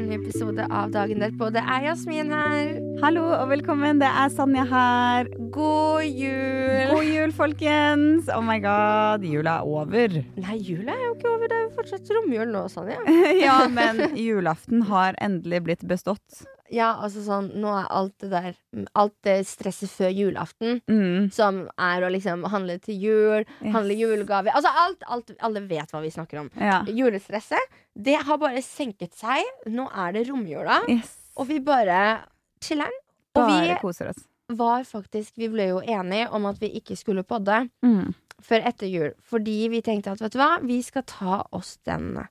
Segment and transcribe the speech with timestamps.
[0.00, 1.50] En ny episode av Dagen derpå.
[1.52, 2.70] Det er Jasmin her.
[3.02, 5.28] Hallo og velkommen, det er Sanja her.
[5.52, 6.94] God jul!
[6.94, 8.30] God jul, folkens!
[8.32, 10.16] Oh my god, jula er over.
[10.40, 11.50] Nei, jula er jo ikke over.
[11.50, 12.96] Det er jo fortsatt romjul nå, Sanja.
[13.44, 16.46] ja, men julaften har endelig blitt bestått.
[16.70, 18.54] Ja, altså sånn, nå er alt det der
[18.94, 21.32] Alt det stresset før julaften, Mm.
[21.32, 23.72] som er å liksom handle til jul, Yes.
[23.74, 26.50] handle julegaver Altså alt, alt Alle vet hva vi snakker om.
[26.56, 26.84] Ja.
[26.84, 27.58] Julestresset,
[28.00, 29.42] det har bare senket seg.
[29.66, 31.16] Nå er det romjula, Yes.
[31.36, 32.20] og vi bare
[32.60, 32.94] chiller'n.
[33.34, 34.24] Og Bare vi koser oss.
[34.48, 37.68] var faktisk Vi ble jo enige om at vi ikke skulle podde.
[37.84, 38.14] Mm.
[38.40, 39.12] før etter jul.
[39.22, 42.26] Fordi vi tenkte at vet du hva, vi skal ta oss den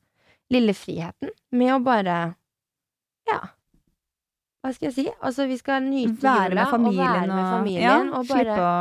[0.50, 2.36] lille friheten med å bare
[3.28, 3.40] Ja.
[4.60, 5.06] Hva skal jeg si?
[5.24, 7.84] Altså, vi skal nyte Være jula og være med familien.
[7.86, 8.74] ja, og bare å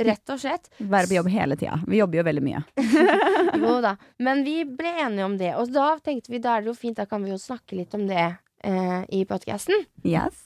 [0.00, 0.68] Rett og slett.
[0.78, 1.76] være på jobb hele tida.
[1.84, 2.60] Vi jobber jo veldig mye.
[3.60, 3.96] Jo da.
[4.22, 5.50] Men vi ble enige om det.
[5.60, 7.92] Og da tenkte vi da er det jo fint, da kan vi jo snakke litt
[7.98, 8.22] om det
[8.64, 9.82] eh, i podkasten.
[10.06, 10.38] Yes.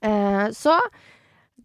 [0.00, 0.74] Eh, så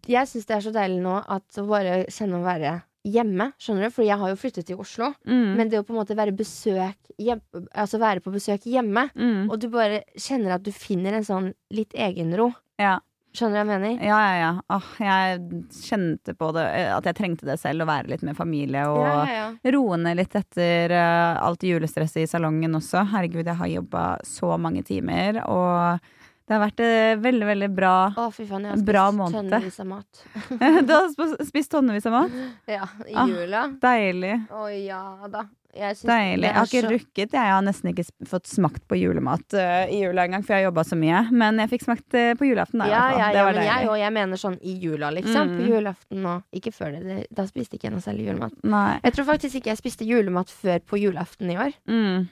[0.06, 2.76] jeg syns det er så deilig nå at å bare kjenne å være
[3.08, 3.94] hjemme, skjønner du?
[3.94, 5.12] Fordi jeg har jo flyttet til Oslo.
[5.28, 5.54] Mm.
[5.58, 7.42] Men det å på en måte være besøk hjem,
[7.74, 9.48] Altså være på besøk hjemme, mm.
[9.50, 12.52] og du bare kjenner at du finner en sånn litt egenro.
[12.80, 13.00] Ja.
[13.32, 14.04] Skjønner du hva jeg mener?
[14.04, 14.48] Ja, ja, ja.
[14.76, 18.36] Åh, jeg kjente på det, eh, at jeg trengte det selv, å være litt med
[18.36, 19.72] familie og ja, ja, ja.
[19.72, 23.06] roe ned litt etter uh, alt julestresset i salongen også.
[23.14, 26.04] Herregud, jeg har jobba så mange timer, og
[26.48, 27.94] det har vært en veldig, veldig bra.
[28.18, 29.50] Å, fy faen, jeg har Bra spist måned.
[29.50, 30.22] tønnevis av mat.
[30.88, 32.38] du har sp- spist tonnevis av mat?
[32.68, 33.66] Ja, i Ah, jula.
[33.80, 34.36] Deilig.
[34.50, 35.44] Å ja da.
[35.72, 36.42] Jeg syns Deilig.
[36.42, 37.32] det Jeg har ikke så- rukket.
[37.38, 40.64] Jeg har nesten ikke sp- fått smakt på julemat eh, i jula engang, for jeg
[40.66, 41.22] har jobba så mye.
[41.32, 42.82] Men jeg fikk smakt eh, på julaften.
[42.82, 43.22] Da, i Ja, hvert fall.
[43.22, 45.48] ja, ja, men jeg, og jeg mener sånn i jula, liksom.
[45.48, 45.56] Mm.
[45.62, 47.02] På julaften og ikke før det.
[47.08, 47.16] det.
[47.32, 48.58] Da spiste ikke jeg noe særlig julemat.
[48.68, 48.98] Nei.
[49.06, 51.72] Jeg tror faktisk ikke jeg spiste julemat før på julaften i år.
[51.88, 52.28] Mm.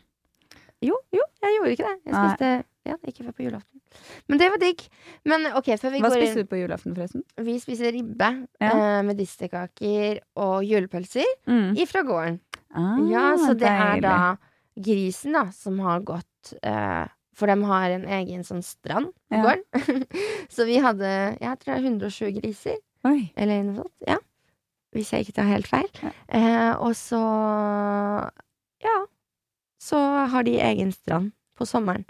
[0.85, 1.97] Jo, jo, jeg gjorde ikke det.
[2.09, 2.29] Jeg Nei.
[2.29, 2.53] spiste
[2.87, 3.81] ja, ikke før på julaften.
[4.29, 4.85] Men det var digg.
[5.29, 7.23] Men okay, Hva inn du på julaften, forresten?
[7.37, 8.71] Vi spiser ribbe, Ja.
[8.71, 11.77] eh, medisterkaker og julepølser Mm.
[11.77, 12.41] ifra gården.
[12.75, 14.37] Ah, ja, så det er da
[14.79, 19.43] grisen da som har gått eh, For de har en egen sånn strand på Ja.
[19.43, 19.65] gården.
[20.51, 23.33] så vi hadde jeg tror det er 120 griser, Oi.
[23.37, 23.93] eller noe sånt.
[24.07, 24.17] Ja.
[24.95, 25.89] Hvis jeg ikke tar helt feil.
[26.03, 26.11] Ja.
[26.29, 27.21] Eh, og så
[28.83, 29.07] Ja.
[29.81, 29.97] Så
[30.29, 32.05] har de egen strand på sommeren.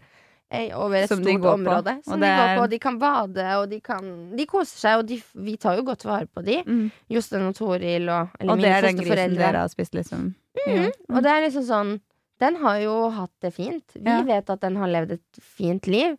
[0.53, 1.93] Eh, over et Som stort område.
[2.03, 2.11] på.
[2.11, 2.69] Som de går på.
[2.71, 6.03] De kan bade, og de kan De koser seg, og de, vi tar jo godt
[6.05, 6.57] vare på de.
[6.67, 6.91] Mm.
[7.09, 10.35] Jostein og Toril og Eller Og det er den grisen dere har spist, liksom?
[10.67, 10.89] Ja.
[11.09, 12.01] Og det er liksom sånn
[12.41, 13.85] Den har jo hatt det fint.
[13.95, 14.23] Vi Ja.
[14.23, 16.17] vet at den har levd et fint liv.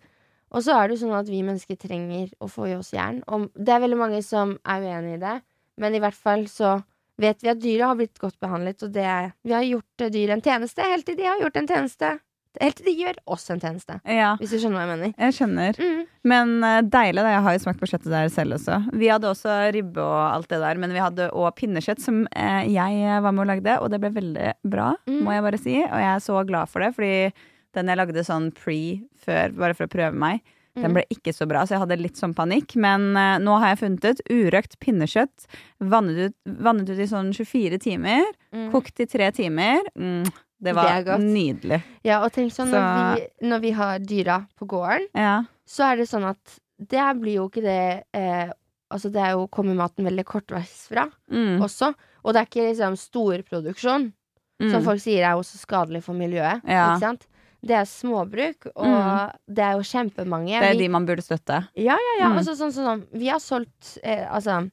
[0.53, 3.23] Og så er det jo sånn at vi mennesker trenger å få i oss jern.
[3.27, 5.41] Og det er veldig mange som er uenig i det,
[5.77, 6.83] men i hvert fall så
[7.17, 10.29] vet vi at dyret har blitt godt behandlet, og det er Vi har gjort dyret
[10.31, 12.19] en tjeneste helt til de har gjort en tjeneste.
[12.59, 13.95] Helt til de gjør oss en tjeneste.
[14.05, 14.33] ja.
[14.41, 15.13] Hvis du skjønner hva jeg mener.
[15.17, 15.77] Jeg skjønner.
[15.79, 16.01] Mm.
[16.27, 17.31] Men uh, deilig, da.
[17.37, 18.79] Jeg har jo smakt på kjøttet der selv også.
[18.93, 22.63] Vi hadde også ribbe og alt det der, men vi hadde òg pinnekjøtt som uh,
[22.67, 25.21] jeg var med og lagde, og det ble veldig bra, Mm.
[25.23, 25.77] må jeg bare si.
[25.79, 27.33] Og jeg er så glad for det, fordi
[27.73, 28.79] den jeg lagde sånn pre
[29.23, 30.41] før, bare for å prøve meg,
[30.75, 30.93] den Mm.
[30.99, 32.75] ble ikke så bra, så jeg hadde litt sånn panikk.
[32.75, 35.47] Men uh, nå har jeg funnet ut urøkt pinnekjøtt,
[35.79, 38.23] vannet ut, vannet ut i sånn 24 timer,
[38.53, 38.69] Mm.
[38.71, 39.79] kokt i tre timer.
[39.95, 40.25] Mm,
[40.61, 41.81] det var det nydelig.
[42.03, 45.43] Ja, og tenk sånn Så- når, vi, når vi har dyra på gården, Ja.
[45.67, 48.51] så er det sånn at det blir jo ikke det eh,
[48.91, 51.61] Altså det er jo kommer maten veldig kortveis fra Mm.
[51.63, 51.93] også.
[52.25, 54.11] Og det er ikke liksom storproduksjon,
[54.59, 54.83] som Mm.
[54.83, 56.61] folk sier er også skadelig for miljøet.
[56.67, 56.97] Ja.
[56.97, 57.27] Ikke sant?
[57.63, 59.31] Det er småbruk, og Mm.
[59.47, 60.59] det er jo kjempemange.
[60.59, 61.69] Det er Vi- de man burde støtte.
[61.77, 62.27] Ja, ja, ja.
[62.33, 62.37] Mm.
[62.39, 63.07] Altså, sånn, sånn, sånn.
[63.13, 64.69] Vi har solgt eh, Altså,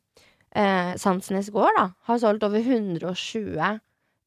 [0.53, 3.81] eh, Sandsnes gård da har solgt over 120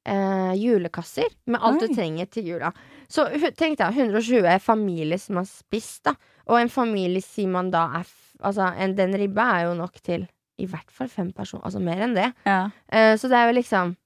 [0.06, 1.88] eh, julekasser med alt Oi.
[1.88, 2.72] du trenger til jula.
[3.12, 3.28] Så
[3.58, 6.16] tenk deg 120 familier som har spist, da.
[6.50, 10.24] Og en familie sier man da er Altså, en, den ribba er jo nok til
[10.58, 11.62] i hvert fall fem personer.
[11.68, 12.32] Altså mer enn det.
[12.48, 12.72] Ja.
[12.90, 13.98] Eh, så det er jo liksom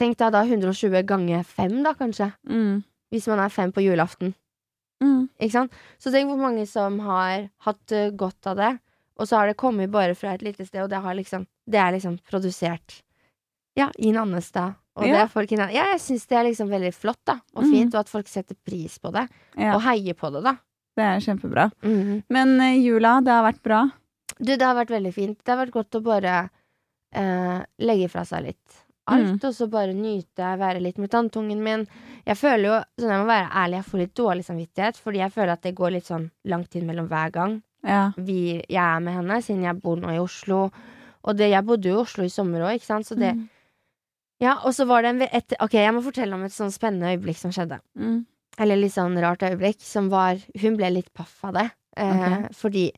[0.00, 2.30] Tenk deg da 120 ganger fem, da, kanskje.
[2.48, 2.78] Mm.
[3.12, 4.32] Hvis man er fem på julaften.
[5.04, 5.26] Mm.
[5.36, 5.74] Ikke sant?
[6.00, 8.70] Så tenk hvor mange som har hatt eh, godt av det,
[9.20, 11.82] og så har det kommet bare fra et lite sted, og det, har liksom, det
[11.82, 13.02] er liksom produsert
[13.78, 14.74] ja, i Nannestad.
[14.96, 15.76] Og det er folk i Nannestad.
[15.78, 18.28] Ja, jeg syns det er liksom veldig flott, da, og fint, fint, og at folk
[18.28, 19.26] setter pris på det,
[19.56, 20.56] Ja, og heier på det, da.
[20.98, 21.70] det er kjempebra.
[21.82, 22.22] Mhm.
[22.28, 23.82] Men uh, jula, det har vært bra.
[24.38, 25.38] Du, det har vært veldig fint.
[25.44, 26.34] Det har vært godt å bare
[27.16, 28.78] uh, legge fra seg litt
[29.10, 31.86] alt, og så bare nyte være litt med tanntungen min.
[32.28, 35.32] Jeg føler jo, sånn jeg må være ærlig, jeg får litt dårlig samvittighet, fordi jeg
[35.34, 38.12] føler at det går litt sånn lang tid mellom hver gang Ja.
[38.16, 40.70] vi, jeg er med henne, siden jeg bor nå i Oslo.
[41.24, 43.48] Og det, jeg bodde jo i Oslo i sommer òg, ikke sant, så det Mm.
[44.40, 47.12] Ja, og så var det en et, Ok, jeg må fortelle om et sånn spennende
[47.12, 47.80] øyeblikk som skjedde.
[47.98, 48.22] Mm.
[48.60, 51.68] Eller litt sånn rart øyeblikk, som var Hun ble litt paff av det.
[52.00, 52.88] Eh, Fordi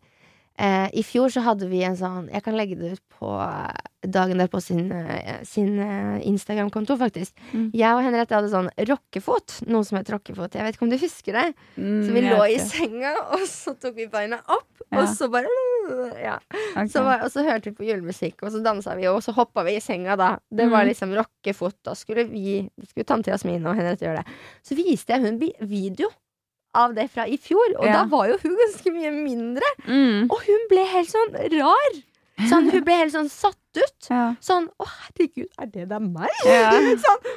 [0.59, 3.73] eh, i fjor så hadde vi en sånn Jeg kan legge det ut på eh,
[4.09, 7.33] dagen der på sin, eh, sin eh, Instagram-konto, faktisk.
[7.53, 7.71] Mm.
[7.73, 9.61] Jeg og Henriette hadde sånn rockefot.
[9.71, 10.55] Noe som het rockefot.
[10.59, 11.45] Jeg vet ikke om du husker det?
[11.77, 15.01] Mm, Så vi lå i senga, og så tok vi beina opp, Ja.
[15.05, 15.47] og så bare
[16.23, 16.35] Ja.
[16.75, 16.89] okay.
[16.93, 19.63] Så var, og så hørte vi på julemusikk, og så dansa vi, og så hoppa
[19.67, 20.33] vi i senga da.
[20.51, 20.89] Det var Mhm.
[20.91, 21.77] liksom rockefot.
[21.85, 24.27] Da skulle vi skulle tante Jasmin og Henriette gjøre det.
[24.67, 25.39] Så viste jeg hun
[25.69, 26.11] video
[26.75, 27.93] av det fra i fjor, og Ja.
[27.93, 29.69] da var jo hun ganske mye mindre.
[29.87, 30.31] mm.
[30.31, 32.03] Og hun ble helt sånn rar.
[32.49, 34.09] Sånn, hun ble helt sånn satt ut.
[34.11, 34.35] ja.
[34.41, 36.31] Sånn Å, herregud, er det da meg?
[36.47, 36.71] Ja.
[37.07, 37.33] sånn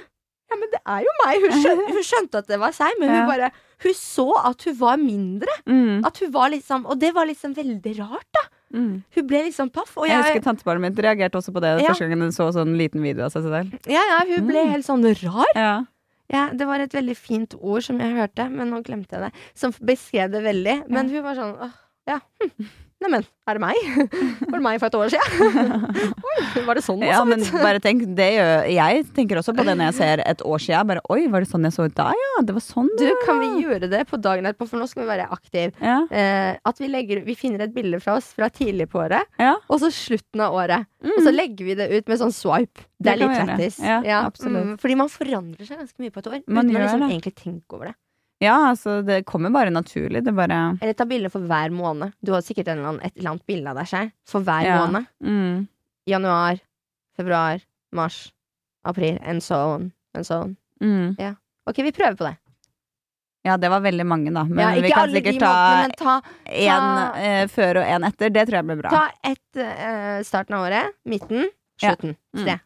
[0.49, 1.41] Ja, men det er jo meg.
[1.41, 3.51] Hun skjønte, hun skjønte at det var seg, men hun bare
[3.83, 5.51] Hun så at hun var mindre.
[5.67, 6.05] Mm.
[6.05, 8.43] At hun var liksom Og det var liksom veldig rart, da.
[8.73, 9.03] Mm.
[9.15, 9.97] Hun ble liksom paff.
[9.97, 11.89] Og Jeg jeg, husker tantebarnet mitt reagerte også på det Ja.
[11.89, 13.73] første gangen hun så sånn liten video av seg selv.
[13.88, 14.71] ja, ja, hun ble Mm.
[14.71, 15.45] helt sånn rar.
[15.55, 15.85] Ja.
[16.33, 19.44] Ja, det var et veldig fint ord som jeg hørte, men nå glemte jeg det.
[19.57, 20.77] Som beskrev det veldig.
[20.89, 21.77] Men hun var sånn åh,
[22.10, 22.19] ja.
[22.42, 22.72] Hm.
[23.05, 23.79] Neimen, er det meg?
[24.49, 25.73] Var det meg for et år siden?
[26.31, 29.53] Oi, var det sånn det ja, så men bare tenk, det gjør Jeg tenker også
[29.55, 30.87] på det når jeg ser et år siden.
[30.89, 32.07] Bare, Oi, var det sånn jeg så ut da?
[32.17, 35.03] Ja, det var sånn Du, kan vi gjøre det på dagen etterpå, for nå skal
[35.03, 35.75] vi være aktive.
[35.77, 35.99] Ja.
[36.09, 39.53] Eh, at vi, legger, vi finner et bilde fra oss fra tidlig på året, ja.
[39.69, 40.89] og så slutten av året.
[41.05, 41.13] Mm.
[41.13, 42.87] Og så legger vi det ut med sånn swipe.
[42.95, 43.77] Det Det er litt lættis.
[43.83, 46.41] Ja, mm, fordi man forandrer seg ganske mye på et år.
[46.47, 47.97] Man uten å liksom egentlig tenke over det.
[48.43, 50.23] Ja, altså, det kommer bare naturlig.
[50.25, 52.13] Det bare Eller ta bilde for hver måned.
[52.21, 54.63] Du har sikkert en eller annen, et eller annet bilde av deg selv for hver
[54.65, 54.79] Ja.
[54.85, 55.05] måned.
[55.23, 55.67] mm.
[56.07, 56.59] Januar,
[57.17, 57.61] februar,
[57.95, 58.31] mars,
[58.83, 59.91] april, and so on.
[60.13, 60.57] And so on.
[60.81, 61.15] Mm.
[61.67, 62.35] Ok, vi prøver på det.
[63.45, 64.43] Ja, det var veldig mange, da.
[64.43, 68.29] Men ja, vi kan sikkert ta ta, ta- eh, før og én etter.
[68.33, 68.89] Det tror jeg blir bra.
[68.89, 71.45] ta ett eh, starten av året, midten,
[71.81, 71.89] Ja.
[71.95, 72.15] slutten.
[72.35, 72.43] Mm.
[72.45, 72.59] Tre.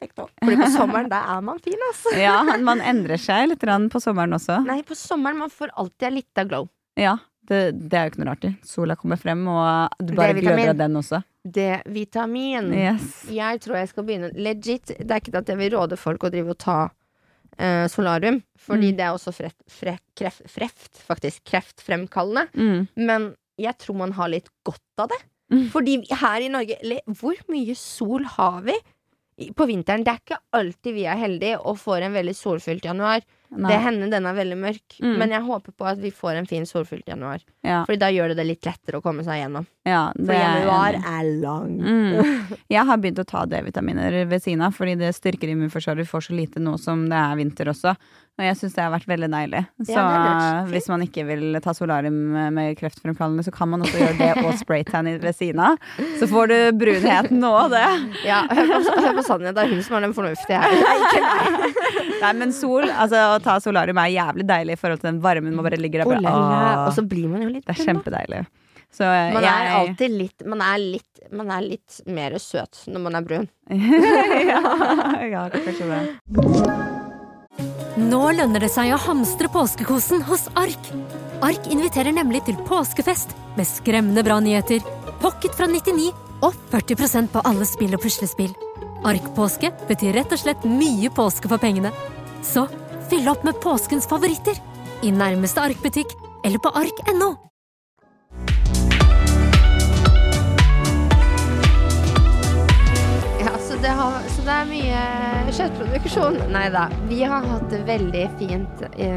[0.00, 0.30] Perfect.
[0.42, 2.12] Fordi på sommeren, da er man fin, altså.
[2.26, 4.60] Ja, man endrer seg litt på sommeren også.
[4.66, 6.68] Nei, på sommeren man får alltid litt av glow.
[6.98, 7.18] Ja,
[7.50, 7.60] det,
[7.90, 8.46] det er jo ikke noe rart.
[8.66, 11.20] Sola kommer frem, og du bare gløder av den også.
[11.44, 12.72] D-vitamin.
[12.76, 13.10] Yes.
[13.32, 14.92] Jeg tror jeg skal begynne legit.
[14.98, 18.92] Det er ikke at jeg vil råde folk å drive og ta uh, solarium, fordi
[18.92, 18.96] Mm.
[18.98, 22.48] det er også freft, fre, kreft, freft, faktisk kreftfremkallende.
[22.54, 22.88] Mm.
[22.96, 23.30] Men
[23.60, 25.20] jeg tror man har litt godt av det.
[25.50, 25.64] Mm.
[25.72, 26.76] Fordi her i Norge
[27.18, 28.76] Hvor mye sol har vi
[29.56, 30.04] på vinteren?
[30.04, 33.22] Det er ikke alltid vi er heldige og får en veldig solfylt januar.
[33.50, 33.70] Nei.
[33.72, 35.16] Det hender den er veldig mørk, Mm.
[35.18, 37.40] men jeg håper på at vi får en fin solfylt januar.
[37.66, 39.66] Ja, Fordi da gjør det det litt lettere å komme seg gjennom.
[39.90, 41.76] Ja, For er januar enig er lang.
[41.82, 42.56] Mm.
[42.76, 46.04] Jeg har begynt å ta D-vitaminer ved siden av, fordi det styrker immunforsvaret.
[46.06, 47.96] Vi får så lite nå som det er vinter også.
[48.40, 49.58] Og jeg syns det har vært veldig deilig.
[49.84, 50.28] Så Ja, er.
[50.64, 50.70] Fint.
[50.72, 52.14] hvis man ikke vil ta solarium
[52.56, 55.76] med kreftfremkallende, så kan man også gjøre det og spraytan i- ved siden av.
[56.16, 57.82] Så får du brunheten og det.
[58.24, 61.44] Ja, hør på, hør på Sanja, det er hun som er den fornuftige her.
[62.22, 65.54] Nei, men sol, altså å ta solarium er jævlig deilig i forhold til den varmen
[65.56, 66.16] man bare ligger der.
[66.24, 68.42] Bare, Og så blir man jo litt det er kjempedeilig.
[68.90, 73.04] Så Man er jeg alltid litt Man er litt, man er litt mer søt når
[73.06, 73.46] man er brun.
[74.50, 74.60] ja,
[75.30, 76.00] ja, kanskje det.
[78.00, 80.90] Nå lønner det seg å hamstre påskekosen hos Ark.
[81.44, 84.82] Ark inviterer nemlig til påskefest med skremmende bra nyheter,
[85.20, 86.10] pocket fra 99
[86.46, 88.54] og 40% på alle spill og puslespill.
[89.06, 91.92] Ark-påske betyr rett og slett mye påske for pengene.
[92.44, 92.66] Så
[93.10, 94.58] fyll opp med påskens favoritter
[95.04, 97.34] i nærmeste Ark-butikk eller på ark.no.
[104.00, 105.00] har, så det er mye
[105.52, 106.38] kjøttproduksjon.
[106.54, 106.86] Nei da.
[107.10, 109.08] Vi har hatt det veldig fint i,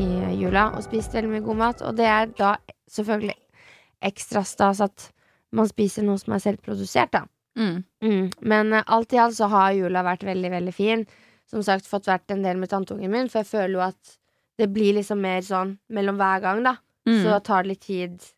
[0.00, 0.06] i
[0.40, 1.82] jula og spist veldig mye god mat.
[1.84, 2.54] Og det er da
[2.88, 3.36] selvfølgelig
[4.08, 5.10] ekstra stas at
[5.56, 7.26] man spiser noe som er selvprodusert, da.
[7.58, 7.82] Mm.
[8.00, 8.30] Mm.
[8.40, 11.04] Men eh, alt i alt så har jula vært veldig, veldig fin.
[11.50, 14.18] Som sagt, fått vært en del med tanteungen min, for jeg føler jo at
[14.60, 16.78] det blir liksom mer sånn mellom hver gang, da.
[17.08, 17.18] Mm.
[17.26, 18.30] Så tar det litt tid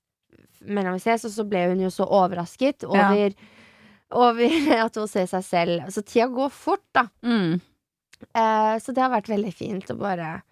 [0.67, 3.11] mellom vi ses, og så ble hun jo så overrasket Ja.
[4.13, 5.91] Over, at hun ser seg selv.
[5.93, 7.07] Så tida går fort, da.
[7.25, 7.61] Mm.
[8.35, 10.43] Eh, så det har vært veldig fint å bare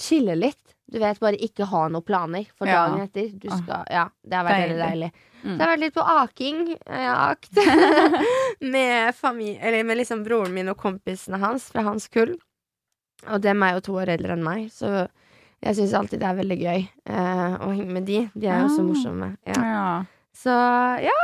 [0.00, 0.74] chille litt.
[0.90, 2.88] Du vet, bare ikke ha noen planer for Ja.
[2.88, 3.28] dagen etter.
[3.38, 3.58] Du Ah.
[3.60, 5.10] skal, ja, det har vært veldig Deilig.
[5.40, 5.44] Mm.
[5.44, 6.58] Så jeg har vært litt på aking.
[6.88, 7.54] Har akt.
[8.60, 12.34] med, familie, eller med liksom broren min og kompisene hans fra hans kull.
[13.28, 15.06] Og dem er jo to år eldre enn meg, så
[15.60, 16.78] jeg syns alltid det er veldig gøy
[17.12, 18.22] eh, å henge med de.
[18.34, 18.88] De er jo så Ah.
[18.90, 19.30] morsomme.
[19.46, 19.60] Ja.
[19.62, 20.04] Ja.
[20.40, 20.54] Så
[21.04, 21.18] ja.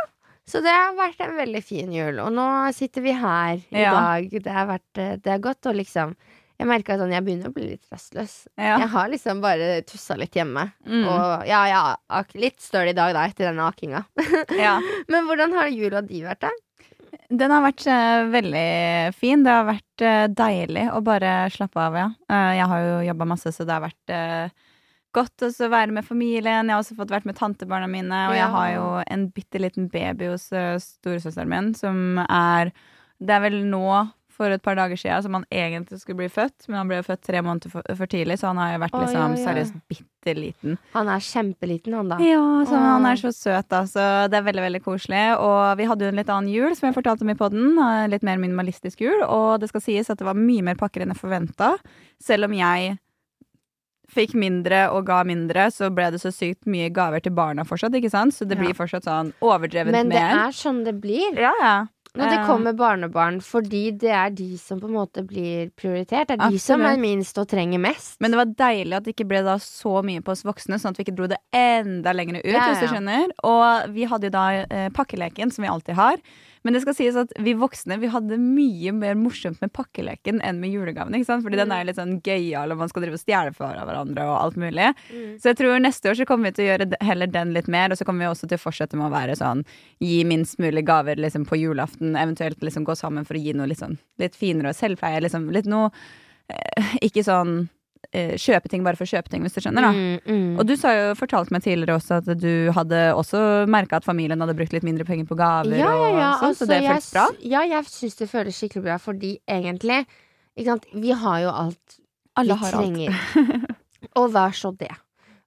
[0.46, 2.20] Så det har vært en veldig fin jul.
[2.22, 3.92] Og nå sitter vi her i Ja.
[3.96, 4.30] dag.
[4.30, 6.14] Det har vært eh, Det er godt å liksom
[6.58, 8.46] Jeg merker at sånn, jeg begynner å bli litt rastløs.
[8.56, 8.78] Ja.
[8.80, 10.70] Jeg har liksom bare tussa litt hjemme.
[10.86, 11.02] Mm.
[11.04, 11.82] Og ja, ja,
[12.32, 14.06] litt støl i dag, da, etter denne akinga.
[14.56, 14.78] ja.
[15.12, 16.54] Men hvordan har jula di vært, da?
[17.28, 19.44] Den har vært uh, veldig fin.
[19.44, 22.08] Det har vært uh, deilig å bare slappe av, ja.
[22.32, 24.16] Uh, jeg har jo jobba masse, så det har vært
[25.16, 26.68] godt å være med familien.
[26.68, 29.88] Jeg har også fått vært med tantebarna mine, og jeg har jo en bitte liten
[29.92, 32.74] baby hos uh, storesøsteren min som er
[33.16, 33.88] Det er vel nå,
[34.36, 37.22] for et par dager siden, som han egentlig skulle bli født, men han ble født
[37.24, 39.44] tre måneder for, for tidlig, så han har jo vært liksom oh, ja, ja.
[39.46, 40.76] seriøst bitte liten.
[40.92, 42.18] Han er kjempeliten, han da.
[42.20, 42.84] Ja, så oh.
[42.84, 43.82] han er så søt, da.
[43.88, 45.24] Så det er veldig veldig koselig.
[45.40, 47.80] Og vi hadde jo en litt annen jul, som jeg fortalte om i poden.
[48.12, 49.24] Litt mer minimalistisk jul.
[49.24, 51.72] Og det skal sies at det var mye mer pakker enn jeg forventa.
[52.22, 52.98] Selv om jeg
[54.12, 57.94] fikk mindre og ga mindre, så ble det så sykt mye gaver til barna fortsatt,
[57.98, 58.34] ikke sant?
[58.34, 58.78] Så det blir Ja.
[58.84, 60.46] fortsatt sånn overdrevent Men det mer.
[60.48, 61.34] er sånn det blir.
[61.36, 61.86] Ja, ja.
[62.16, 66.28] Når det Eh, kommer barnebarn, fordi det er de som på en måte blir prioritert.
[66.28, 68.16] Det er de som er minst og trenger mest.
[68.20, 70.92] Men det var deilig at det ikke ble da så mye på oss voksne, sånn
[70.92, 72.44] at vi ikke dro det enda lenger ut.
[72.46, 76.16] Ja, hvis du skjønner Og vi hadde jo da eh, pakkeleken, som vi alltid har.
[76.64, 80.60] Men det skal sies at vi voksne vi hadde mye mer morsomt med pakkeleken enn
[80.62, 81.14] med julegaven.
[81.14, 81.44] ikke sant?
[81.44, 84.26] Fordi den er jo litt sånn gøyal, og man skal drive og stjele fra hverandre
[84.26, 84.90] og alt mulig.
[85.10, 85.36] Mm.
[85.42, 87.92] Så jeg tror neste år så kommer vi til å gjøre heller den litt mer,
[87.92, 89.64] og så kommer vi også til å fortsette med å være sånn
[90.02, 93.70] gi minst mulig gaver liksom på julaften, eventuelt liksom gå sammen for å gi noe
[93.70, 95.22] litt sånn litt finere og selvpleie.
[95.24, 95.90] Liksom litt noe
[96.52, 97.66] eh, Ikke sånn
[98.12, 99.92] kjøpe ting bare for å kjøpe ting, hvis du skjønner, da.
[99.94, 100.52] Mm, mm.
[100.60, 104.40] Og du sa jo, fortalte meg tidligere også at du hadde også merka at familien
[104.42, 105.78] hadde brukt litt mindre penger på gaver.
[105.78, 106.30] Ja, ja, ja.
[106.30, 107.26] og sånn, altså, så det jeg føltes bra?
[107.54, 110.04] Ja, jeg syns det føles skikkelig bra, fordi egentlig
[110.56, 111.98] ikke sant, Vi har jo alt
[112.36, 113.18] Alle vi trenger.
[114.20, 114.92] Og hva så det.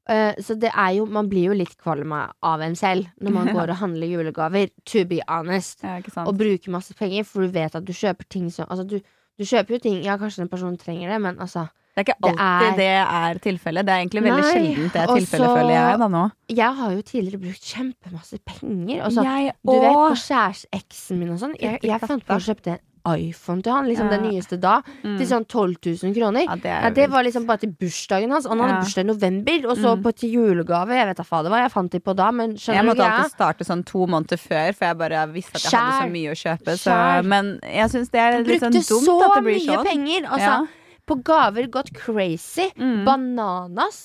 [0.10, 3.52] Uh, så det er jo Man blir jo litt kvalm av en selv når man
[3.58, 5.84] går og handler julegaver, to be honest.
[5.84, 6.00] Ja.
[6.26, 9.00] Og bruker masse penger, for du vet at du kjøper ting som Altså, du,
[9.38, 11.68] du kjøper jo ting Ja, kanskje en person trenger det, men altså
[12.00, 12.90] det er ikke det alltid er- det
[13.20, 13.86] er tilfellet.
[13.86, 16.24] Det er egentlig veldig Nei, sjeldent det er tilfellet, føler jeg da nå.
[16.50, 19.06] Jeg har jo tidligere brukt kjempemasse penger.
[19.06, 21.56] Og så, jeg du vet, på kjæresteksen min og sånn.
[21.60, 22.80] Jeg, jeg fant på å kjøpe en
[23.10, 25.18] iPhone til han, liksom den nyeste da, Mm.
[25.18, 26.44] til sånn 12 000 kroner.
[26.46, 28.46] Ja, det Ja, det var liksom bare til bursdagen hans.
[28.46, 28.82] Han hadde Ja.
[28.82, 30.04] bursdag i november, og så Mm.
[30.04, 30.90] på til julegave.
[30.94, 33.24] Jeg vet da fader hva jeg fant de på da, men skjønner du måtte greia?
[33.24, 36.30] alltid starte sånn to måneder før, for jeg bare visste at jeg hadde så mye
[36.30, 36.72] å kjøpe.
[36.78, 39.78] Så, men jeg syns det er litt sånn Brukte dumt så at det blir mye
[39.78, 39.86] sånn.
[39.86, 40.22] penger!
[40.28, 40.66] Altså, Ja.
[41.10, 42.70] På gaver gått crazy.
[42.78, 43.04] Mm.
[43.08, 44.02] Bananas.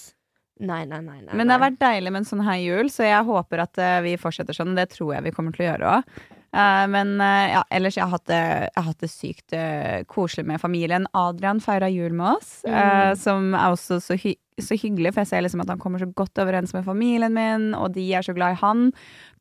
[0.65, 1.19] Nei, nei, nei.
[1.25, 3.81] nei Men det har vært deilig med en sånn her jul, så jeg håper at
[3.83, 4.77] eh, vi fortsetter sånn.
[4.79, 6.17] Det tror jeg vi kommer til å gjøre òg.
[6.95, 8.43] men eh, ja, ellers jeg har hatt det,
[8.77, 11.09] har hatt det sykt eh, koselig med familien.
[11.13, 12.75] Adrian feira jul med oss, Mm.
[12.79, 15.99] eh, som er også så, hy så hyggelig, for jeg ser liksom at han kommer
[15.99, 18.85] så godt overens med familien min, og de er så glad i han.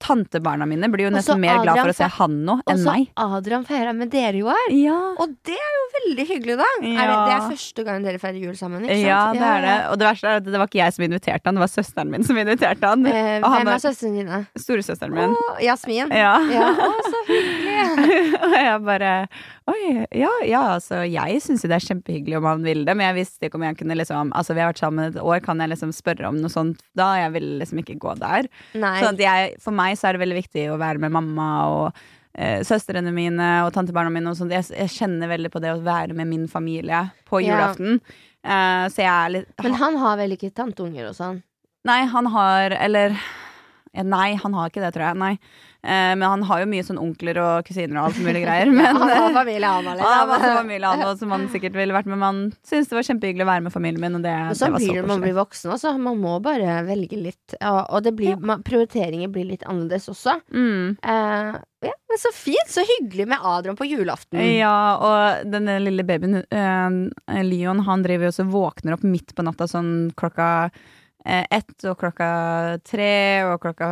[0.04, 2.72] Tantebarna mine blir jo Og så nesten mer glad for å se han nå Og
[2.74, 3.06] enn så meg.
[3.24, 4.66] Adrian feira med dere jo her.
[4.76, 4.98] Ja.
[5.22, 6.68] Og det er jo veldig hyggelig, da.
[6.82, 9.06] Er det, det er første gang dere feirer jul sammen, ikke sant?
[9.08, 9.76] Ja, det er det.
[9.94, 12.12] Og det verste er at det var ikke jeg som inviterte han, det var søsteren
[12.12, 13.06] min som inviterte han.
[13.14, 14.42] Eh, Og han hvem er- søsteren din, da?
[14.60, 15.38] Storesøsteren min.
[15.38, 16.12] Å, Jasmin?
[16.12, 16.34] Ja.
[16.52, 18.36] Ja, Å, så hyggelig!
[18.50, 19.14] og jeg bare
[19.72, 23.06] Oi, ja, ja, altså jeg syns jo det er kjempehyggelig om han vil det, men
[23.08, 25.62] jeg visste ikke om jeg kunne liksom Altså vi har vært sammen et år, kan
[25.64, 27.14] jeg liksom spørre om noe sånt da?
[27.22, 28.50] Jeg ville liksom ikke gå der.
[28.76, 28.98] Nei.
[29.00, 32.02] Så at jeg, for meg så er det veldig viktig å være med mamma og
[32.36, 34.52] eh, søstrene mine og tantebarna mine og sånt.
[34.52, 37.54] Jeg, jeg kjenner veldig på det å være med min familie på Ja.
[37.56, 38.02] julaften.
[38.44, 41.40] Eh, så jeg er litt Men han har vel ikke tanteunger og sånn?
[41.88, 43.22] Nei, han har Eller ja,
[43.94, 45.18] Nei, han har ikke det, tror jeg.
[45.22, 45.34] Nei.
[45.84, 48.70] Eh, men han har jo mye sånn onkler og kusiner og alt mulig greier.
[48.78, 50.62] Men, han har familie, han har han har masse liksom.
[50.62, 52.18] familie han som han sikkert ville vært med.
[52.22, 54.16] Men han syntes det var kjempehyggelig å være med familien min.
[54.18, 55.94] Og det, Men det sånn så blir det man blir voksen også.
[56.08, 57.58] Man må bare velge litt.
[57.60, 60.40] Og, og det blir, man, prioriteringer blir litt annerledes også.
[60.56, 60.96] Mm.
[60.98, 62.72] Eh, ja, men så fint!
[62.72, 64.40] Så hyggelig med Adrian på julaften.
[64.56, 64.74] Ja,
[65.04, 69.68] og denne lille babyen, eh, Leon, han driver jo også våkner opp midt på natta
[69.68, 70.84] sånn klokka eh,
[71.26, 72.28] ett og klokka
[72.84, 73.88] tre og klokka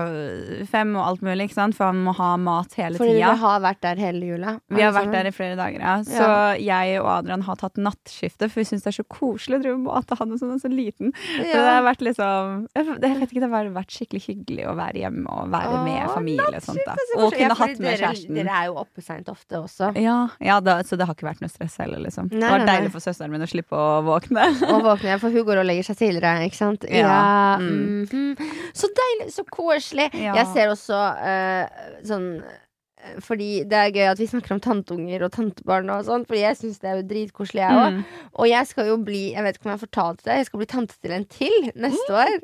[0.70, 1.50] fem og alt mulig?
[1.54, 3.32] For han må ha mat hele Fordi tida.
[3.34, 4.54] vi har vært der hele jula.
[4.70, 5.96] Vi har vært der i flere dager, ja.
[6.04, 6.82] Så Ja.
[6.84, 9.80] jeg og Adrian har tatt nattskifte, for vi syns det er så koselig å drive
[9.80, 11.14] mate han og sånn, så liten.
[11.38, 12.86] Så det har vært liksom Jeg
[13.20, 16.56] vet ikke, det har vært skikkelig hyggelig å være hjemme og være Åh, med familie
[16.58, 16.96] og sånt, da.
[17.18, 18.36] Og kunne Ja, hatt med kjæresten.
[18.36, 19.92] Dere er jo oppe seint ofte også.
[19.98, 22.30] Ja, ja da, så det har ikke vært noe stress heller, liksom.
[22.32, 24.46] Nei, det var deilig for søsteren min å slippe å våkne.
[24.72, 26.86] Og våkner, for hun går og legger seg tidligere, ikke sant?
[26.90, 27.21] Ja,
[27.62, 28.02] mm.
[28.06, 28.52] mhm.
[28.78, 30.10] Så deilig, så koselig.
[30.14, 30.36] Ja.
[30.40, 35.26] Jeg ser også uh, sånn eh, fordi det er gøy at vi snakker om tanteunger
[35.26, 37.98] og tantebarn og sånn, Fordi jeg syns det er jo dritkoselig, jeg òg.
[37.98, 38.22] Mm.
[38.38, 40.62] Og jeg skal jo bli Jeg vet ikke om jeg har fortalt det, jeg skal
[40.62, 42.40] bli tante til en til neste år.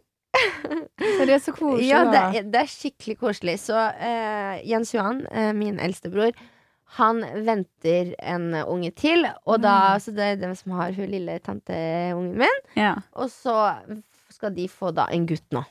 [0.98, 1.88] Seriøst, så koselig.
[1.90, 3.58] Ja, det er, det er skikkelig koselig.
[3.64, 6.36] Så uh, Jens Johan, uh, min eldstebror,
[6.98, 9.26] han venter en unge til.
[9.46, 10.00] Og da, Mm.
[10.00, 12.62] så det er den som har hun lille tanteungen min.
[12.76, 12.96] Ja.
[13.14, 13.56] Og så
[14.38, 15.66] skal de få da en gutt nå.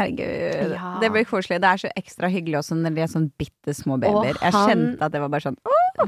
[0.00, 0.72] Herregud.
[0.72, 0.98] Ja.
[1.00, 1.58] Det blir koselig.
[1.60, 4.38] Det er så ekstra hyggelig også når de er sånn bitte små babyer.
[4.40, 5.58] Jeg kjente at det var bare sånn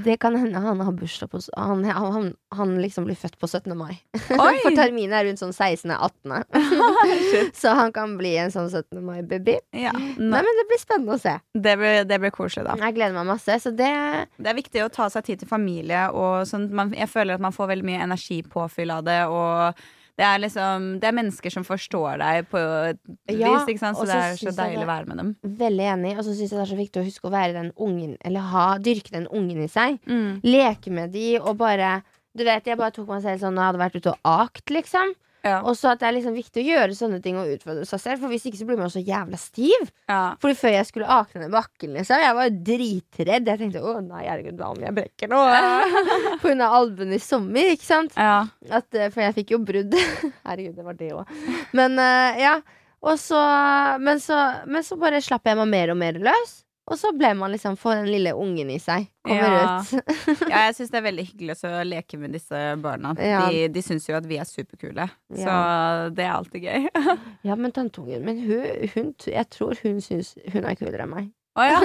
[0.07, 3.75] Det kan hende han har bursdag på han, han, han liksom blir født på 17.
[3.77, 3.99] mai.
[4.31, 6.47] For terminen er rundt sånn 16.-18.
[7.61, 9.03] så han kan bli en sånn 17.
[9.05, 9.59] mai-baby.
[9.77, 9.93] Ja.
[9.93, 11.37] Nei, Nei, men det blir spennende å se.
[11.53, 12.79] det, blir, det blir koselig, da.
[12.87, 13.59] Jeg gleder meg masse.
[13.67, 13.93] Så det
[14.39, 17.45] Det er viktig å ta seg tid til familie, og sånn, man, jeg føler at
[17.45, 19.21] man får veldig mye energipåfyll av det.
[19.29, 19.83] Og
[20.21, 22.99] det er liksom Det er mennesker som forstår deg på et
[23.33, 23.97] Ja, vis, ikke sant?
[23.97, 25.31] så det er så deilig å være med dem.
[25.63, 26.13] Veldig enig.
[26.19, 28.41] Og så syns jeg det er så viktig å huske å være den ungen, eller
[28.53, 29.97] ha, dyrke den ungen i seg.
[30.07, 30.41] Mm.
[30.45, 32.03] Leke med de og bare
[32.37, 35.11] Du vet, jeg bare tok meg selv sånn jeg hadde vært ute og akt, liksom.
[35.43, 35.59] Ja.
[35.67, 38.23] Og så at det er liksom viktig å gjøre sånne ting og utfordre seg selv,
[38.23, 39.89] for hvis ikke så blir man så jævla stiv.
[40.11, 40.21] Ja.
[40.43, 43.51] Fordi før jeg skulle akne ned bakken, liksom, jeg var jo dritredd.
[43.51, 45.41] Jeg tenkte å nei, herregud, hva om jeg brekker nå?
[46.43, 48.15] På grunn av albuen i sommer, ikke sant?
[48.15, 48.45] Ja.
[48.71, 49.99] At, eh, for jeg fikk jo brudd.
[50.47, 51.37] Herregud, det var det òg.
[51.77, 52.57] Men uh, ja.
[53.19, 53.39] Så
[53.99, 54.37] men, så
[54.71, 56.61] men så bare slapp jeg meg mer og mer løs.
[56.93, 59.07] Og så ble man liksom Får den lille ungen i seg.
[59.25, 59.75] Kommer Ja.
[59.81, 59.93] ut.
[60.53, 63.15] ja, jeg syns det er veldig hyggelig å leke med disse barna.
[63.19, 63.47] Ja.
[63.51, 65.55] De, de syns jo at vi er superkule, så
[66.15, 66.89] det er alltid gøy.
[67.49, 71.31] Ja, men tanteungen min, hun, hun Jeg tror hun syns hun er kulere enn meg.
[71.59, 71.79] Å ja.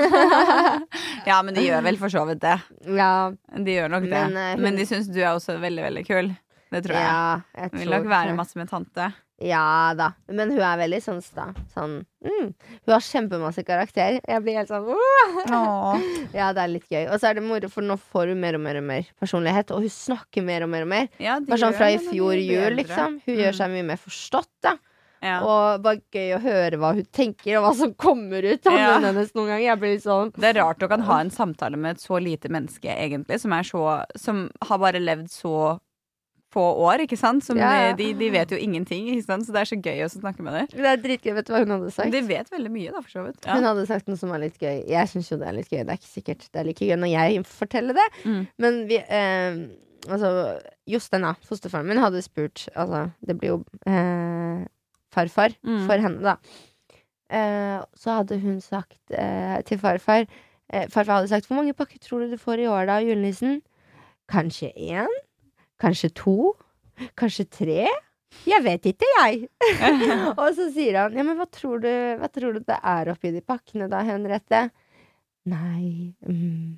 [1.29, 2.57] ja, men de gjør vel for så vidt det.
[2.95, 3.11] Ja,
[3.57, 4.21] De gjør nok det.
[4.31, 6.29] Men, uh, hun- Men de syns du er også veldig, veldig kul.
[6.71, 7.07] Det tror jeg.
[7.07, 9.09] ja jeg Hun vil tror nok være masse med tante.
[9.39, 10.11] Ja da.
[10.33, 11.51] Men hun er veldig sånn sta.
[11.75, 12.47] Sånn mm.
[12.57, 14.17] Hun har kjempemasse karakter.
[14.25, 14.87] Jeg blir helt sånn!
[16.37, 17.05] Ja, det er litt gøy.
[17.11, 19.71] Og så er det moro, for nå får hun mer og mer og mer personlighet.
[19.75, 21.07] Og hun snakker mer og mer og mer.
[21.21, 23.21] Ja, Bare sånn fra i fjor jul, liksom.
[23.25, 23.41] Hun Mm.
[23.45, 24.75] gjør seg mye mer forstått, da.
[25.21, 25.39] Ja.
[25.41, 28.91] Og bare gøy å høre hva hun tenker, og hva som kommer ut av Ja.
[28.99, 29.99] munnen hennes noen ganger.
[29.99, 33.39] Sånn Det er rart å kan ha en samtale med et så lite menneske, egentlig,
[33.39, 35.79] som så Som har bare levd så
[36.53, 37.43] få år, ikke sant?
[37.43, 37.91] Som Ja.
[37.93, 39.45] de, de vet jo ingenting, ikke sant?
[39.47, 40.67] Så det er så gøy å snakke med dem.
[40.71, 41.33] Det er dritgøy.
[41.35, 42.11] Vet du hva hun hadde sagt?
[42.11, 43.43] De vet veldig mye, da, for så vidt.
[43.45, 44.85] Hun hadde sagt noe som var litt gøy.
[44.87, 45.83] Jeg syns jo det er litt gøy.
[45.83, 48.07] Det er ikke sikkert det er like gøy når jeg forteller det.
[48.25, 48.47] Mm.
[48.57, 49.67] Men vi eh,
[50.07, 50.29] Altså,
[50.87, 54.63] Jostein, da, fosterfaren min, hadde spurt Altså, det blir jo eh,
[55.11, 55.81] farfar Mm.
[55.89, 56.37] for henne, da.
[57.29, 60.23] Eh, så hadde hun sagt eh, til farfar
[60.71, 63.61] eh, Farfar hadde sagt 'Hvor mange pakker tror du du får i år, da, julenissen?'
[64.31, 65.11] Kanskje én?
[65.81, 66.35] Kanskje to?
[67.17, 67.85] Kanskje tre?
[68.47, 69.47] Jeg vet ikke, jeg.
[70.41, 73.31] og så sier han Ja, men hva tror du, hva tror du det er oppi
[73.33, 74.67] de pakkene da, Henriette?
[75.47, 76.75] Nei mm,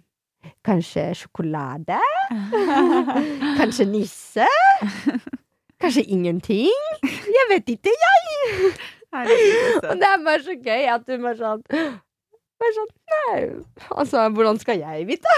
[0.65, 1.97] Kanskje sjokolade?
[3.59, 4.47] Kanskje nisse?
[5.79, 6.85] Kanskje ingenting?
[7.03, 8.71] Jeg vet ikke, jeg!
[9.15, 11.63] Herregud, Og det er bare så gøy at hun bare sånn
[12.59, 13.41] bare sånn, nei,
[13.95, 15.35] altså, hvordan skal jeg vite?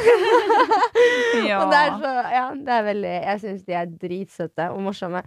[1.46, 1.60] Ja.
[1.62, 5.22] Og det er så, ja, det er veldig Jeg syns de er dritsøte og morsomme.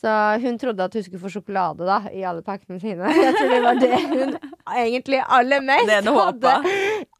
[0.00, 3.08] Så hun trodde at hun skulle få sjokolade da i alle pakkene sine.
[3.12, 4.36] Jeg tror det var det hun
[4.84, 6.54] egentlig aller mest Det hadde,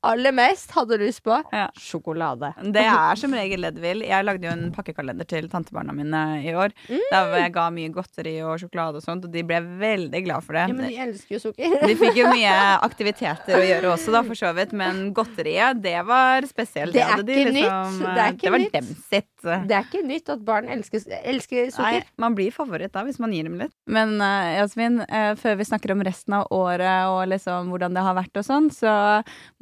[0.06, 1.34] aller mest hadde lyst på.
[1.52, 1.66] Ja.
[1.76, 2.52] Sjokolade.
[2.72, 4.04] Det er som regel det de vil.
[4.08, 6.72] Jeg lagde jo en pakkekalender til tantebarna mine i år.
[6.88, 10.56] Der jeg ga mye godteri og sjokolade og sånt, og de ble veldig glad for
[10.56, 10.66] det.
[10.70, 11.76] Ja, men de elsker jo sukker.
[11.84, 12.54] De fikk jo mye
[12.88, 14.72] aktiviteter å gjøre også, da, for så vidt.
[14.76, 16.96] Men godteriet, det var spesielt.
[16.96, 17.60] Det er de ikke nytt.
[17.60, 18.78] liksom, Det er ikke det var nytt.
[18.78, 19.28] dem sitt.
[19.40, 23.32] Det er ikke nytt at barn elsker, elsker Nei, man blir favoritt da, hvis man
[23.32, 23.72] gir dem litt.
[23.90, 28.04] Men uh, Jasmin, eh, før vi snakker om resten av året og liksom hvordan det
[28.04, 28.92] har vært og sånn, så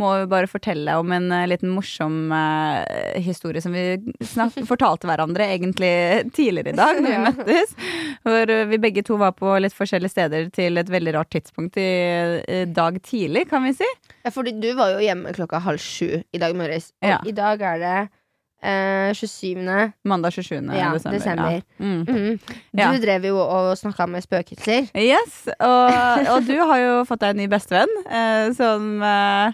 [0.00, 3.98] må vi bare fortelle om en eh, liten morsom eh, historie som vi
[4.70, 5.90] fortalte hverandre egentlig
[6.36, 7.74] tidligere i dag, når vi møttes.
[8.26, 11.76] Hvor eh, vi begge to var på litt forskjellige steder til et veldig rart tidspunkt
[11.80, 13.88] i dag tidlig, kan vi si.
[14.24, 16.92] Ja, fordi du var jo hjemme klokka halv sju i dag morges.
[17.02, 17.18] Og Ja.
[17.26, 17.98] i dag er det
[18.62, 19.92] eh, 27.
[20.04, 20.56] Mandag 27.
[20.74, 21.18] Ja, desember.
[21.18, 21.50] desember.
[21.52, 21.60] Ja.
[21.78, 22.00] Mm.
[22.08, 22.38] Mm.
[22.74, 22.90] Du Ja.
[22.98, 24.88] drev jo og snakka med spøkelser.
[24.98, 25.94] Yes, og,
[26.34, 29.52] og du har jo fått deg en ny bestevenn eh, som, eh,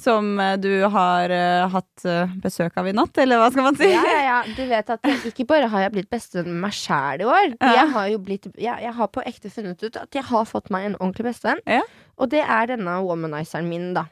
[0.00, 3.78] som eh, du har uh, hatt eh, besøk av i natt, eller hva skal man
[3.78, 3.88] si?
[3.92, 4.38] Ja, ja, ja.
[4.56, 7.52] Du vet at jeg, ikke bare har jeg blitt bestevenn med meg sjæl i år.
[7.60, 7.72] Ja.
[7.80, 10.72] Jeg har jo blitt jeg, jeg har på ekte funnet ut at jeg har fått
[10.74, 11.62] meg en ordentlig bestevenn.
[11.68, 11.82] Ja.
[12.20, 14.06] Og det er denne womanizeren min, da.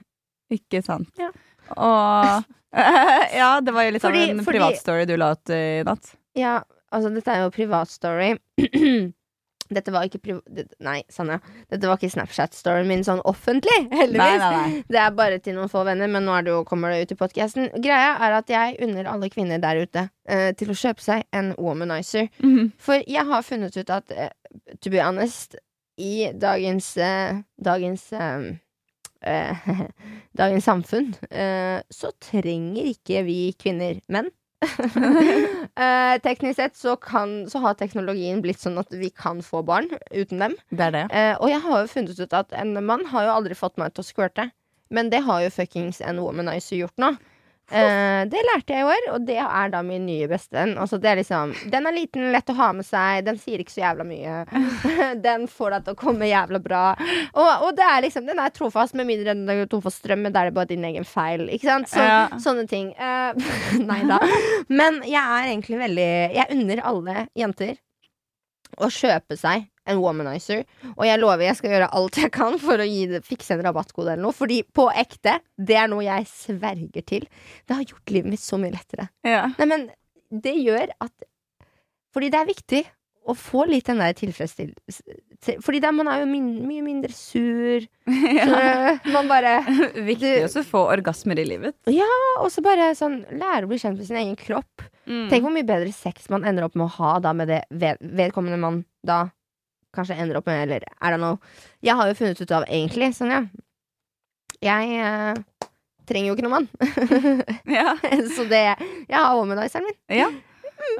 [0.55, 1.11] Ikke sant.
[1.20, 1.33] Ja.
[1.77, 2.46] Og
[3.40, 6.14] Ja, det var jo litt Fordi- av en privatstory du la ut i natt.
[6.37, 6.59] Ja,
[6.92, 8.35] altså, dette er jo privatstory.
[9.75, 10.41] Dette var ikke priv...
[10.85, 11.39] Nei, Sanja.
[11.71, 14.19] Dette var ikke Snapchat-storyen min sånn offentlig, heldigvis.
[14.19, 14.83] Nei, nei, nei.
[14.89, 17.21] Det er bare til noen få venner, men nå det jo, kommer det ut i
[17.21, 17.71] podkasten.
[17.85, 21.55] Greia er at jeg unner alle kvinner der ute uh, til å kjøpe seg en
[21.59, 22.31] womanizer.
[22.43, 22.73] Mhm.
[22.83, 24.31] For jeg har funnet ut at, uh,
[24.81, 25.59] to be honest,
[25.99, 28.55] i dagens uh, Dagens eh,
[29.27, 29.57] eh,
[30.39, 31.11] Dagens samfunn
[31.91, 34.31] så trenger ikke vi kvinner menn.
[35.79, 39.87] Eh, teknisk sett så, kan, så har teknologien blitt sånn at vi kan få barn
[40.11, 40.57] uten dem.
[40.75, 41.03] Det er det.
[41.14, 43.94] Eh, og jeg har jo funnet ut at en mann har jo aldri fått meg
[43.94, 44.49] til å squirte.
[44.90, 47.12] Men det har jo fuckings en womanizer gjort nå.
[47.69, 50.75] Eh, det lærte jeg i år, og det er da min nye bestevenn.
[50.81, 53.75] Altså, det er liksom, den er liten, lett å ha med seg, den sier ikke
[53.75, 54.37] så jævla mye.
[55.27, 56.85] den får deg til å komme jævla bra.
[57.35, 60.25] Og, og det er liksom, den er trofast, med mindre den er tom for strøm,
[60.25, 61.49] men da er det bare din egen feil.
[61.53, 61.93] Ikke sant?
[61.93, 62.25] Så, Ja.
[62.41, 62.95] Sånne ting.
[62.97, 63.37] Uh,
[63.91, 64.17] nei da.
[64.73, 67.77] Men jeg er egentlig veldig Jeg unner alle jenter
[68.79, 70.64] å kjøpe seg en womanizer.
[70.94, 74.14] Og jeg lover jeg skal gjøre alt jeg kan for å det, fikse en rabattkode
[74.14, 74.37] eller noe.
[74.37, 77.27] Fordi på ekte, det er noe jeg sverger til.
[77.66, 79.09] Det har gjort livet mitt så mye lettere.
[79.27, 79.48] Ja.
[79.59, 79.88] Nei, men
[80.29, 81.29] det gjør at
[82.12, 82.83] Fordi det er viktig
[83.29, 87.85] å få litt den der tilfredsstillelsen Fordi da man er jo min, mye mindre sur.
[89.05, 89.59] Så man bare
[90.09, 91.77] Viktig også å få orgasmer i livet.
[91.92, 92.09] Ja,
[92.42, 94.85] Og så bare sånn lære å bli kjent med sin egen kropp.
[95.09, 95.27] Mm.
[95.31, 98.01] Tenk hvor mye bedre sex man ender opp med å ha da med det ved,
[98.01, 99.27] vedkommende man da
[99.99, 101.39] kanskje ender opp med, eller I don't know.
[101.85, 103.43] Jeg har jo funnet ut av egentlig, sånn ja
[104.65, 105.45] Jeg eh,
[106.09, 106.69] trenger jo ikke noen mann.
[107.79, 107.93] Ja.
[108.37, 109.99] så det Jeg har womanizeren min.
[110.23, 110.31] ja.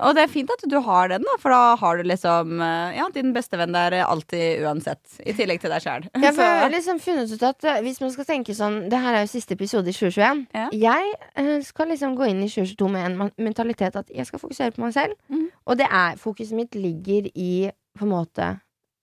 [0.03, 2.97] Og det er fint at du har den, da, for da har du liksom eh,
[2.99, 5.01] Ja, din bestevenn der alltid uansett.
[5.23, 6.09] I tillegg til deg sjæl.
[6.19, 9.23] Jeg har liksom funnet ut at eh, hvis man skal tenke sånn Det her er
[9.25, 10.43] jo siste episode i 2021.
[10.59, 10.67] Ja.
[10.75, 14.43] Jeg eh, skal liksom gå inn i 2022 med en man- mentalitet at jeg skal
[14.43, 15.15] fokusere på meg selv.
[15.31, 15.47] Mhm.
[15.71, 17.51] Og det er fokuset mitt ligger i
[17.99, 18.51] på en måte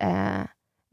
[0.01, 0.45] eh,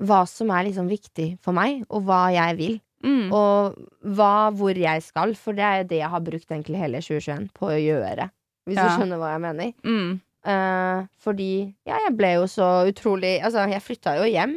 [0.02, 2.80] hva som er liksom viktig for meg, og hva jeg vil.
[3.04, 3.32] Mm.
[3.34, 3.76] Og
[4.14, 7.48] hva, hvor jeg skal, for det er jo det jeg har brukt egentlig hele 2021
[7.54, 8.28] på å gjøre.
[8.68, 8.84] Hvis Ja.
[8.88, 9.72] du skjønner hva jeg mener.
[9.84, 10.20] Mm.
[10.44, 14.56] Eh, fordi ja, jeg ble jo så utrolig Altså, jeg flytta jo hjem.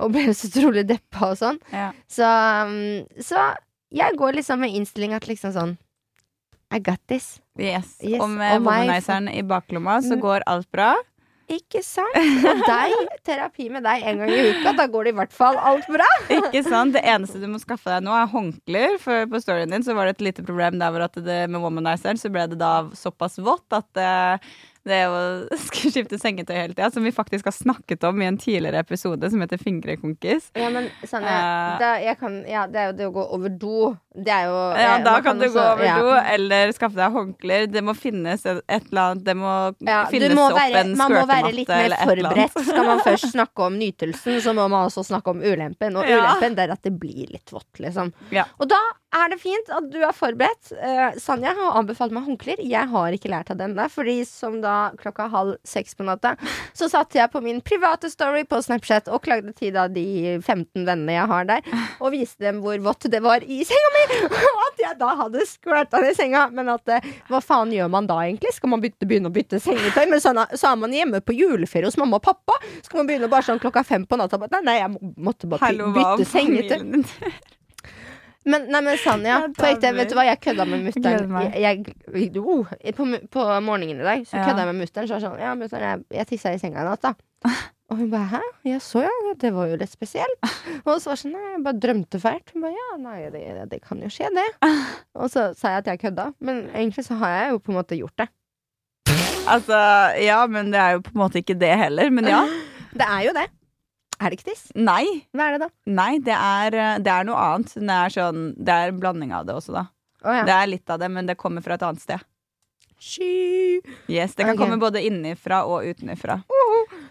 [0.00, 1.58] Og ble så utrolig deppa og sånn.
[1.72, 1.88] Ja.
[2.06, 3.54] Så, um, så
[3.90, 5.76] jeg går liksom med innstilling at liksom sånn
[6.70, 7.40] I got this.
[7.58, 7.96] Yes.
[8.02, 10.20] Yes, Og med womaniseren i baklomma så Mm.
[10.20, 10.94] går alt bra.
[11.48, 12.16] Ikke sant?
[12.18, 15.56] Og deg, terapi med deg en gang i uka, da går det i hvert fall
[15.70, 16.08] alt bra.
[16.28, 16.92] Ikke sant?
[16.96, 18.98] Det eneste du må skaffe deg nå, er håndklær.
[19.00, 21.64] For på storyen din så var det et lite problem der hvor at det med
[21.64, 24.50] womanizeren så ble det da såpass vått at eh,
[24.88, 25.18] det å
[25.66, 29.30] skulle skifte sengetøy hele tida, som vi faktisk har snakket om i en tidligere episode
[29.30, 30.50] som heter Fingrekonkis.
[30.58, 33.92] Ja, men Sanne, uh, da, kan, ja, det er jo det å gå over do.
[34.18, 35.96] Det er jo Ja, eh, da kan, kan du gå over ja.
[36.02, 37.68] do, eller skaffe deg håndklær.
[37.70, 39.52] Det må finnes et, et eller annet Det må
[39.86, 42.70] Ja, finnes må opp være, en man må være litt mer eller et eller forberedt.
[42.72, 46.00] Skal man først snakke om nytelsen, så må man også snakke om ulempen.
[46.00, 48.10] Og ulempen det er at det blir litt vått, liksom.
[48.58, 48.80] Og da
[49.14, 50.70] er det fint at du er forberedt.
[50.76, 52.60] Uh, Sanja har anbefalt meg håndklær.
[52.60, 56.34] Jeg har ikke lært av den der, fordi som da klokka halv seks på natta,
[56.76, 60.04] så satte jeg på min private story på Snapchat og klagde til da de
[60.42, 64.04] 15 vennene jeg har der, og viste dem hvor vått det var i senga mi!
[64.58, 66.46] Og at jeg da hadde skvørta i senga.
[66.54, 68.52] Men at uh, hva faen gjør man da egentlig?
[68.56, 70.04] Skal man bytte, begynne å bytte sengetøy?
[70.10, 72.58] Men sånn, så er man hjemme på juleferie hos mamma og pappa.
[72.84, 74.40] Skal man begynne bare sånn klokka fem på natta?
[74.48, 77.04] Nei, nei, jeg måtte bare om bytte sengetøy.
[78.48, 81.32] Men, nei, men Sanja, på ekte, vet du hva, jeg kødda med mutter'n.
[82.40, 84.46] oh, på, på morgenen i dag så Ja.
[84.48, 85.08] kødda jeg med mutter'n.
[85.10, 87.12] Så sånn, ja, mutter'n, jeg, jeg tissa i senga i natt, da.
[87.88, 88.40] Og hun bare 'hæ?
[88.68, 90.48] Jeg så ja, det var jo litt spesielt'.
[90.84, 92.52] Og så var sånn 'nei, jeg bare drømte fælt'.
[92.52, 94.74] Hun bare 'ja, nei, det, det kan jo skje, det'.
[95.14, 97.78] Og så sa jeg at jeg kødda, men egentlig så har jeg jo på en
[97.80, 98.28] måte gjort det.
[99.48, 99.76] Altså,
[100.20, 102.10] ja, men det er jo på en måte ikke det heller.
[102.12, 102.42] Men ja.
[102.92, 103.46] Det er jo det.
[104.18, 104.64] Er det ikke tiss?
[104.74, 105.04] Nei.
[105.36, 105.68] Hva er det, da?
[105.94, 107.74] Nei, det er, eh, det er noe annet.
[107.78, 109.84] Det er, sånn, det er en blanding av det også, da.
[110.24, 110.42] Oh, ja.
[110.48, 112.24] Det er litt av det, men det kommer fra et annet sted.
[112.98, 113.78] Sky.
[114.10, 114.64] Yes, Det kan okay.
[114.64, 116.40] komme både innenfra og utenfra.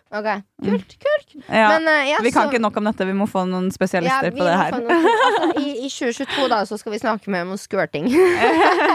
[0.08, 0.28] Ok,
[0.64, 1.34] kult, kult.
[1.52, 1.68] Ja.
[1.78, 4.30] Men, uh, ja, vi kan så- ikke nok om dette, vi må få noen spesialister
[4.32, 4.72] ja, på det her.
[5.28, 8.08] altså, i, I 2022 da, så skal vi snakke mer om squirting.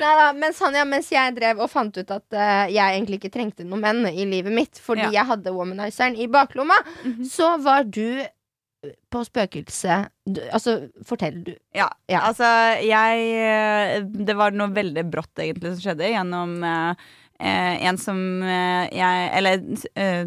[0.00, 3.30] Neida, mens, han, ja, mens jeg drev og fant ut at uh, jeg egentlig ikke
[3.36, 7.24] trengte noen menn i livet mitt fordi jeg hadde womanizeren i baklomma, Mhm.
[7.30, 8.24] så var du
[8.84, 9.94] på spøkelse
[10.28, 11.54] du, Altså, fortell du.
[11.72, 12.20] Ja, Ja.
[12.28, 12.44] altså
[12.84, 16.94] jeg eh, Det var noe veldig brått egentlig som skjedde gjennom eh, eh,
[17.38, 19.64] en som eh, jeg Eller
[19.98, 20.26] eh,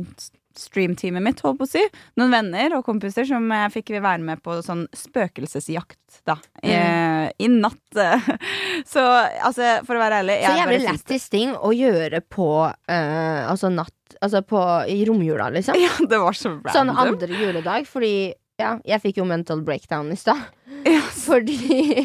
[0.57, 1.83] streamteamet mitt, holdt på å si.
[2.17, 6.37] Noen venner og kompiser som jeg fikk være med på sånn spøkelsesjakt, da.
[6.63, 7.99] eh, I natt.
[8.93, 13.71] Så altså, for å være ærlig Så jævlig lættis ting å gjøre på eh, Altså
[13.73, 13.93] natt
[14.23, 15.77] Altså på, i romjula, liksom.
[15.85, 20.17] Ja, det var så Sånn andre juledag, fordi ja, jeg fikk jo mental breakdown i
[20.17, 20.39] stad.
[21.27, 21.57] Fordi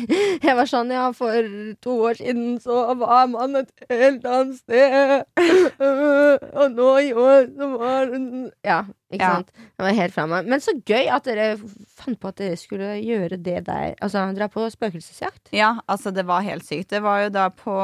[0.47, 1.47] jeg var sånn Ja, for
[1.85, 5.25] to år siden så var man et helt annet sted.
[6.59, 8.27] Og nå i år så var den
[8.67, 8.83] Ja.
[9.13, 9.35] Ikke Ja.
[9.37, 9.51] sant?
[9.79, 10.47] Jeg var helt fra meg.
[10.49, 11.57] Men så gøy at dere
[12.03, 13.95] fant på at dere skulle gjøre det der.
[14.03, 15.51] Altså dra på spøkelsesjakt.
[15.53, 16.89] Ja, altså det var helt sykt.
[16.89, 17.75] Det var jo da på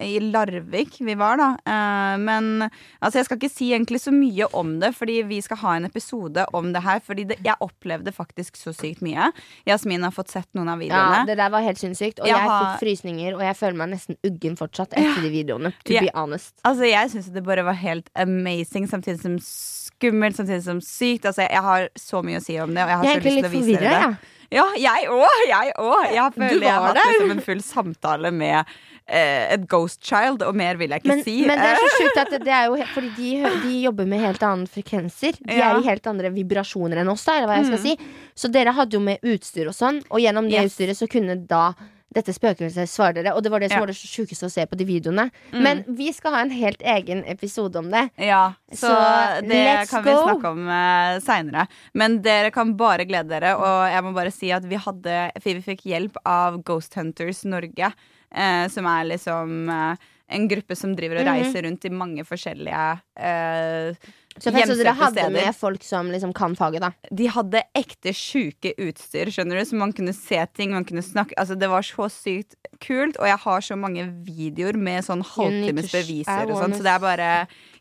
[0.00, 1.50] i Larvik vi var, da.
[1.66, 2.70] Eh, men
[3.02, 5.84] altså jeg skal ikke si egentlig så mye om det, fordi vi skal ha en
[5.84, 7.00] episode om det her.
[7.04, 9.30] Fordi det, jeg opplevde faktisk så sykt mye.
[9.68, 11.20] Jasmin har fått sett noen av videoene.
[11.22, 11.24] Ja.
[11.28, 12.20] Det der var helt sinnssykt.
[12.20, 15.30] Og Jeg jeg, har- fikk frysninger, og jeg føler meg nesten uggen fortsatt etter de
[15.30, 15.72] videoene.
[15.84, 16.02] To yeah.
[16.06, 16.54] be honest.
[16.64, 21.24] Altså Jeg syns det bare var helt amazing, samtidig som skummelt, samtidig som sykt.
[21.30, 23.36] Altså Jeg har så mye å si om det, og jeg har Jeg så lyst
[23.38, 24.02] til å vise dere det.
[24.02, 24.34] jeg.
[24.50, 25.40] Ja, jeg òg!
[25.48, 26.04] Jeg òg!
[26.14, 28.64] Jeg føler jeg har hatt liksom en full samtale med
[29.08, 31.34] eh, et ghost child, og mer vil jeg ikke Men, si.
[31.46, 34.20] men det er så Eh, sjukt at det, er jo Fordi de, de jobber med
[34.24, 35.36] helt andre frekvenser.
[35.44, 35.74] De Ja.
[35.74, 37.84] er i helt andre vibrasjoner enn oss, da, eller hva jeg skal Mm.
[37.84, 37.98] si.
[38.34, 40.72] Så dere hadde jo med utstyr og sånn, og gjennom det Yes.
[40.72, 41.74] utstyret så kunne da
[42.14, 43.34] dette spøkelset svarer dere.
[43.36, 43.80] Og det var det som Ja.
[43.84, 45.30] var det sjukeste å se på de videoene.
[45.52, 45.62] Mm.
[45.62, 48.10] Men vi skal ha en helt egen episode om det.
[48.16, 51.66] Ja, så, Så det kan vi snakke om uh, seinere.
[51.94, 55.60] Men dere kan bare glede dere, og jeg må bare si at vi hadde Vi
[55.60, 57.92] fikk hjelp av Ghost Hunters Norge,
[58.32, 59.94] uh, som er liksom uh,
[60.30, 61.34] en gruppe som driver og Mhm.
[61.42, 63.94] reiser rundt i mange forskjellige eh,
[64.42, 65.34] Så, så dere hadde steder.
[65.34, 66.92] med folk som liksom kan faget, da.
[67.14, 71.36] De hadde ekte sjuke utstyr, skjønner du, så man kunne se ting, man kunne snakke
[71.38, 75.90] Altså, det var så sykt kult, og jeg har så mange videoer med sånn halvtimes
[75.92, 77.30] beviser og sånn, så det er bare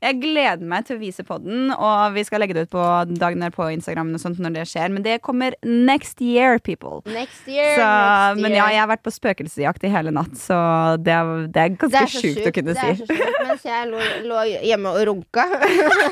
[0.04, 2.84] Jeg gleder meg til å vise podden, og vi skal legge det ut på
[3.18, 7.02] dagen der på Instagram og sånt når det skjer, men det kommer next year, people.
[7.10, 7.74] Next year.
[7.80, 10.58] Så, next men ja, jeg har vært på spøkelsesjakt i hele natt, så
[11.02, 13.42] det er, det er Det ganske er sjukt å kunne det er så sjukt.
[13.48, 15.48] Mens jeg lå, lå hjemme og runka,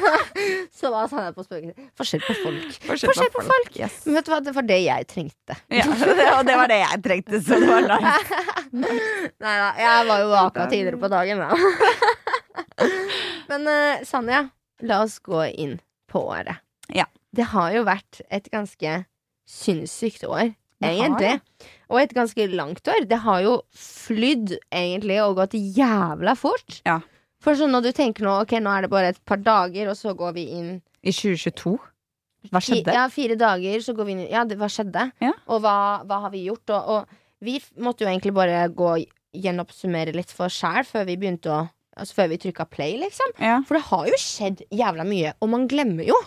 [0.79, 1.89] så var Sanne på spøkelse.
[1.99, 2.79] Forskjell på folk.
[2.89, 3.71] Forskjell på folk.
[3.77, 4.01] Yes.
[4.07, 5.59] Men vet du hva, det var det jeg trengte.
[5.73, 5.85] Ja,
[6.39, 8.41] og det var det jeg trengte, så det var nice.
[9.45, 11.49] Nei da, jeg var jo vaka tidligere på dagen, da.
[13.51, 14.45] Men uh, Sanja,
[14.85, 15.79] la oss gå inn
[16.11, 16.61] på året.
[16.93, 17.07] Ja.
[17.35, 19.01] Det har jo vært et ganske
[19.49, 20.53] sinnssykt år,
[20.83, 21.33] egentlig.
[21.91, 23.03] Og et ganske langt år.
[23.09, 26.79] Det har jo flydd, egentlig, og gått jævla fort.
[26.87, 27.01] Ja.
[27.43, 29.99] For sånn når du tenker nå, ok, nå er det bare et par dager, og
[29.99, 30.71] så går vi inn
[31.05, 31.75] I 2022?
[32.53, 32.93] Hva skjedde?
[32.93, 35.09] Ja, fire dager, så går vi inn Ja, det, hva skjedde?
[35.21, 35.33] Ja.
[35.49, 35.77] Og hva,
[36.07, 36.73] hva har vi gjort?
[36.73, 38.95] Og, og vi måtte jo egentlig bare gå
[39.35, 41.63] gjenoppsummere litt for sjæl før vi begynte å
[41.95, 43.35] Altså før vi trykka play, liksom.
[43.39, 43.61] Ja.
[43.67, 46.17] For det har jo skjedd jævla mye, og man glemmer jo.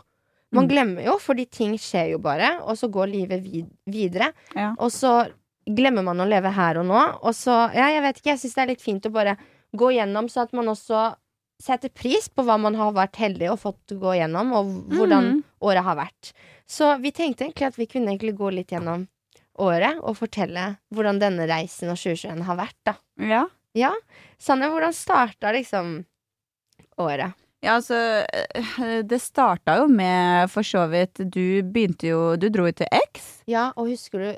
[0.51, 0.69] Man Mm.
[0.71, 4.33] glemmer jo, fordi ting skjer jo bare, og så går livet vid videre.
[4.57, 4.71] Ja.
[4.79, 5.31] Og så
[5.69, 8.55] glemmer man å leve her og nå, og så Ja, jeg vet ikke, jeg syns
[8.55, 9.37] det er litt fint å bare
[9.77, 11.15] gå gjennom, så at man også
[11.61, 15.45] setter pris på hva man har vært heldig og fått gå gjennom, og hvordan mm.
[15.61, 16.33] året har vært.
[16.67, 19.07] Så vi tenkte egentlig at vi kunne egentlig gå litt gjennom
[19.59, 22.95] året og fortelle hvordan denne reisen og 2021 har vært, da.
[23.19, 23.45] Ja.
[23.77, 23.93] Ja.
[24.39, 26.05] Sanne, hvordan starta liksom
[26.97, 27.37] året?
[27.61, 27.97] Ja, altså
[28.33, 32.87] eh, Det starta jo med for så vidt Du begynte jo Du dro jo til
[33.11, 33.41] X.
[33.51, 34.29] Ja, og husker du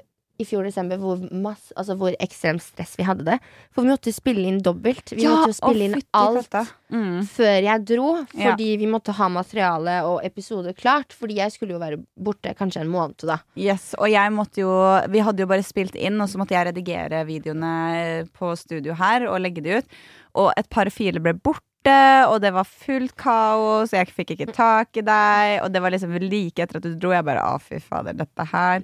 [0.41, 3.37] i fjor desember hvor, masse, altså hvor ekstremt stress vi hadde det?
[3.77, 5.13] For vi måtte spille inn dobbelt.
[5.13, 6.55] Vi måtte jo spille inn alt
[6.91, 7.21] Mm.
[7.31, 8.51] før jeg dro, Ja.
[8.51, 11.13] fordi vi måtte ha materiale og episode klart.
[11.15, 13.37] Fordi jeg skulle jo være borte kanskje en måned, da.
[13.55, 14.73] Yes, og jeg måtte jo
[15.11, 19.27] Vi hadde jo bare spilt inn, og så måtte jeg redigere videoene på studio her
[19.29, 19.87] og legge de ut.
[20.35, 21.95] Og et par filer ble borte,
[22.29, 26.13] og det var fullt kaos, jeg fikk ikke tak i deg, og det var liksom
[26.21, 27.11] like etter at du dro.
[27.15, 28.83] Jeg bare å, fy fader, dette her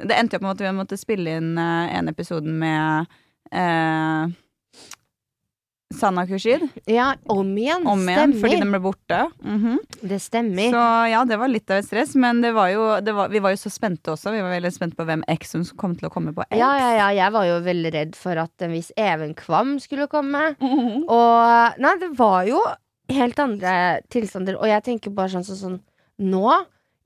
[0.00, 3.10] Det endte jo på en måte vi måtte spille inn uh, en episode med
[3.52, 4.32] uh,
[5.92, 6.64] Sanna Kushid.
[6.88, 7.86] Ja, om igjen.
[7.86, 8.64] Om igjen, fordi stemmer.
[8.64, 9.18] den ble borte.
[9.44, 9.78] Mhm.
[10.00, 10.72] Det stemmer.
[10.72, 13.42] Så ja, det var litt av et stress, men det var jo, det var, vi
[13.44, 14.32] var jo så spente også.
[14.34, 16.56] Vi var veldig spente på hvem X som kom til å komme på X.
[16.58, 20.08] Ja, ja, ja, jeg var jo veldig redd for at en viss Even Kvam skulle
[20.12, 20.54] komme.
[20.60, 21.04] Mhm.
[21.06, 22.62] Og nei, det var jo
[23.12, 23.74] helt andre
[24.12, 24.58] tilstander.
[24.60, 25.80] Og jeg tenker bare sånn sånn, sånn
[26.22, 26.44] Nå,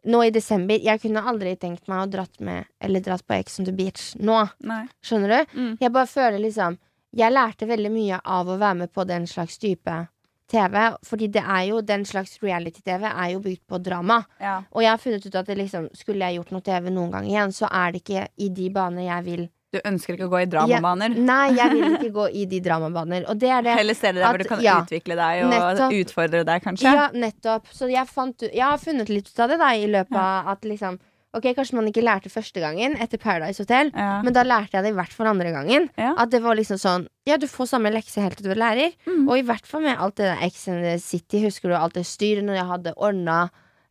[0.06, 3.60] nå i desember Jeg kunne aldri tenkt meg å dratt med Eller dratt på Ex
[3.60, 4.42] on the Beach nå.
[4.66, 4.84] Nei.
[5.04, 5.56] Skjønner du?
[5.58, 5.72] Mm.
[5.82, 6.78] Jeg bare føler liksom
[7.16, 9.94] Jeg lærte veldig mye av å være med på den slags type
[10.50, 10.78] TV.
[11.02, 14.20] Fordi det er jo den slags reality-TV er jo bygd på drama.
[14.40, 14.60] Ja.
[14.70, 17.28] Og jeg har funnet ut at det liksom, skulle jeg gjort noe TV noen gang
[17.30, 19.46] igjen, så er det ikke i de baner jeg vil.
[19.76, 21.16] Du ønsker ikke å gå i dramabaner?
[21.16, 23.26] Nei, jeg vil ikke gå i de dramabaner.
[23.30, 23.74] Og det er det.
[23.80, 24.78] Heller steder der hvor du kan ja.
[24.84, 25.98] utvikle deg og Nettopp.
[26.00, 26.94] utfordre deg, kanskje?
[26.96, 27.68] Ja, nettopp.
[27.76, 30.66] Så jeg, fant, jeg har funnet litt ut av det da i løpet av at
[30.68, 30.98] liksom
[31.36, 34.22] Ok, kanskje man ikke lærte første gangen etter Paradise Hotel, Ja.
[34.24, 35.90] men da lærte jeg det i hvert fall andre gangen.
[36.00, 36.14] Ja.
[36.16, 38.94] At det var liksom sånn Ja, du får samme lekse helt til du er lærer.
[39.04, 39.26] Mm.
[39.28, 42.06] Og i hvert fall med alt det der X and City, husker du alt det
[42.08, 43.36] styret når jeg hadde ordna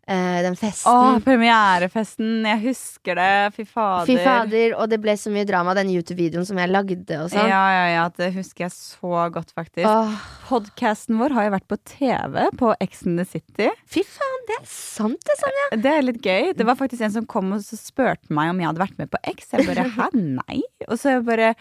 [0.06, 0.92] den festen.
[0.92, 2.44] Å, premierefesten.
[2.46, 3.30] Jeg husker det.
[3.56, 4.06] Fy fader.
[4.10, 7.50] Fy fader, og det ble så mye drama, den YouTube-videoen som jeg lagde og sånn.
[7.50, 8.04] Ja, ja, ja.
[8.14, 9.88] Det husker jeg så godt, faktisk.
[9.90, 10.14] Åh,
[10.50, 13.72] Podcasten vår har jo vært på TV på Ex in the City.
[13.90, 15.70] fy faen, det er sant, det, Sonja.
[15.82, 16.52] Det er litt gøy.
[16.58, 19.10] Det var faktisk en som kom og så spurte meg om jeg hadde vært med
[19.14, 19.50] på X.
[19.56, 20.62] Jeg bare hæ, nei?
[20.90, 21.56] Og så jeg bare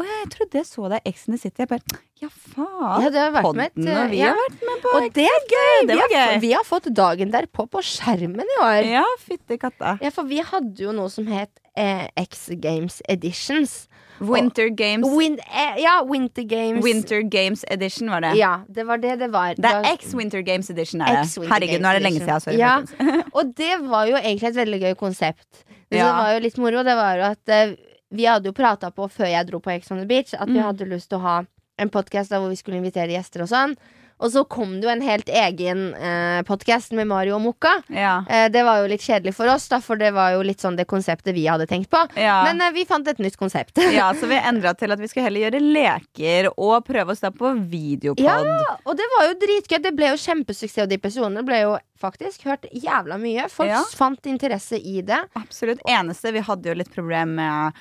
[0.00, 1.62] å, jeg trodde jeg så deg i Ex the City.
[1.64, 3.02] Jeg bare ja, faen.
[3.04, 4.32] Ja, det har vært med et, og vi ja.
[4.32, 5.76] har vært med på Og det er gøy!
[5.88, 6.34] Det vi, var har, gøy.
[6.36, 8.80] f- vi har fått dagen derpå på skjermen i år.
[8.98, 9.94] Ja, fytti katta.
[10.04, 13.86] Ja, for vi hadde jo noe som het eh, X Games Editions.
[14.20, 15.08] Winter Games.
[15.16, 16.84] Win eh, ja, Winter Games.
[16.84, 18.34] Winter Games Edition var det.
[18.36, 19.54] Ja, det var det det var.
[19.56, 21.48] Det er X Winter Games Edition, er det.
[21.48, 22.42] Herregud, nå er det lenge siden.
[22.44, 22.58] Sorry.
[22.60, 22.74] Ja.
[23.32, 25.64] Og det var jo egentlig et veldig gøy konsept.
[25.90, 26.10] Det Ja.
[26.18, 27.72] var jo litt moro, det var jo at eh,
[28.10, 30.58] vi hadde jo prata på før jeg dro på Ex on the Beach, at vi
[30.58, 30.64] Mm.
[30.66, 31.38] hadde lyst til å ha
[31.78, 33.76] en podkast hvor vi skulle invitere gjester og sånn.
[34.20, 37.70] Og så kom det jo en helt egen eh, podkast med Mario og Mokka.
[37.88, 38.18] Ja.
[38.28, 40.76] Eh, det var jo litt kjedelig for oss, da, for det var jo litt sånn
[40.76, 42.02] det konseptet vi hadde tenkt på.
[42.20, 42.42] Ja.
[42.44, 43.78] Men eh, vi fant et nytt konsept.
[43.96, 47.30] ja, så vi endra til at vi skulle heller gjøre leker og prøve oss da
[47.30, 48.20] på videopod.
[48.20, 49.78] Ja, og det var jo dritgøy.
[49.88, 53.48] Det ble jo kjempesuksess, og de personene ble jo faktisk hørt jævla mye.
[53.48, 53.80] Folk Ja.
[53.96, 55.22] fant interesse i det.
[55.34, 55.80] Absolutt.
[55.88, 57.72] Eneste, vi hadde jo litt problem med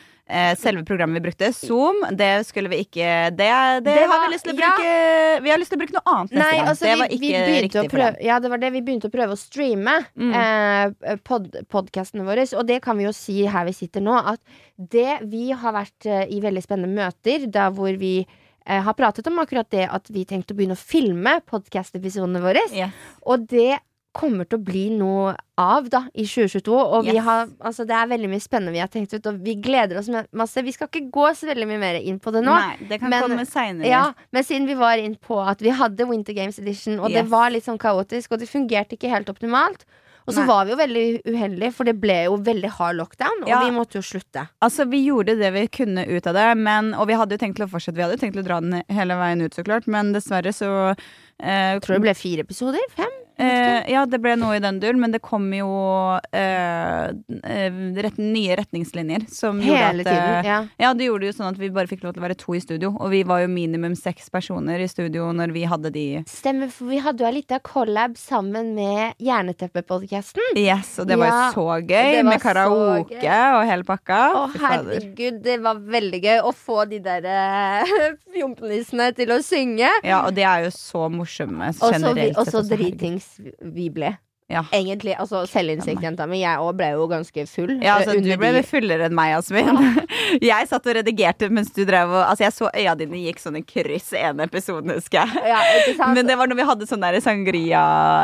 [0.61, 2.03] selve programmet vi brukte, Zoom.
[2.15, 4.69] Det skulle vi ikke Det, det, Det var- har vi lyst til å ja.
[4.69, 6.67] bruke Vi har lyst til å bruke noe annet neste Nei, gang.
[6.69, 9.13] altså, det var vi ikke vi riktig prøve, ja, det var det vi begynte å
[9.13, 10.33] prøve å streame Mm.
[10.35, 12.45] eh, pod, podkastene våre.
[12.57, 14.39] Og det kan vi jo si her vi sitter nå, at
[14.77, 18.25] det vi har vært eh, i veldig spennende møter, der hvor vi
[18.67, 22.61] eh, har pratet om akkurat det at vi tenkte å begynne å filme podkast-episodene våre.
[22.71, 22.91] Yes.
[23.25, 23.79] Og det
[24.13, 26.73] kommer til å bli noe av da i 2022.
[26.73, 27.23] Og vi Yes.
[27.23, 30.09] har, altså, det er veldig mye spennende vi har tenkt ut, og vi gleder oss
[30.33, 30.63] masse.
[30.63, 32.55] Vi skal ikke gå så veldig mye mer inn på det nå.
[32.55, 33.85] Nei, det kan men- komme senere.
[33.85, 37.27] Ja, men siden vi var inn på at vi hadde Winter Games Edition, og det
[37.29, 39.85] var litt sånn kaotisk, og det fungerte ikke helt optimalt.
[40.27, 40.47] Og så Nei.
[40.47, 43.63] var vi jo veldig uheldige, for det ble jo veldig hard lockdown, og Ja.
[43.65, 44.47] vi måtte jo slutte.
[44.61, 47.55] Altså, Vi gjorde det vi kunne ut av det, men, og vi hadde jo tenkt
[47.55, 47.95] til å fortsette.
[47.95, 50.53] Vi hadde jo tenkt til å dra den hele veien ut, så klart, men dessverre
[50.53, 50.95] så
[51.39, 52.79] eh, tror det ble fire episoder?
[52.91, 53.09] Fem?
[53.39, 55.67] Eh, ja, det ble noe i den duren, men det kom jo
[56.35, 57.09] eh,
[57.43, 60.35] eh, rett, nye retningslinjer som Hele at tiden.
[60.41, 60.57] eh, Ja.
[60.79, 62.59] Ja, det gjorde jo sånn at vi bare fikk lov til å være to i
[62.63, 66.69] studio, og vi var jo minimum seks personer i studio når vi hadde de Stemmer,
[66.73, 70.55] for vi hadde jo ei lita collab sammen med Jerneteppet-podkasten.
[70.59, 73.55] Yes, og det var jo Ja, så gøy, med karaoke gøy.
[73.55, 74.19] og hele pakka.
[74.35, 79.89] Å, herregud, det var veldig gøy å få de der uh, fjompenissene til å synge.
[80.03, 83.28] Ja, og de er jo så morsomme generelt Og så dritings
[83.61, 84.15] vi ble.
[84.49, 84.63] Ja.
[84.73, 86.39] Egentlig, altså Selvinnsikt, jenta mi.
[86.41, 87.75] Jeg òg ble jo ganske full.
[87.83, 89.69] Ja, eh, altså, du ble de- fullere enn meg, Asmin.
[90.41, 93.59] Jeg satt og redigerte mens du drev og Altså, jeg så øya dine gikk sånn
[93.59, 95.53] i kryss i en episode, husker jeg.
[95.53, 96.09] Ja?
[96.13, 97.81] Men det var når vi hadde sånn der sangria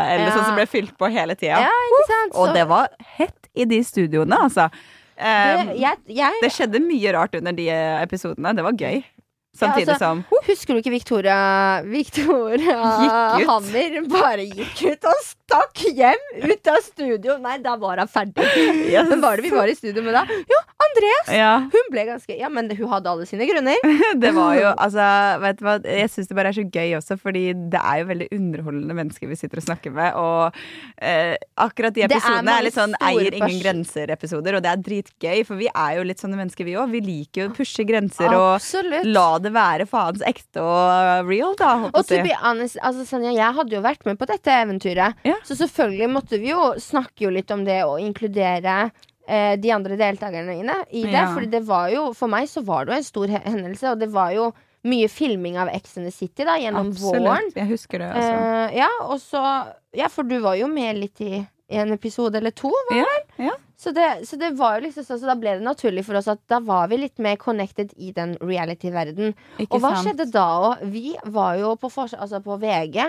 [0.10, 0.34] eller Ja.
[0.36, 1.62] sånn som ble fylt på hele tida.
[1.65, 2.20] ja, ikke?
[2.41, 4.68] Og det var hett i de studioene, altså.
[5.15, 7.70] Um, det, jeg, jeg, det skjedde mye rart under de
[8.02, 8.52] episodene.
[8.58, 9.04] Det var gøy.
[9.56, 11.38] Samtidig Ja, altså, som Husker du ikke Victoria
[11.88, 12.76] Victoria
[13.48, 17.38] Hammer bare gikk ut og stakk hjem ut av studio?
[17.44, 18.46] Nei, da var hun ferdig.
[18.91, 19.08] Yes.
[19.10, 20.26] Men var det vi var i studio med da?
[20.50, 21.32] Ja, Andreas!
[21.36, 23.80] Ja, Hun ble ganske Ja, men hun hadde alle sine grunner.
[24.24, 25.06] det var jo Altså,
[25.44, 28.10] vet du hva, jeg syns det bare er så gøy også, fordi det er jo
[28.12, 30.58] veldig underholdende mennesker vi sitter og snakker med, og
[31.00, 35.44] eh, akkurat de episodene er er, litt sånn eier ingen grenser-episoder, og det er dritgøy,
[35.48, 36.91] for vi er jo litt sånne mennesker, vi òg.
[36.96, 39.08] Vi liker jo å pushe grenser og Absolutt.
[39.10, 41.89] la det være faens ekte og real, da.
[41.93, 45.13] Og to be honest, altså Sonja, jeg hadde jo vært med på dette eventyret.
[45.27, 45.36] Ja.
[45.45, 48.91] Så selvfølgelig måtte vi jo snakke jo litt om det og inkludere
[49.27, 51.12] eh, de andre deltakerne inne i det.
[51.13, 51.27] Ja.
[51.34, 54.10] Fordi det var jo, for meg så var det jo en stor hendelse, og det
[54.13, 54.51] var jo
[54.86, 57.25] mye filming av Ex and the City da, gjennom våren.
[57.25, 57.55] Absolutt.
[57.58, 58.34] Jeg husker det, altså.
[58.38, 59.41] Eh, ja, og så
[59.97, 62.69] Ja, for du var jo med litt i en episode eller to.
[62.91, 63.47] Var Ja, det vel?
[63.47, 63.55] ja.
[63.77, 66.29] Så, det, så det var jo liksom sånn, så da ble det naturlig for oss
[66.31, 69.33] at da var vi litt mer connected i den reality-verden.
[69.67, 70.07] Og hva sant?
[70.07, 70.85] skjedde da òg?
[70.93, 73.01] Vi var jo på, for, altså på VG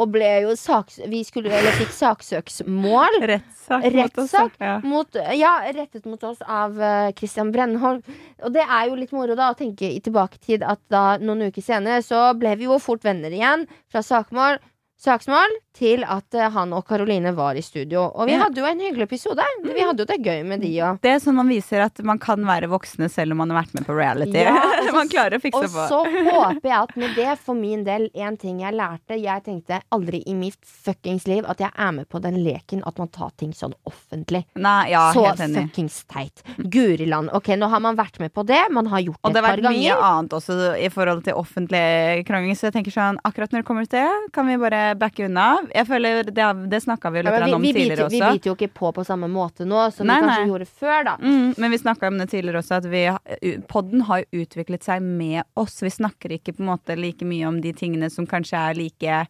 [0.00, 1.00] og ble jo saks...
[1.10, 3.18] Vi skulle, eller fikk saksøksmål.
[3.28, 3.84] Rettssak.
[3.92, 4.76] mot oss, Ja.
[4.88, 8.00] mot, ja, rettet mot oss av uh, Christian Brennholm.
[8.40, 11.64] Og det er jo litt moro da å tenke i tilbaketid at da noen uker
[11.64, 13.66] senere så ble vi jo fort venner igjen.
[13.92, 14.62] Fra sakmål,
[15.02, 18.02] saksmål til at eh, han og Karoline var i studio.
[18.12, 19.44] Og vi hadde jo en hyggelig episode.
[19.64, 20.98] Vi hadde jo det gøy med de òg.
[21.00, 23.72] Det er sånn man viser at man kan være voksne selv om man har vært
[23.78, 24.42] med på reality.
[24.44, 25.86] Ja, og så- man klarer å fikse Og på.
[25.88, 29.80] så håper jeg at med det, for min del, en ting jeg lærte Jeg tenkte
[29.92, 33.32] aldri i mitt fuckings liv at jeg er med på den leken at man tar
[33.40, 34.44] ting sånn offentlig.
[34.60, 36.44] Nei, ja, så fuckings teit.
[36.68, 37.30] Guriland.
[37.32, 38.60] Ok, nå har man vært med på det.
[38.70, 40.04] Man har gjort Og det det et har vært mye ganger.
[40.12, 42.56] annet også i forhold til offentlig krangling.
[42.58, 45.48] Så jeg tenker sånn, akkurat når det kommer til det, kan vi bare backe unna.
[45.74, 48.10] Jeg føler Det, det snakka vi jo litt Ja, vi, om vi, vi, tidligere biter,
[48.10, 48.32] vi også.
[48.32, 50.48] biter jo ikke på på samme måte nå som Nei, vi kanskje nei.
[50.50, 51.16] gjorde før, da.
[51.22, 55.02] Mm, men vi snakka om det tidligere også, at vi, podden har jo utviklet seg
[55.02, 55.80] med oss.
[55.82, 59.26] Vi snakker ikke på en måte like mye om de tingene som kanskje er like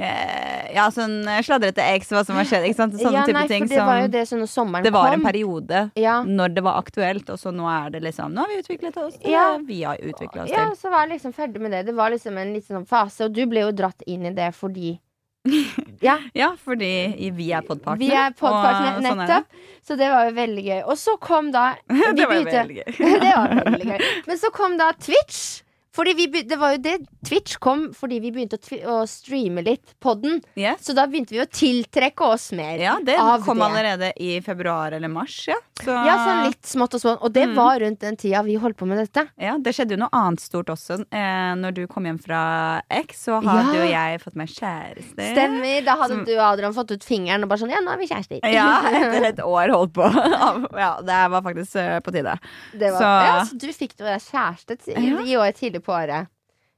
[0.00, 2.64] eh, Ja, sånn sladrete eks, hva som har skjedd.
[2.68, 2.94] Ikke sant?
[3.00, 5.18] Sånne ja, type nei, ting det var jo det som når sommeren Det var kom.
[5.20, 6.20] en periode Ja.
[6.24, 9.18] når det var aktuelt, og så nå er det liksom Nå har vi utviklet oss
[9.18, 9.56] til Ja.
[9.58, 10.76] det vi har utvikla oss Ja, til.
[10.78, 11.86] så var jeg liksom ferdig med det.
[11.86, 14.52] Det var liksom en liten sånn fase, og du ble jo dratt inn i det
[14.54, 14.98] fordi
[16.00, 18.00] Ja, Ja, fordi vi er podpartner.
[18.02, 19.08] vi er podpartner, nettopp.
[19.08, 19.66] sånn nettopp.
[19.86, 20.80] Så det var jo veldig gøy.
[20.84, 22.92] Og så kom da Det var begynte- veldig gøy.
[23.24, 24.06] det var veldig gøy.
[24.28, 25.62] Men så kom da Twitch.
[25.96, 26.92] Fordi vi, det var jo det
[27.26, 30.38] Twitch kom fordi vi begynte å, å streame litt podden.
[30.54, 30.76] Yeah.
[30.80, 33.66] Så da begynte vi å tiltrekke oss mer Ja, det kom det.
[33.66, 35.56] allerede i februar eller mars, ja.
[35.80, 37.22] Så, Ja, sånn litt smått og smått.
[37.24, 37.54] Og det Mm.
[37.56, 39.26] var rundt den tida vi holdt på med dette.
[39.40, 41.00] Ja, det skjedde jo noe annet stort også.
[41.10, 43.80] Eh, når du kom hjem fra X, så hadde Ja.
[43.80, 45.32] jo jeg fått meg kjæreste.
[45.32, 45.84] Stemmer.
[45.84, 47.98] Da hadde Som- du og Adrian fått ut fingeren og bare sånn Ja, nå er
[47.98, 48.40] vi kjærester.
[48.52, 50.06] Ja, etter et år holdt på.
[50.78, 52.38] Ja, det var faktisk eh, på tide.
[52.78, 56.30] Var, Så- ja, så du fikk jo kjæreste i, i år tidlig på året.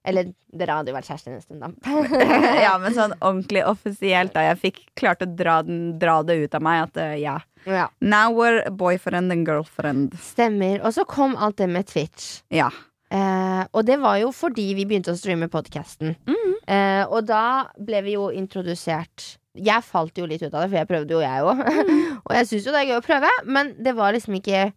[0.04, 1.70] Eller dere hadde jo vært kjærester en stund, da.
[2.64, 4.48] Ja, men sånn ordentlig offisielt, da.
[4.50, 7.36] Jeg fikk klart å dra, den, dra det ut av meg at uh, ja.
[7.70, 7.86] ja.
[8.02, 10.16] Now we're boyfriend and girlfriend.
[10.18, 10.80] Stemmer.
[10.82, 12.40] Og så kom alt det med Twitch.
[12.50, 12.72] Ja.
[13.12, 16.16] Uh, og det var jo fordi vi begynte å streame podkasten.
[16.26, 16.52] Mm.
[16.66, 20.78] Uh, og da ble vi jo introdusert Jeg falt jo litt ut av det, for
[20.78, 21.62] jeg prøvde jo, jeg òg.
[21.62, 22.04] Mhm.
[22.26, 24.70] og jeg syns jo det er gøy å prøve, men det var liksom ikke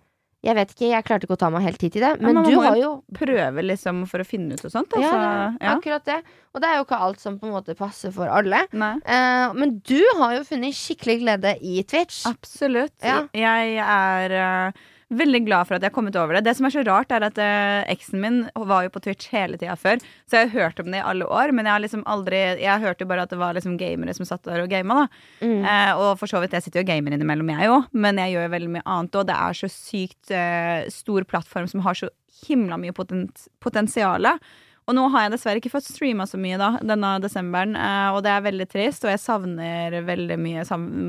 [0.45, 2.11] Jeg vet ikke, jeg klarte ikke å ta meg helt tid til det.
[2.15, 4.93] Ja, Men men du har jo Prøve liksom for å finne ut og sånt.
[4.93, 5.57] ja, Altså.
[5.59, 6.17] det, akkurat det.
[6.53, 8.61] Og det er jo ikke alt som på en måte passer for alle.
[8.71, 12.23] Eh, men du har jo funnet skikkelig glede i Twitch.
[12.29, 12.93] Absolutt.
[13.03, 13.23] Ja.
[13.33, 14.71] Jeg er eh,
[15.13, 16.45] veldig glad for at jeg har kommet over det.
[16.47, 19.59] Det som er så rart, er at eh, eksen min var jo på Twitch hele
[19.61, 20.01] tida før.
[20.25, 22.81] Så jeg har hørt om det i alle år, men jeg har liksom aldri Jeg
[22.81, 25.23] hørte jo bare at det var liksom gamere som satt der og gama, da.
[25.45, 25.61] Mm.
[25.61, 28.35] Eh, og for så vidt, jeg sitter jo og gamer innimellom, jeg òg, men jeg
[28.35, 29.19] gjør jo veldig mye annet.
[29.21, 32.11] Og det er så sykt eh, stor plattform som har så
[32.45, 33.27] himla mye poten
[33.63, 34.25] potensial.
[34.87, 38.19] Og nå har jeg dessverre ikke fått streama så mye da, denne desemberen, eh, og
[38.21, 39.01] det er veldig trist.
[39.05, 40.65] Og jeg savner veldig mye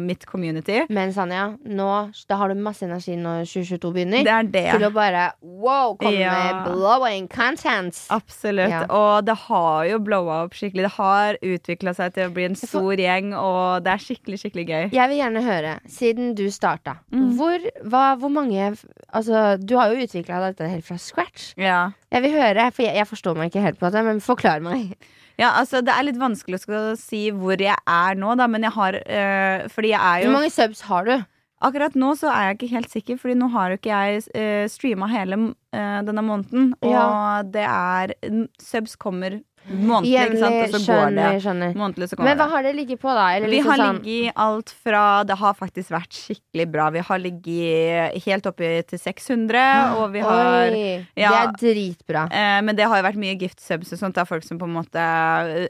[0.09, 0.79] mitt community.
[0.89, 1.89] Men Sanja, nå
[2.31, 4.25] da har du masse energi når 2022 begynner.
[4.25, 4.65] Det er det.
[4.79, 6.33] Til å bare wow, komme Ja.
[6.65, 8.01] med blowing content.
[8.11, 8.71] Absolutt.
[8.71, 8.87] Ja.
[8.89, 10.87] Og det har jo blowa opp skikkelig.
[10.89, 14.41] Det har utvikla seg til å bli en får- stor gjeng, og det er skikkelig,
[14.41, 14.93] skikkelig gøy.
[14.93, 17.37] Jeg vil gjerne høre, siden du starta, Mm.
[17.37, 18.77] hvor, hva, hvor mange
[19.17, 21.55] Altså, du har jo utvikla dette helt fra scratch.
[21.57, 21.91] Ja.
[22.13, 24.95] Jeg vil høre, for jeg, jeg forstår meg ikke helt på det, men forklar meg.
[25.39, 28.73] ja, altså det er litt vanskelig å si hvor jeg er nå, da, men jeg
[28.73, 31.17] har øh, Fordi jeg er Hvor mange subs har du?
[31.67, 34.69] Akkurat nå så er jeg ikke helt sikker, Fordi nå har jo ikke jeg øh,
[34.69, 35.37] streama hele
[35.75, 36.75] øh, denne måneden.
[36.83, 37.43] Og Ja.
[37.43, 38.13] det er
[38.61, 39.41] Subs kommer
[39.71, 40.13] månedlig?
[40.13, 40.85] Jevnlig, Og så går det.
[40.87, 41.75] skjønner, skjønner.
[41.77, 43.25] Månedlig, så Men hva har det ligget på, da?
[43.37, 46.91] Eller Vi liksom har sånn- ligget i alt fra Det har faktisk vært skikkelig bra.
[46.91, 51.31] Vi har ligget helt oppe til 600, og vi har Oi, Ja.
[51.53, 52.25] Det er dritbra.
[52.33, 54.17] Eh, men det har jo vært mye gift subs og sånt.
[54.19, 55.03] Er folk som på en måte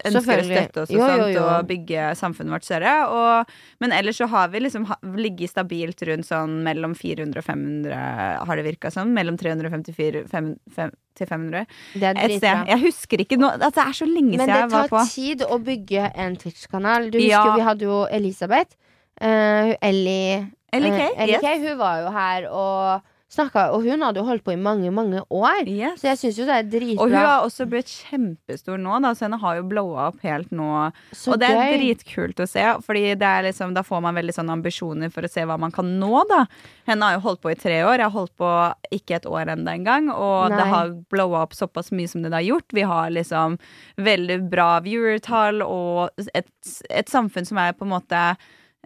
[0.05, 1.43] ønsker å støtte oss og Jo, sånt, jo.
[1.43, 2.95] og bygge samfunnet vårt større.
[3.09, 3.47] Og,
[3.81, 4.87] men ellers så har vi liksom
[5.17, 9.13] ligget stabilt rundt sånn mellom 400 og 500, har det virka som.
[9.15, 11.67] Mellom 354 fem- fem- til 500.
[11.95, 12.55] Det er dritbra.
[12.71, 14.97] Jeg husker ikke nå altså, Det er så lenge Men siden jeg var på.
[15.01, 17.11] Men det tar tid å bygge en Twitch-kanal.
[17.11, 17.45] Du husker Ja.
[17.47, 18.77] jo vi hadde jo Elisabeth.
[19.17, 20.47] Uh, Ellie
[20.77, 21.45] Ellie Kay, eh, Ellie yes.
[21.45, 24.91] Kay, hun var jo her og snakka, og hun hadde jo holdt på i mange,
[24.95, 25.67] mange år.
[25.67, 25.99] Yes.
[26.01, 27.03] Så jeg syns jo det er dritbra.
[27.03, 30.53] Og hun har også blitt kjempestor nå, da, så henne har jo blowa opp helt
[30.55, 30.69] nå.
[31.11, 31.75] Så og det er gøy.
[31.81, 35.45] dritkult å se, Fordi det liksom, da får man veldig sånne ambisjoner for å se
[35.49, 36.13] hva man kan nå.
[36.31, 36.45] da
[36.87, 37.99] Henne har jo holdt på i tre år.
[37.99, 38.53] Jeg har holdt på
[38.95, 40.11] ikke et år ennå engang.
[40.15, 40.61] Og Nei.
[40.61, 42.71] det har blowa opp såpass mye som det har gjort.
[42.73, 43.59] Vi har liksom
[43.99, 46.47] veldig bra viewertall og et,
[46.91, 48.23] et samfunn som er på en måte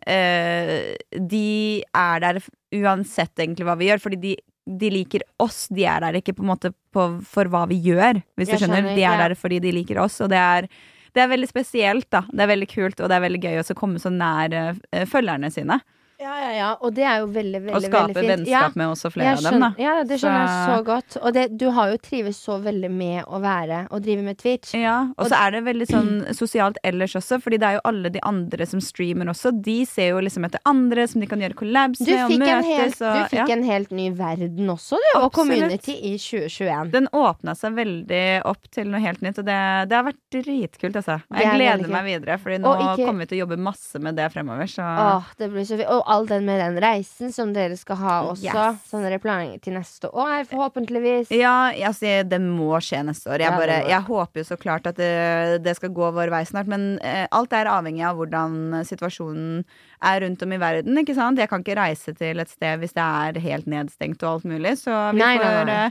[0.07, 2.40] De er der
[2.80, 4.36] uansett egentlig hva vi gjør, fordi de
[4.70, 8.20] de liker oss, de er der ikke på en måte på, for hva vi gjør,
[8.38, 8.82] hvis Jeg du skjønner.
[8.84, 9.28] skjønner, De er ja.
[9.28, 10.68] der fordi de liker oss, og det er,
[11.16, 12.20] det er veldig spesielt, da.
[12.30, 15.51] Det er veldig kult, og det er veldig gøy å komme så nær eh, følgerne
[15.51, 15.80] sine.
[16.21, 16.68] Ja, ja, ja.
[16.85, 19.45] Og det er jo veldig, veldig, Og skape Å skape vennskap med også flere av
[19.47, 19.71] dem, da.
[19.81, 21.16] Ja, det skjønner jeg Så- så godt.
[21.23, 24.75] Og det, du har jo trives så veldig med å være og drive med Twitch.
[24.75, 28.11] Ja, og så er det veldig sånn sosialt ellers også, fordi det er jo alle
[28.11, 29.51] de andre som streamer også.
[29.62, 32.66] De ser jo liksom etter andre som de kan gjøre collabs Du med og møtes.
[32.66, 33.57] helt, og, du fikk ja.
[33.57, 35.18] en helt ny verden også, du.
[35.21, 36.91] Og community i 2021.
[36.93, 40.97] Den åpna seg veldig opp til noe helt nytt, og det, det har vært dritkult,
[41.01, 41.23] altså.
[41.33, 44.31] Jeg er gleder meg videre, Fordi nå kommer vi til å jobbe masse med det
[44.33, 45.89] fremover, så Åh, det blir så fint.
[45.89, 48.48] Og all den med den reisen som dere skal ha også.
[48.48, 48.88] Yes.
[48.90, 51.30] Som dere planlegger til neste år, forhåpentligvis.
[51.34, 53.44] Ja, altså, det må skje neste år.
[53.44, 56.70] Jeg, bare, jeg håper jo så klart at det, det skal gå vår vei snart.
[56.70, 59.62] Men eh, alt er avhengig av hvordan situasjonen
[60.03, 60.96] er rundt om i verden.
[60.98, 61.38] ikke sant?
[61.38, 64.72] Jeg kan ikke reise til et sted hvis det er helt nedstengt og alt mulig.
[64.80, 65.76] Så vi, Nei, får, nei.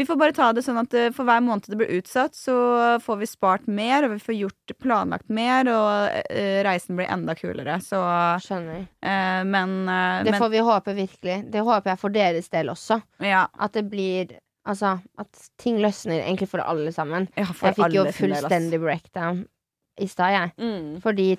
[0.00, 2.56] vi får bare ta det sånn at eh, for hver måned det blir utsatt, så
[3.04, 7.34] får vi spart mer, og vi får gjort planlagt mer, og eh, reisen blir enda
[7.36, 7.78] kulere.
[7.84, 8.00] Så
[8.46, 8.86] Skjønner.
[9.02, 11.38] eh, Men, eh, Det men får vi håpe virkelig.
[11.52, 13.02] Det håper jeg for deres del også.
[13.20, 14.38] ja, At det blir
[14.68, 17.28] Altså, at ting løsner egentlig for alle sammen.
[17.34, 19.46] ja, for Jeg fikk jo fullstendig breakdown
[19.98, 20.52] i stad, jeg.
[20.58, 21.00] Mm.
[21.02, 21.36] Fordi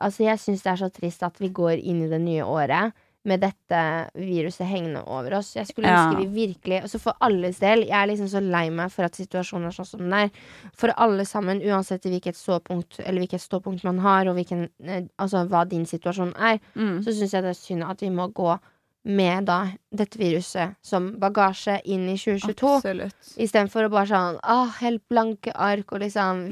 [0.00, 2.92] altså, jeg syns det er så trist at vi går inn i det nye året
[3.24, 3.80] med dette
[4.18, 5.52] viruset hengende over oss.
[5.54, 6.08] Jeg skulle Ja.
[6.10, 9.12] ønske vi virkelig Altså for alles del, jeg er liksom så lei meg for at
[9.14, 10.30] situasjonen er sånn som den er.
[10.74, 15.46] For alle sammen, uansett hvilket ståpunkt Eller hvilket ståpunkt man har, og hvilken eh, Altså
[15.48, 17.04] hva din situasjon er, Mm.
[17.04, 18.58] så syns jeg det er synd at vi må gå
[19.04, 22.76] med da dette viruset som bagasje inn i 2022.
[22.76, 23.36] Absolutt.
[23.38, 26.50] Istedenfor å bare sånn Åh, helt blanke ark og liksom Mm.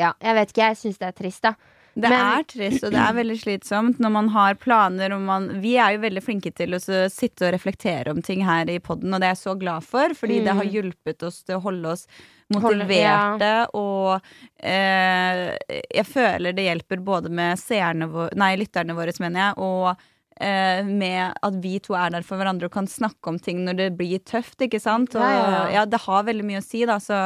[0.00, 1.54] Ja, jeg vet ikke, jeg syns det er trist, da.
[2.00, 5.48] Det Men- er trist, og det er veldig slitsomt når man har planer og man
[5.60, 6.78] Vi er jo veldig flinke til å
[7.10, 10.14] sitte og reflektere om ting her i poden, og det er jeg så glad for,
[10.14, 10.70] fordi det har Mm.
[10.76, 12.06] hjulpet oss til å holde oss
[12.50, 14.20] motiverte, og
[14.62, 15.56] eh,
[15.90, 19.96] jeg føler det hjelper både med seerne våre Nei, lytterne våre, mener jeg, og
[20.40, 23.76] eh, med at vi to er der for hverandre og kan snakke om ting når
[23.76, 25.14] det blir tøft, ikke sant?
[25.18, 25.64] Og Ja, ja, ja.
[25.80, 27.18] ja, det har veldig mye å si, da, så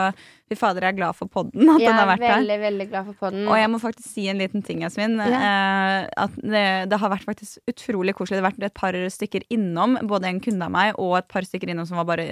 [0.50, 3.06] fy fader, jeg er glad for podden, at ja, den har vært veldig, veldig glad
[3.08, 3.46] for podden.
[3.48, 5.16] Og jeg må faktisk si en liten ting, Jasmin.
[5.24, 8.36] Eh, at det, det har vært faktisk utrolig koselig.
[8.36, 11.46] Det har vært et par stykker innom, både en kunde av meg og et par
[11.48, 12.26] stykker innom som var bare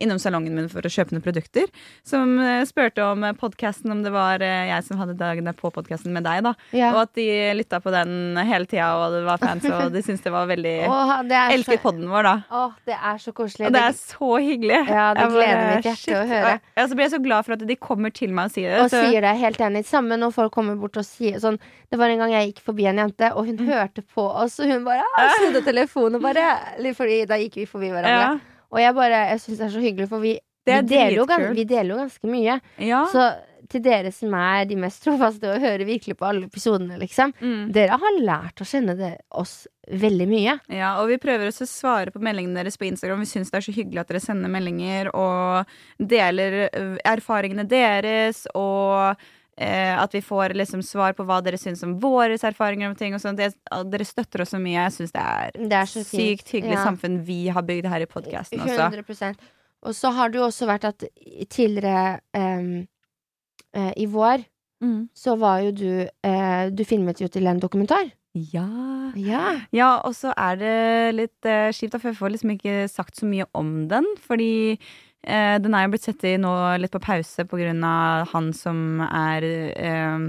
[0.00, 1.68] innom salongen min for å kjøpe noen produkter.
[2.06, 6.16] Som eh, spurte om podkasten, om det var eh, jeg som hadde dagene på podkasten
[6.16, 6.54] med deg, da.
[6.76, 6.94] ja.
[6.94, 7.28] Og at de
[7.60, 10.76] lytta på den hele tida, og det var fans, og de syntes det var veldig
[10.90, 12.34] Åh, det Elsket så, podden vår, da.
[12.56, 13.68] Åh, det er så koselig.
[13.68, 14.80] Og det er så hyggelig.
[14.88, 16.56] Ja, det gleder mitt hjerte å høre.
[16.78, 18.80] Ja, så blir jeg så glad for at de kommer til meg og sier det.
[18.80, 19.84] og så- sier det helt enig.
[19.86, 21.58] Samme når folk kommer bort og sier sånn
[21.90, 23.66] Det var en gang jeg gikk forbi en jente, og hun Mm.
[23.66, 25.02] hørte på oss, og hun bare
[25.38, 26.58] snudde telefonen bare
[26.94, 28.06] Fordi da gikk vi forbi hverandre.
[28.06, 28.38] ja,
[28.72, 31.24] Og jeg bare Jeg syns det er så hyggelig, for vi, vi, er deler jo,
[31.54, 32.60] vi deler jo ganske mye.
[32.78, 33.06] Ja.
[33.06, 33.34] Så
[33.70, 37.32] til dere som er de mest trofaste og hører virkelig på alle episodene, liksom.
[37.40, 37.72] Mm.
[37.76, 40.58] Dere har lært å kjenne det, oss veldig mye.
[40.70, 43.22] Ja, og vi prøver også å svare på meldingene deres på Instagram.
[43.24, 46.68] Vi syns det er så hyggelig at dere sender meldinger og deler
[47.06, 49.16] erfaringene deres, og
[49.60, 53.14] eh, at vi får liksom svar på hva dere syns om våre erfaringer om ting.
[53.14, 53.40] og sånt.
[53.40, 53.50] Det,
[53.90, 54.78] dere støtter oss så mye.
[54.78, 56.84] Jeg syns det er, Det er sykt hyggelig Ja.
[56.86, 58.90] samfunn vi har bygd her i podkasten også.
[58.94, 59.50] 100%
[59.82, 61.04] Og så har det jo også vært at
[61.48, 62.86] tidligere em,
[63.74, 64.46] eh, i vår
[64.80, 65.10] Mm.
[65.12, 68.06] så var jo du eh, Du filmet jo til en dokumentar.
[68.32, 68.64] Ja.
[69.14, 69.60] Ja.
[69.76, 73.26] Ja, og så er det litt eh, kjipt, for jeg får liksom ikke sagt så
[73.28, 74.06] mye om den.
[74.24, 74.78] Fordi
[75.26, 78.52] eh, den er jo blitt satt i nå litt på pause på grunn av han
[78.56, 79.44] som er
[79.76, 80.24] eh,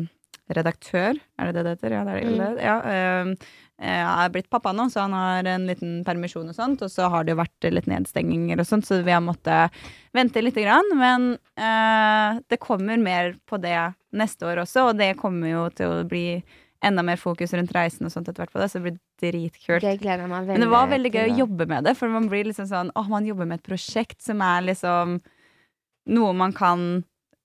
[0.51, 1.15] redaktør.
[1.39, 1.95] Er det det det heter?
[1.95, 2.39] Ja, det er det.
[2.41, 2.59] Mm.
[2.59, 3.35] Ja, eh,
[3.82, 6.84] er blitt pappa nå, så han har en liten permisjon og sånt.
[6.86, 9.73] Og så har det jo vært litt nedstenginger og sånt, så vi har måttet
[10.13, 10.91] vente lite grann.
[10.99, 13.77] Men eh, det kommer mer på det
[14.17, 16.41] neste år også, og det kommer jo til å bli
[16.82, 19.84] enda mer fokus rundt reisen og sånt etter hvert på det, så det blir dritkult.
[19.84, 22.09] Det gleder jeg meg veldig Men det var veldig gøy å jobbe med det, for
[22.13, 25.19] man blir liksom sånn Åh, man jobber med et prosjekt som er liksom
[26.11, 26.86] noe man kan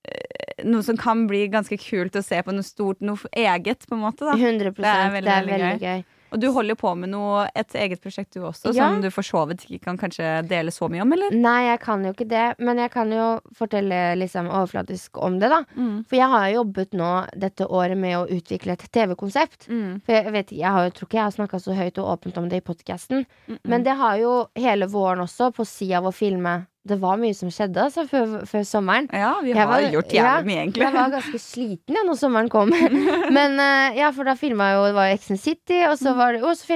[0.09, 3.99] eh, Noe som kan bli ganske kult å se på, noe stort, noe eget, på
[3.99, 4.25] en måte.
[4.25, 6.05] da 100 Det er veldig, Det er veldig veldig gøy.
[6.33, 8.89] Og du holder på med noe, et eget prosjekt du også, Ja.
[8.91, 11.31] som du for så vidt ikke kan kanskje dele så mye om, eller?
[11.31, 15.51] Nei, jeg kan jo ikke det, men jeg kan jo fortelle liksom overflatisk om det,
[15.51, 15.63] da.
[15.77, 16.05] Mm.
[16.09, 19.69] For jeg har jo jobbet nå dette året med å utvikle et TV-konsept.
[19.69, 20.01] Mm.
[20.05, 22.39] For jeg vet jeg har jeg, tror ikke jeg har snakka så høyt og åpent
[22.39, 23.27] om det i podkasten.
[23.49, 23.59] Mm.
[23.65, 26.67] Men det har jo hele våren også, på sida av å filme.
[26.87, 29.11] Det var mye som skjedde altså, før, før sommeren.
[29.11, 30.87] Ja, vi har var- gjort ja, jævlig mye, egentlig.
[30.87, 32.73] Jeg var ganske sliten ja, når sommeren kom.
[33.37, 36.37] Men uh, ja, for da filma jo Det var jo and City, og så, var
[36.37, 36.67] det, og så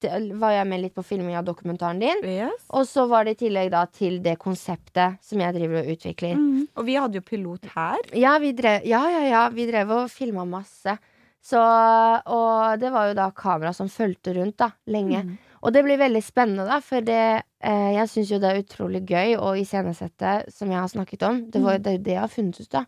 [0.00, 2.22] jeg, var jeg med litt på filming av dokumentaren din.
[2.24, 2.64] Yes.
[2.72, 6.38] Og så var det i tillegg da til det konseptet som jeg driver og utvikler.
[6.38, 6.68] Mm.
[6.76, 8.00] Og vi hadde jo pilot her.
[8.16, 10.96] Ja, vi drev, ja, ja, ja, vi drev og filma masse.
[11.40, 15.22] Så, og det var jo da kamera som fulgte rundt da, lenge.
[15.24, 15.38] Mm.
[15.62, 19.02] Og det blir veldig spennende, da, for det, eh, jeg syns jo det er utrolig
[19.06, 21.42] gøy å iscenesette, som jeg har snakket om.
[21.50, 22.84] Det, var, jo- det er jo det jeg har funnet ut, da.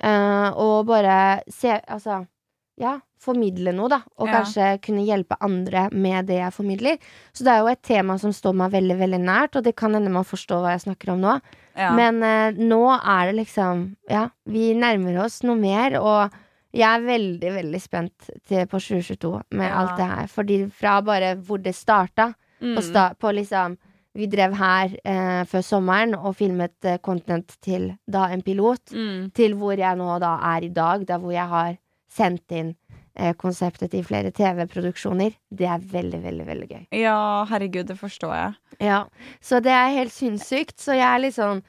[0.00, 1.16] Eh, og bare
[1.50, 2.26] se Altså,
[2.78, 4.00] ja, formidle noe, da.
[4.18, 4.32] Og Ja.
[4.42, 6.98] kanskje kunne hjelpe andre med det jeg formidler.
[7.32, 9.94] Så det er jo et tema som står meg veldig, veldig nært, og det kan
[9.94, 11.40] hende man forstår hva jeg snakker om nå.
[11.76, 11.92] Ja.
[11.96, 16.30] Men eh, nå er det liksom Ja, vi nærmer oss noe mer, og
[16.74, 19.74] Jeg er veldig, veldig spent til på 2022 med Ja.
[19.82, 20.26] alt det her.
[20.26, 22.76] Fordi fra bare hvor det starta, Mm.
[22.76, 23.76] på, sta på liksom
[24.16, 29.32] Vi drev her eh, før sommeren og filmet eh, content til da en pilot, Mm.
[29.34, 31.76] til hvor jeg nå da er i dag, da hvor jeg har
[32.08, 32.76] sendt inn
[33.16, 35.34] eh, konseptet til flere TV-produksjoner.
[35.52, 36.86] Det er veldig, veldig, veldig gøy.
[36.92, 38.54] Ja, herregud, det forstår jeg.
[38.80, 39.04] Ja,
[39.40, 40.78] Så det er helt sinnssykt.
[40.78, 41.62] Så jeg er litt sånn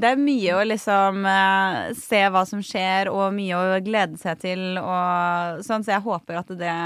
[0.00, 4.40] Det er mye å liksom eh, se hva som skjer, og mye å glede seg
[4.42, 6.76] til, og sånn, så jeg håper at det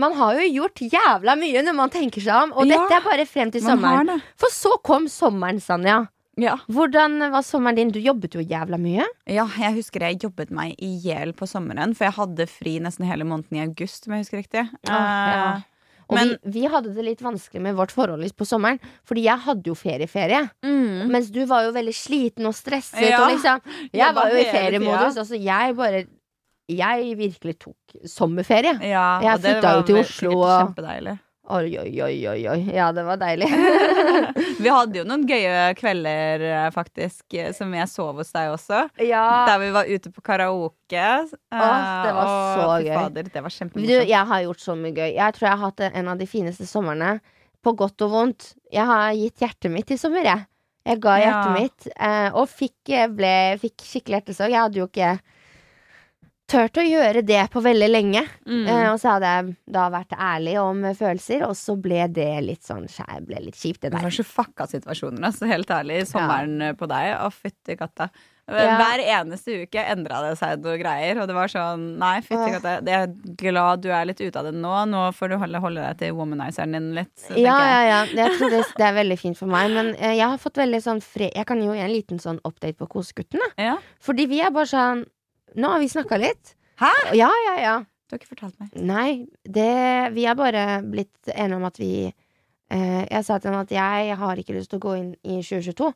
[0.00, 3.04] Man har jo gjort jævla mye når man tenker seg om, og Ja, dette er
[3.06, 4.16] bare frem til sommeren.
[4.40, 6.00] For så kom sommeren, Sanja.
[6.40, 6.56] Ja.
[6.66, 7.92] Hvordan var sommeren din?
[7.94, 9.04] Du jobbet jo jævla mye.
[9.30, 13.06] ja, jeg husker jeg jobbet meg i hjel på sommeren, for jeg hadde fri nesten
[13.06, 14.66] hele måneden i august, om jeg husker riktig.
[14.88, 15.62] ja.
[16.08, 19.38] Og Men- vi, vi hadde det litt vanskelig med vårt forhold på sommeren, fordi jeg
[19.46, 20.50] hadde jo ferieferie.
[20.62, 21.08] mm.
[21.10, 23.00] Mens du var jo veldig sliten og stresset.
[23.08, 23.60] Ja, Og liksom,
[23.92, 25.16] jeg var jo i feriemodus.
[25.16, 26.04] Altså, jeg bare
[26.66, 27.76] Jeg virkelig tok
[28.08, 28.78] sommerferie.
[28.80, 31.18] Ja, Jeg flytta jo til Oslo, og-.
[31.44, 32.60] Oi, oi, oi, oi, oi.
[32.72, 33.50] Ja, det var deilig.
[34.64, 38.78] Vi hadde jo noen gøye kvelder, eh, faktisk, eh, som jeg sov hos deg også.
[39.04, 39.24] ja.
[39.50, 41.04] Der vi var ute på karaoke.
[41.04, 41.68] Å,
[42.06, 42.94] det var og så fy gøy.
[42.96, 45.10] Fader, det var Du, jeg har gjort så mye gøy.
[45.18, 47.18] Jeg tror jeg har hatt en av de fineste somrene.
[47.64, 48.50] På godt og vondt.
[48.72, 50.46] Jeg har gitt hjertet mitt i sommer, jeg.
[50.84, 51.28] Jeg ga Ja.
[51.28, 54.50] hjertet mitt, eh, og fikk, eh, ble, fikk skikkelig hjertesorg.
[54.52, 55.12] Jeg hadde jo ikke
[56.54, 58.24] turt å gjøre det på veldig lenge.
[58.46, 58.64] Mm.
[58.64, 62.30] Eh, og så hadde jeg da vært ærlig om eh, følelser, og så ble det
[62.46, 64.06] litt sånn skjær, ble litt kjipt, det Det der.
[64.06, 66.04] var så fucka situasjoner, altså, helt ærlig.
[66.10, 66.76] Sommeren ja.
[66.78, 67.16] på deg.
[67.18, 68.10] Å, fytti katta.
[68.44, 68.74] Ja.
[68.76, 72.74] Hver eneste uke endra det seg noe greier, og det var sånn Nei, fytti katta.
[72.84, 74.74] Jeg er glad du er litt ute av det nå.
[74.90, 77.14] Nå får du holde, holde deg til womanizeren din litt.
[77.40, 78.02] Ja, ja, ja.
[78.12, 79.72] Jeg tror det, det er veldig fint for meg.
[79.72, 82.42] Men eh, jeg har fått veldig sånn fred Jeg kan jo gi en liten sånn
[82.44, 83.40] update på Kosegutten.
[83.40, 83.50] da.
[83.70, 83.74] Ja.
[84.04, 85.06] Fordi vi er bare sånn
[85.60, 86.54] Nå har vi snakka litt.
[86.80, 86.90] Hæ?
[87.14, 87.74] Ja, ja, ja.
[88.04, 88.74] Du har ikke fortalt meg.
[88.84, 93.62] Nei, det Vi er bare blitt enige om at vi eh, Jeg sa til ham
[93.62, 95.92] at jeg har ikke lyst til å gå inn i 2022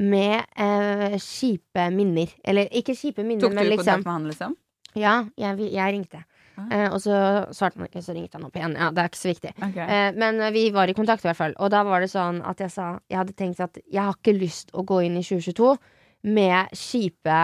[0.00, 2.32] med eh, kjipe minner.
[2.46, 4.58] Eller ikke kjipe minner, Tok du men kontakt liksom med han, liksom?
[4.98, 6.22] Ja, jeg, jeg ringte.
[6.58, 6.66] Ah.
[6.70, 7.14] Eh, og så
[7.56, 8.76] svarte han ikke, så ringte han opp igjen.
[8.78, 9.52] Ja, det er ikke så viktig.
[9.56, 9.86] Okay.
[9.86, 11.56] Eh, men eh, vi var i kontakt, i hvert fall.
[11.58, 14.36] Og da var det sånn at jeg sa Jeg hadde tenkt at jeg har ikke
[14.38, 15.74] lyst å gå inn i 2022
[16.30, 17.40] med kjipe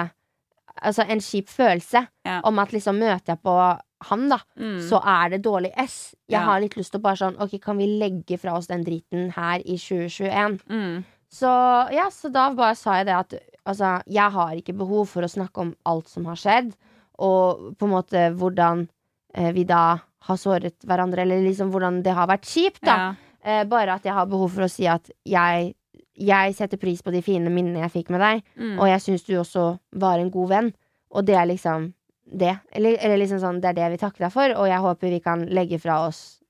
[0.82, 2.40] Altså en kjip følelse Ja.
[2.44, 4.80] om at liksom møter jeg på han, da, Mm.
[4.88, 6.14] så er det dårlig S.
[6.28, 6.44] Jeg Ja.
[6.44, 9.30] har litt lyst til å bare sånn Ok, kan vi legge fra oss den driten
[9.32, 10.60] her i 2021?
[10.68, 11.04] Mm.
[11.32, 11.46] Så
[11.92, 13.34] ja, så da bare sa jeg det at
[13.66, 16.74] altså, jeg har ikke behov for å snakke om alt som har skjedd,
[17.18, 18.88] og på en måte hvordan
[19.34, 22.96] eh, vi da har såret hverandre, eller liksom hvordan det har vært kjipt, da.
[22.96, 23.14] Ja.
[23.44, 25.74] Eh, bare at jeg har behov for å si at jeg,
[26.18, 28.78] jeg setter pris på de fine minnene jeg fikk med deg, Mm.
[28.80, 30.72] og jeg syns du også var en god venn,
[31.10, 31.92] og det er liksom
[32.26, 32.58] det.
[32.72, 35.20] Eller, eller liksom sånn, det er det vi takker deg for, og jeg håper vi
[35.20, 36.40] kan legge fra oss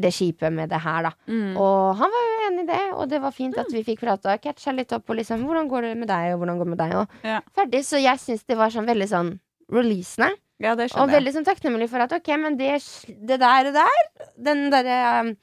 [0.00, 1.10] det kjipe med det her, da.
[1.28, 1.56] Mm.
[1.60, 4.32] Og han var jo enig i det, og det var fint at vi fikk prata
[4.34, 6.74] og catcha litt opp på liksom hvordan går det med deg, og hvordan går det
[6.76, 7.40] med deg, og Ja.
[7.54, 7.82] ferdig.
[7.84, 9.38] Så jeg syns det var sånn veldig sånn
[9.70, 13.74] releasende, ja, det og veldig sånn takknemlig for at ok, men det, det der og
[13.74, 14.02] der,
[14.38, 15.36] den derre um,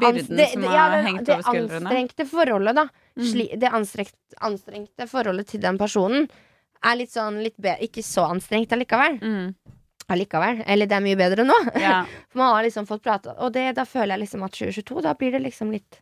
[0.00, 1.86] Byrden det- som det- har ja, det- hengt over skuldrene.
[1.86, 2.88] anstrengte forholdet, da.
[3.18, 3.26] Mm.
[3.32, 6.30] Sli, det anstrengt, anstrengte forholdet til den personen
[6.82, 9.20] er litt sånn litt be Ikke så anstrengt allikevel.
[9.20, 9.54] Mm.
[10.08, 10.62] allikevel.
[10.66, 11.54] Eller det er mye bedre nå.
[11.78, 12.04] Ja.
[12.32, 15.14] For man har liksom fått prata, og det, da føler jeg liksom at 2022, da
[15.14, 16.00] blir det liksom litt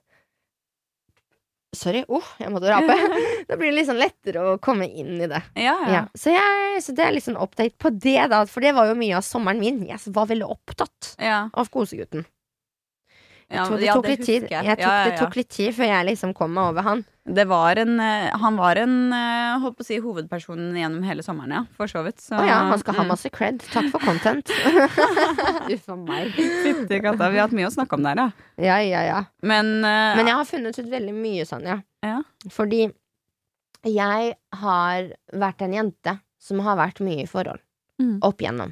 [1.73, 2.97] Sorry, oh, jeg måtte rape.
[3.49, 5.39] da blir det liksom lettere å komme inn i det.
[5.55, 5.93] Ja, ja.
[5.93, 6.01] Ja.
[6.19, 8.41] Så, jeg, så det er sånn update på det, da.
[8.51, 9.85] For det var jo mye av sommeren min.
[9.87, 11.45] Jeg var veldig opptatt ja.
[11.55, 12.27] av kosegutten.
[13.51, 14.45] Jeg tror det ja, tok det litt tid.
[14.51, 14.65] jeg.
[14.65, 17.01] Jeg tok, Ja, ja, Det tok litt tid før jeg liksom kom meg over han.
[17.31, 21.23] Det var en eh, Han var en eh, holdt på å si hovedpersonen gjennom hele
[21.27, 21.63] sommeren, ja.
[21.79, 22.21] For så vidt.
[22.23, 23.11] Så, Å ja, han skal ha mm.
[23.11, 23.59] masse cred.
[23.75, 24.51] Takk for content.
[25.75, 26.31] Uff a meg.
[26.39, 27.29] Fytti katta.
[27.31, 28.29] Vi har hatt mye å snakke om der, ja.
[28.71, 29.21] Ja, ja, ja.
[29.43, 31.81] Men, uh, Men jeg har funnet ut veldig mye Sanja.
[32.03, 32.15] ja.
[32.17, 32.23] Ja.
[32.49, 32.87] Fordi
[33.85, 35.11] jeg har
[35.43, 37.61] vært en jente som har vært mye i forhold
[38.01, 38.15] Mm.
[38.25, 38.71] opp igjennom.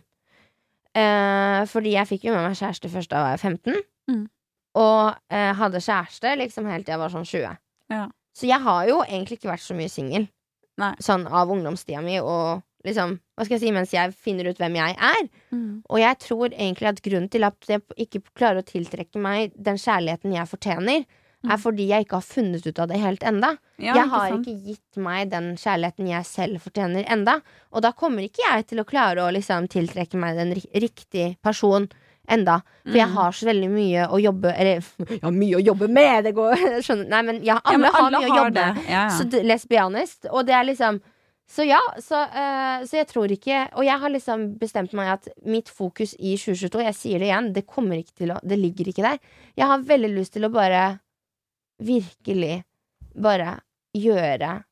[0.97, 4.23] Eh, fordi jeg fikk jo med meg kjæreste først da jeg var 15, Mm.
[4.79, 7.59] Og eh, hadde kjæreste liksom helt til jeg var sånn 20.
[7.93, 8.07] Ja.
[8.39, 10.29] Så jeg har jo egentlig ikke vært så mye singel
[11.03, 14.77] sånn av ungdomstida mi, og liksom, hva skal jeg si, mens jeg finner ut hvem
[14.79, 15.25] jeg er.
[15.51, 15.81] Mm.
[15.91, 19.81] Og jeg tror egentlig at grunnen til at jeg ikke klarer å tiltrekke meg den
[19.83, 21.09] kjærligheten jeg fortjener,
[21.39, 21.53] Mm.
[21.55, 23.53] er fordi jeg ikke har funnet ut av det helt enda.
[23.79, 27.37] Ja, jeg har ikke, ikke gitt meg den kjærligheten jeg selv fortjener enda.
[27.71, 31.87] Og da kommer ikke jeg til å klare å liksom tiltrekke meg den riktige person
[32.29, 32.61] enda.
[32.85, 33.15] For jeg Mm.
[33.15, 36.25] har så veldig mye å jobbe Eller jeg har mye å jobbe med!
[36.25, 38.83] Det går, skjønner Nei, men ja, Ja, alle har mye å jobbe med.
[38.89, 39.09] Ja, ja.
[39.17, 40.27] Så let's be honest.
[40.31, 41.01] Og det er liksom
[41.49, 45.29] Så ja, så, eh, så jeg tror ikke Og jeg har liksom bestemt meg at
[45.47, 48.89] mitt fokus i 2022, jeg sier det igjen, det kommer ikke til å Det ligger
[48.93, 49.19] ikke der.
[49.57, 51.01] Jeg har veldig lyst til å bare
[51.81, 52.65] virkelig
[53.17, 53.61] bare
[53.97, 54.63] gjøre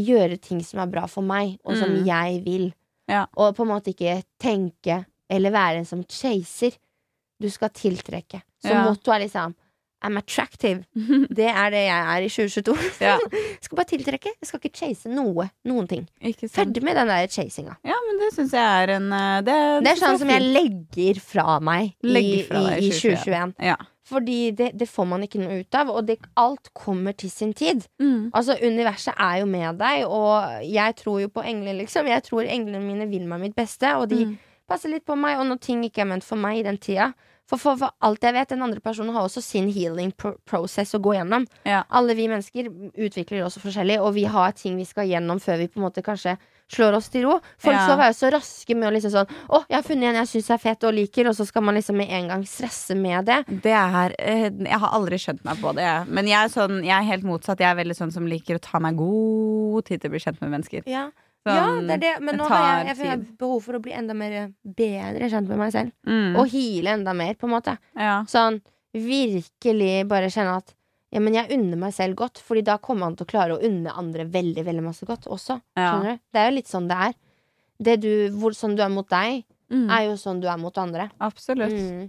[0.00, 2.04] Gjøre ting som er bra for meg, og som Mm.
[2.04, 2.64] jeg vil.
[3.08, 3.26] Ja.
[3.36, 6.76] Og på en måte ikke tenke eller være en som chaser.
[7.40, 8.42] Du skal tiltrekke.
[8.60, 8.84] Så Ja.
[8.84, 9.54] mottoet er liksom
[10.02, 10.84] I'm attractive.
[11.28, 12.76] Det er det jeg er i 2022.
[13.04, 13.18] Ja.
[13.60, 14.30] Skal bare tiltrekke.
[14.40, 15.44] Jeg skal ikke chase noe.
[15.68, 16.06] Noen ting.
[16.48, 17.74] Ferdig med den der chasinga.
[17.84, 21.20] Ja, men det syns jeg er en eh, Det, Det er sånn som jeg legger
[21.20, 23.52] fra meg Legger fra i, i i 2021.
[23.60, 23.76] Ja.
[24.10, 27.52] Fordi det, det får man ikke noe ut av, og det, alt kommer til sin
[27.52, 27.84] tid.
[28.00, 28.30] Mm.
[28.32, 32.08] Altså, universet er jo med deg, og jeg tror jo på engler, liksom.
[32.10, 34.38] Jeg tror englene mine vil meg mitt beste, og de Mm.
[34.70, 37.10] Passer litt på meg, og når ting ikke er ment for meg i den tida.
[37.50, 40.94] For, for, for alt jeg vet, den andre personen har også sin healing pro process
[40.94, 41.48] å gå gjennom.
[41.66, 41.80] Ja.
[41.90, 45.66] Alle vi mennesker utvikler også forskjellig, og vi har ting vi skal gjennom før vi
[45.72, 46.36] på en måte kanskje
[46.70, 47.40] slår oss til ro.
[47.58, 47.80] Folk Ja.
[47.88, 50.50] skal være så raske med å liksom sånn Å, jeg har funnet en jeg syns
[50.54, 53.40] er fet og liker, og så skal man liksom med en gang stresse med det.
[53.66, 55.88] Det er eh, Jeg har aldri skjønt meg på det.
[56.06, 57.58] Men jeg er, sånn, jeg er helt motsatt.
[57.58, 60.38] Jeg er veldig sånn som liker å ta meg god tid til å bli kjent
[60.46, 60.86] med mennesker.
[60.86, 61.08] Ja,
[61.46, 62.12] Sånn, det er det.
[62.20, 64.34] Men nå har jeg, jeg, jeg har behov for å bli enda mer
[64.64, 65.94] bedre kjent med meg selv.
[66.06, 66.34] Mm.
[66.36, 67.78] Og hile enda mer, på en måte.
[67.96, 68.18] ja.
[68.28, 68.60] Sånn
[68.90, 70.72] virkelig bare kjenne at
[71.10, 73.62] ja, men jeg unner meg selv godt, Fordi da kommer man til å klare å
[73.66, 75.56] unne andre veldig veldig masse godt også.
[75.78, 75.88] Ja.
[75.96, 76.20] Skjønner du?
[76.30, 77.14] Det er jo litt sånn det er.
[77.80, 79.84] Det du, hvor, sånn du er mot deg, Mm.
[79.94, 81.04] er jo sånn du er mot andre.
[81.22, 81.70] Absolutt.
[81.70, 82.08] Mm.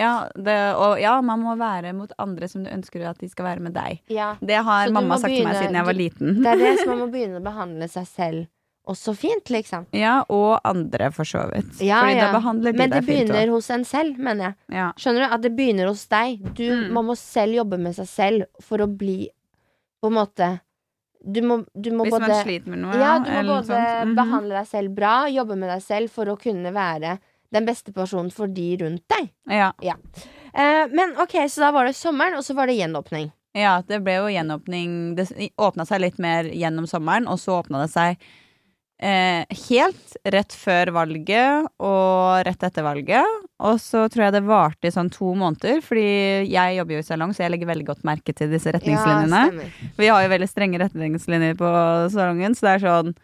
[0.00, 3.44] Ja, det, og ja, man må være mot andre som du ønsker at de skal
[3.50, 3.98] være med deg.
[4.08, 4.30] Ja.
[4.40, 6.38] Det har mamma sagt til meg siden jeg var liten.
[6.40, 8.46] Det er det som man må begynne å behandle seg selv
[8.88, 9.86] også fint, liksom.
[9.94, 11.80] Ja, og andre, for så vidt.
[11.80, 12.24] Ja, Fordi ja.
[12.26, 13.54] da behandler de Men det deg fint begynner òg.
[13.54, 14.54] hos en selv, mener jeg.
[14.74, 14.88] Ja.
[14.98, 15.34] Skjønner du?
[15.36, 16.42] At det begynner hos deg.
[16.56, 16.92] Du, Mm.
[16.92, 19.28] Man må selv jobbe med seg selv for å bli
[20.02, 20.46] På en måte
[21.22, 24.08] Du må, du må Hvis både man sliter med noe, Ja, du må både mm
[24.08, 24.14] -hmm.
[24.16, 27.18] behandle deg selv bra, jobbe med deg selv for å kunne være
[27.52, 29.28] den beste personen for de rundt deg.
[29.46, 29.72] Ja.
[30.54, 33.30] Eh, men ok, så da var det sommeren, og så var det gjenåpning.
[33.54, 37.82] ja, det ble jo gjenåpning Det åpna seg litt mer gjennom sommeren, og så åpna
[37.82, 38.16] det seg
[39.02, 43.42] eh, helt rett før valget og rett etter valget.
[43.62, 46.06] Og så tror jeg det varte i sånn to måneder, fordi
[46.50, 49.42] jeg jobber jo i salong, så jeg legger veldig godt merke til disse retningslinjene.
[49.58, 49.90] Ja.
[49.98, 51.74] Vi har jo veldig strenge retningslinjer på
[52.14, 53.14] salongen, så det er sånn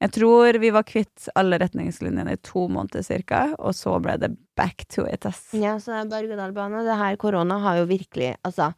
[0.00, 4.30] Jeg tror vi var kvitt alle retningslinjene i to måneder cirka, og så ble det
[4.56, 5.50] back to it, ass.
[5.52, 6.84] Ja, så det er berg-og-dal-bane.
[6.86, 8.70] Det her korona har jo virkelig Altså,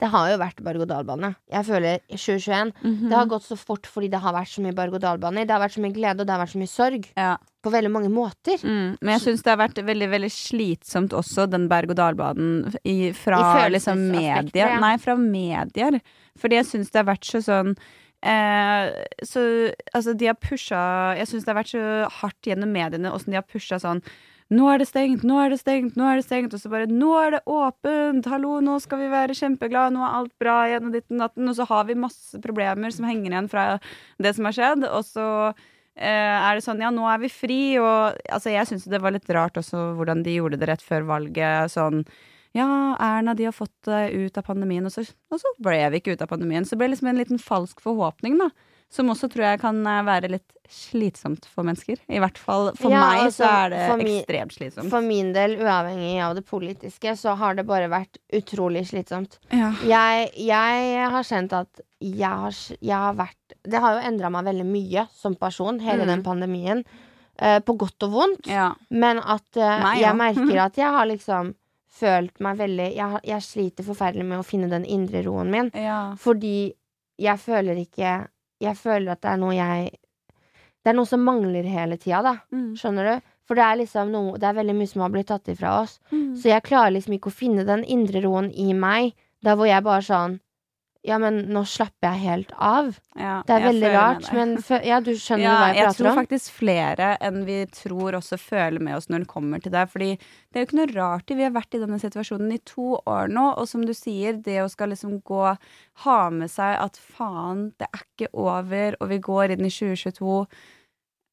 [0.00, 1.34] det har jo vært berg-og-dal-bane.
[1.52, 3.08] Jeg føler i 2021 -hmm.
[3.08, 5.44] Det har gått så fort fordi det har vært så mye berg-og-dal-bane.
[5.46, 7.12] Det har vært så mye glede, og det har vært så mye sorg.
[7.16, 7.36] Ja.
[7.62, 8.56] På veldig mange måter.
[8.64, 12.72] Mm, men jeg syns det har vært veldig veldig slitsomt også, den berg-og-dal-banen
[13.14, 14.50] fra I liksom medier.
[14.54, 14.80] ja.
[14.80, 16.00] Nei, fra medier.
[16.38, 17.76] Fordi jeg syns det har vært så sånn
[18.22, 18.90] eh,
[19.22, 23.32] Så altså, de har pusha Jeg syns det har vært så hardt gjennom mediene åssen
[23.32, 24.00] de har pusha sånn
[24.50, 26.54] nå er det stengt, nå er det stengt, nå er det stengt.
[26.56, 28.26] Og så bare Nå er det åpent!
[28.32, 31.50] Hallo, nå skal vi være kjempeglade, nå er alt bra igjen, og ditten datten.
[31.50, 33.66] Og så har vi masse problemer som henger igjen fra
[34.18, 34.88] det som har skjedd.
[34.90, 38.88] Og så eh, er det sånn ja, nå er vi fri, og altså, jeg syns
[38.90, 41.70] det var litt rart også hvordan de gjorde det rett før valget.
[41.76, 42.02] Sånn
[42.56, 42.66] ja,
[42.98, 46.18] Erna, de har fått det ut av pandemien, og så, og så ble vi ikke
[46.18, 46.66] ut av pandemien.
[46.66, 48.50] Så det ble liksom en liten falsk forhåpning, da.
[48.90, 51.98] Som også tror jeg kan eh, være litt slitsomt for mennesker.
[52.10, 54.90] I hvert fall for Ja, meg altså, så er det ekstremt slitsomt.
[54.90, 59.38] For min del, uavhengig av det politiske, så har det bare vært utrolig slitsomt.
[59.54, 59.72] Ja.
[59.86, 64.46] Jeg, jeg har kjent at jeg har, jeg har vært Det har jo endra meg
[64.46, 66.08] veldig mye som person, hele Mm.
[66.14, 66.84] den pandemien.
[67.40, 68.46] Uh, på godt og vondt.
[68.50, 68.74] ja.
[68.90, 71.54] Men at eh, Meg, jeg merker at jeg har liksom
[72.00, 75.70] følt meg veldig jeg, jeg sliter forferdelig med å finne den indre roen min.
[75.74, 76.14] ja.
[76.20, 76.72] Fordi
[77.20, 78.12] jeg føler ikke
[78.60, 79.90] Jeg føler at det er noe jeg
[80.80, 82.34] Det er noe som mangler hele tida, da.
[82.52, 82.74] Mm.
[82.76, 83.30] Skjønner du?
[83.48, 85.98] For det er liksom noe Det er veldig mye som har blitt tatt ifra oss.
[86.12, 86.36] Mm.
[86.36, 89.84] Så jeg klarer liksom ikke å finne den indre roen i meg, Da hvor jeg
[89.84, 90.38] bare sånn
[91.02, 92.90] Ja, men nå slapper jeg helt av.
[93.16, 94.50] Ja, Det er veldig rart, men
[94.84, 96.18] ja, du skjønner ja, hva jeg jeg prater tror om?
[96.18, 99.86] faktisk flere enn vi tror også føler med oss når det kommer til det.
[99.88, 102.58] Fordi det er jo ikke noe rart i Vi har vært i denne situasjonen i
[102.68, 105.56] to år nå, og som du sier, det å skal liksom gå
[106.04, 110.44] Ha med seg at faen, det er ikke over, og vi går inn i 2022.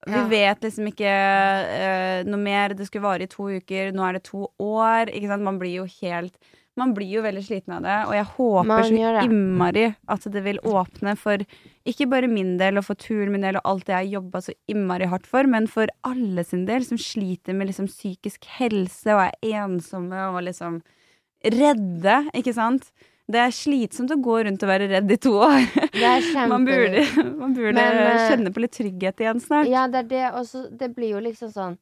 [0.07, 0.27] Vi Ja.
[0.31, 2.69] vet liksom ikke uh, noe mer.
[2.77, 5.11] Det skulle vare i to uker, nå er det to år.
[5.11, 5.43] Ikke sant?
[5.43, 6.37] Man blir jo helt
[6.77, 10.43] Man blir jo veldig sliten av det, og jeg håper Man så innmari at det
[10.45, 11.41] vil åpne for
[11.87, 14.41] ikke bare min del og for turen min del og alt det jeg har jobba
[14.45, 19.15] så innmari hardt for, men for alle sin del som sliter med liksom psykisk helse
[19.15, 20.81] og er ensomme og liksom
[21.53, 22.91] redde, ikke sant?
[23.27, 25.65] Det er slitsomt å gå rundt og være redd i to år.
[25.91, 26.13] Det.
[26.53, 27.01] Man burde,
[27.35, 29.67] man burde Men, eh, kjenne på litt trygghet igjen snart.
[29.67, 30.25] Ja, det er det.
[30.39, 31.75] Og så det blir jo liksom sånn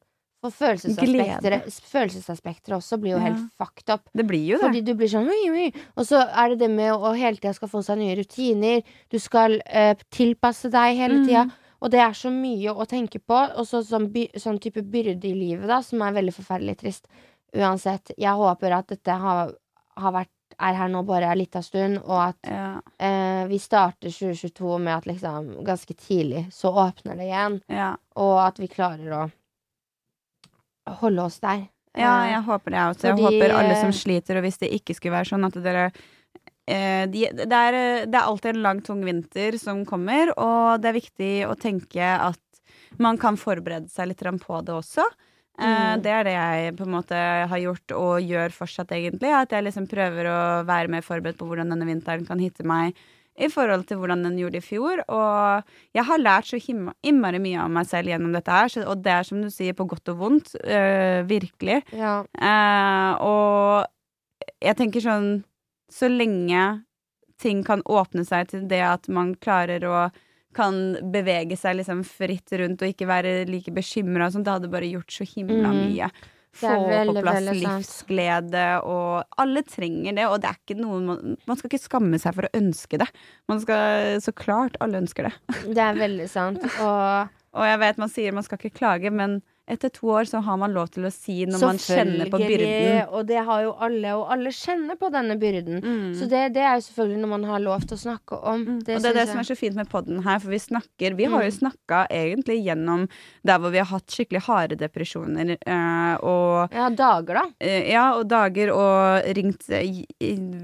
[0.44, 1.54] For følelsesaspekter,
[1.90, 3.24] følelsesaspekter også blir jo Ja.
[3.30, 4.08] helt fucked up.
[4.14, 4.66] Det blir jo det.
[4.66, 5.72] Fordi du blir sånn ui, ui.
[5.96, 8.82] Og så er det det med å hele tida skal få seg nye rutiner.
[9.10, 11.52] Du skal uh, tilpasse deg hele Mm.
[11.80, 13.36] Og det er så mye å tenke på.
[13.56, 17.06] Og så sånn, sånn type byrde i livet, da, som er veldig forferdelig trist.
[17.54, 18.12] Uansett.
[18.16, 19.52] Jeg håper at dette har,
[19.96, 24.08] har vært er her nå bare en liten stund, og at Ja, eh, vi starter
[24.08, 27.96] 2022 med at liksom ganske tidlig så åpner det igjen, ja.
[28.16, 29.30] og at vi klarer å
[31.00, 31.66] holde oss der.
[31.96, 33.06] Ja, Eh, jeg håper det, jeg også.
[33.08, 35.84] Jeg håper alle eh, som sliter, og hvis det ikke skulle være sånn at dere
[36.68, 40.90] eh, de, det, er, det er alltid en lang, tung vinter som kommer, og det
[40.90, 42.42] er viktig å tenke at
[43.02, 45.06] man kan forberede seg litt på det også.
[45.06, 45.14] Eh,
[45.56, 46.02] Mm.
[46.04, 47.16] Det er det jeg på en måte
[47.48, 49.30] har gjort og gjør fortsatt, egentlig.
[49.32, 52.92] At jeg liksom prøver å være mer forberedt på hvordan denne vinteren kan hitte meg
[53.38, 55.02] i forhold til hvordan den gjorde i fjor.
[55.08, 55.64] Og
[55.94, 59.12] jeg har lært så himma- innmari mye om meg selv gjennom dette her, og det
[59.12, 60.54] er som du sier, på godt og vondt.
[60.64, 61.82] Øh, virkelig.
[61.92, 62.24] Ja.
[62.40, 63.86] Eh, og
[64.62, 65.44] jeg tenker sånn
[65.88, 66.82] Så lenge
[67.38, 70.10] ting kan åpne seg til det at man klarer å
[70.56, 74.30] kan bevege seg liksom fritt rundt og ikke være like bekymra.
[74.32, 75.76] Det hadde bare gjort så himla Mhm.
[75.92, 76.10] mye.
[76.10, 80.28] Det Få veldig, på plass livsglede, og alle trenger det.
[80.30, 83.08] Og det er ikke noe man, man skal ikke skamme seg for å ønske det.
[83.50, 85.34] Man skal Så klart alle ønsker det.
[85.66, 86.64] Det er veldig sant.
[86.80, 90.38] Og Og jeg vet man sier man skal ikke klage, men etter to år så
[90.46, 93.08] har man lov til å si når man kjenner på byrden.
[93.18, 95.80] Og det har jo alle, og alle kjenner på denne byrden.
[95.82, 96.12] Mm.
[96.14, 98.62] Så det, det er jo selvfølgelig når man har lov til å snakke om.
[98.66, 98.76] Mm.
[98.78, 101.26] og det er det som er så fint med podden her, for vi snakker Vi
[101.30, 103.06] har jo snakka egentlig gjennom
[103.46, 107.44] der hvor vi har hatt skikkelig harde depresjoner, eh, og Ja, dager, da.
[107.60, 110.04] eh, Ja, og dager og ringt eh,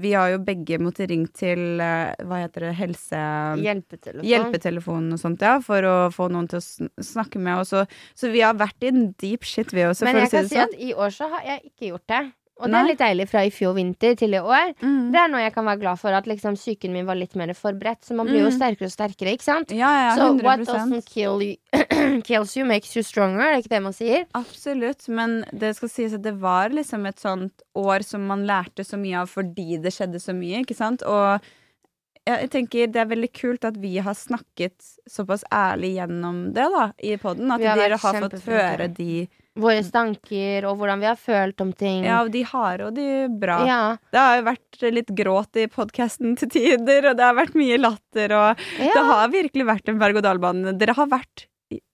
[0.03, 3.19] Vi har jo begge måttet ringe til Hva heter det, helse...
[3.63, 4.27] Hjelpetelefon.
[4.27, 7.73] Hjelpetelefonen og sånt, ja, for å få noen til å snakke med oss.
[8.15, 10.37] Så vi har vært i en deep shit, vi også, Men for å jeg si
[10.37, 10.63] kan si sånn.
[10.73, 12.23] at i år så har jeg ikke gjort det.
[12.61, 14.75] Og det er litt deilig fra i fjor vinter til i år.
[14.79, 15.07] Mm.
[15.11, 17.49] Det er noe jeg kan være glad for, at liksom psyken min var litt mer
[17.57, 18.05] forberedt.
[18.05, 18.57] Så man blir jo Mm.
[18.59, 19.71] sterkere og sterkere, ikke sant?
[19.73, 21.55] Ja, ja, Så what doesn't kill you,
[22.29, 24.25] kills you makes you stronger, er det ikke det man sier?
[24.35, 28.85] Absolutt, men det skal sies at det var liksom et sånt år som man lærte
[28.85, 31.01] så mye av fordi det skjedde så mye, ikke sant?
[31.01, 31.41] Og
[32.25, 34.75] jeg tenker det er veldig kult at vi har snakket
[35.09, 37.51] såpass ærlig gjennom det da, i podden.
[37.51, 41.69] At har dere har fått høre de Våre stanker, og hvordan vi har følt om
[41.77, 42.07] ting.
[42.07, 43.59] Ja, de harde og de bra.
[43.69, 43.81] Ja.
[44.09, 47.77] Det har jo vært litt gråt i podkasten til tider, og det har vært mye
[47.77, 48.89] latter, og Ja.
[48.95, 50.73] det har virkelig vært en berg-og-dal-bane.
[50.79, 51.45] Dere har vært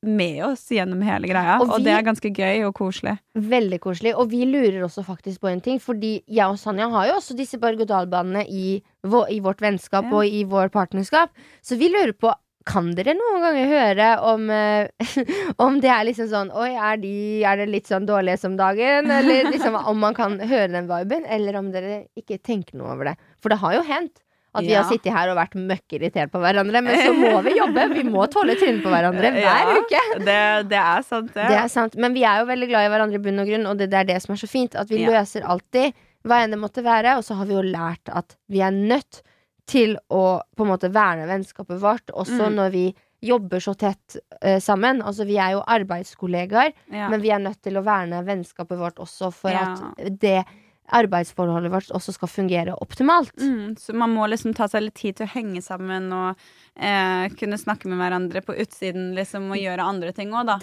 [0.04, 3.18] med oss gjennom hele greia, Og og, det er ganske gøy og koselig.
[3.36, 4.16] Veldig koselig.
[4.16, 7.36] Og vi lurer også faktisk på en ting, fordi jeg og Sanja har jo også
[7.36, 8.82] disse berg-og-dal-banene i,
[9.30, 10.16] i vårt vennskap Ja.
[10.18, 11.30] og i vår partnerskap.
[11.64, 12.34] Så vi lurer på
[12.70, 14.88] kan dere noen ganger høre om, eh,
[15.58, 19.10] om det er liksom sånn Oi, er, de, er det litt sånn dårlige som dagen?
[19.10, 23.06] Eller liksom om man kan høre den viben, eller om dere ikke tenker noe over
[23.06, 23.16] det.
[23.42, 24.20] For det har jo hendt
[24.54, 24.82] at vi Ja.
[24.84, 27.84] har sittet her og vært møkkeirritert på hverandre, men så må vi jobbe.
[27.94, 30.00] Vi må tåle trynet på hverandre hver Ja, uke.
[30.26, 31.48] Det, det er sant, det.
[31.54, 33.66] Det er sant, men vi er jo veldig glad i hverandre i bunn og grunn,
[33.70, 34.76] og det, det er det som er så fint.
[34.76, 35.10] At vi Ja.
[35.14, 35.94] løser alltid,
[36.28, 37.18] hva enn det måtte være.
[37.18, 39.22] Og så har vi jo lært at vi er nødt
[39.70, 42.56] til å på en måte verne vennskapet vårt, også Mm.
[42.56, 42.86] når vi
[43.22, 45.02] jobber så tett uh, sammen.
[45.04, 47.10] Altså vi er jo arbeidskollegaer, Ja.
[47.10, 49.74] men vi er nødt til å verne vennskapet vårt også for Ja.
[49.74, 50.46] at det
[50.92, 53.36] arbeidsforholdet vårt også skal fungere optimalt.
[53.38, 56.36] Mm, så man må liksom ta seg litt tid til å henge sammen og
[56.76, 60.58] eh, kunne snakke med hverandre på utsiden liksom, og gjøre andre ting òg, da.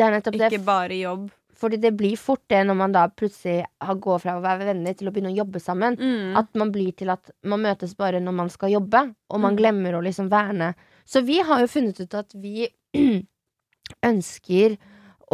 [0.51, 1.31] Ikke bare jobb.
[1.57, 4.93] Fordi det blir fort det når man da plutselig har går fra å være venner
[4.97, 5.97] til å begynne å jobbe sammen.
[5.97, 6.35] Mm.
[6.37, 9.61] At man blir til at man møtes bare når man skal jobbe, og man Mm.
[9.63, 10.75] glemmer å liksom verne.
[11.07, 12.69] Så vi har jo funnet ut at vi
[14.05, 14.77] ønsker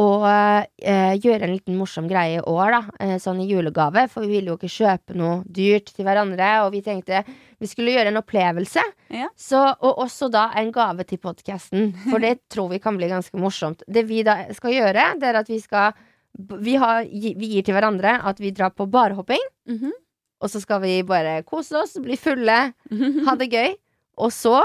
[0.00, 2.78] å eh, gjøre en liten morsom greie i år, da.
[3.04, 4.06] Eh, sånn i julegave.
[4.08, 7.20] For vi ville jo ikke kjøpe noe dyrt til hverandre, og vi tenkte
[7.60, 8.80] vi skulle gjøre en opplevelse.
[9.12, 9.28] Ja.
[9.36, 13.36] Så, og også da en gave til podkasten, for det tror vi kan bli ganske
[13.36, 13.84] morsomt.
[13.86, 15.92] Det vi da skal gjøre, det er at vi skal
[16.38, 19.42] vi, har, vi gir til hverandre at vi drar på barehopping.
[19.68, 19.92] -hmm.
[20.40, 22.72] Og så skal vi bare kose oss, bli fulle,
[23.26, 23.74] ha det gøy.
[24.16, 24.62] Og så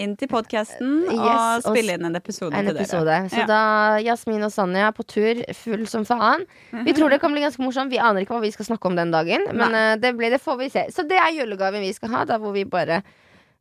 [0.00, 3.04] Inn til podkasten Yes, og spille inn en episode en til episode.
[3.04, 3.28] dere.
[3.28, 3.46] Så Ja.
[3.46, 6.46] da Jasmin og Sanja er på tur, full som faen.
[6.86, 7.90] Vi tror det kan bli ganske morsomt.
[7.90, 10.40] Vi aner ikke hva vi skal snakke om den dagen, men eh, det, ble, det
[10.40, 10.86] får vi se.
[10.90, 13.02] Så det er julegaven vi skal ha, da hvor vi bare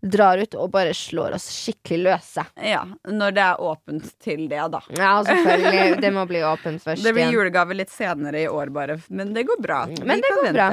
[0.02, 2.46] drar ut og bare slår oss skikkelig løse.
[2.64, 4.80] Ja, når det er åpent til det, da.
[4.96, 6.00] Ja, selvfølgelig.
[6.02, 7.04] Det må bli åpent først.
[7.04, 9.00] Det blir julegave litt senere i år, bare.
[9.10, 9.82] Men det går bra.
[10.00, 10.70] Men det går bra.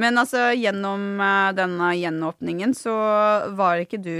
[0.00, 2.94] Men altså, gjennom eh, denne gjenåpningen så
[3.56, 4.14] var ikke du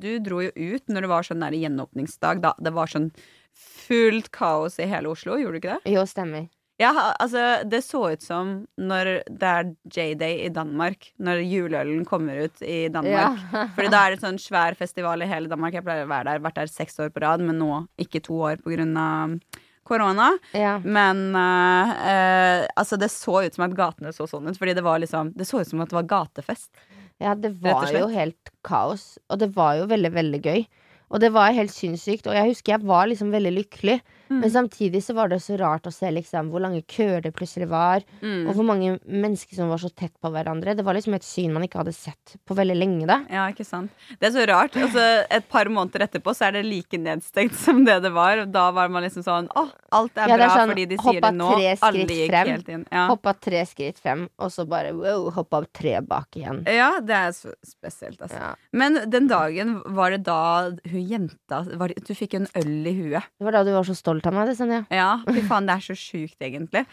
[0.00, 2.42] Du dro jo ut når det var sånn der gjenåpningsdag.
[2.44, 3.10] Da det var sånn
[3.86, 5.94] fullt kaos i hele Oslo, gjorde du ikke det?
[5.96, 6.48] Jo, stemmer.
[6.80, 11.08] Ja, altså, det så ut som når det er J-Day i Danmark.
[11.16, 13.46] Når juleølen kommer ut i Danmark.
[13.52, 13.62] Ja.
[13.76, 15.78] Fordi da er det sånn svær festival i hele Danmark.
[15.78, 18.42] Jeg pleier å være der, vært der seks år på rad, men nå ikke to
[18.50, 19.38] år på grunn av
[19.86, 20.32] korona.
[20.52, 20.76] ja.
[20.82, 24.58] Men uh, uh, altså, det så ut som at gatene så sånn ut.
[24.60, 26.68] Fordi det var liksom Det så ut som at det var gatefest.
[27.22, 29.14] Ja, det var jo helt kaos.
[29.32, 30.66] Og det var jo veldig, veldig gøy.
[31.08, 32.28] Og det var helt sinnssykt.
[32.28, 34.00] Og jeg husker jeg var liksom veldig lykkelig.
[34.28, 34.40] Mm.
[34.42, 37.68] Men samtidig så var det så rart å se liksom hvor lange køer det plutselig
[37.70, 38.02] var.
[38.22, 38.46] Mm.
[38.48, 40.74] Og hvor mange mennesker som var så tett på hverandre.
[40.76, 43.06] Det var liksom et syn man ikke hadde sett på veldig lenge.
[43.06, 43.90] da Ja, ikke sant.
[44.18, 44.76] Det er så rart.
[44.76, 48.42] Altså, et par måneder etterpå så er det like nedstengt som det det var.
[48.44, 49.66] Og da var man liksom sånn Å,
[49.96, 51.50] alt er Ja, det er bra sånn, fordi de sier det nå.
[51.54, 52.52] tre Alle gikk frem.
[52.54, 52.86] helt inn.
[52.90, 53.06] Ja.
[53.12, 56.62] Hoppa tre skritt frem, og så bare wow, hoppa tre bak igjen.
[56.66, 58.38] ja, det er så spesielt, altså.
[58.40, 58.52] Ja.
[58.72, 63.26] Men den dagen, var det da hun jenta var Du fikk en øl i huet.
[63.38, 64.46] Det var da du var så stolt av meg.
[64.48, 64.86] Det, Sonja.
[64.90, 66.86] Ja, fy faen, det er så sjukt, egentlig.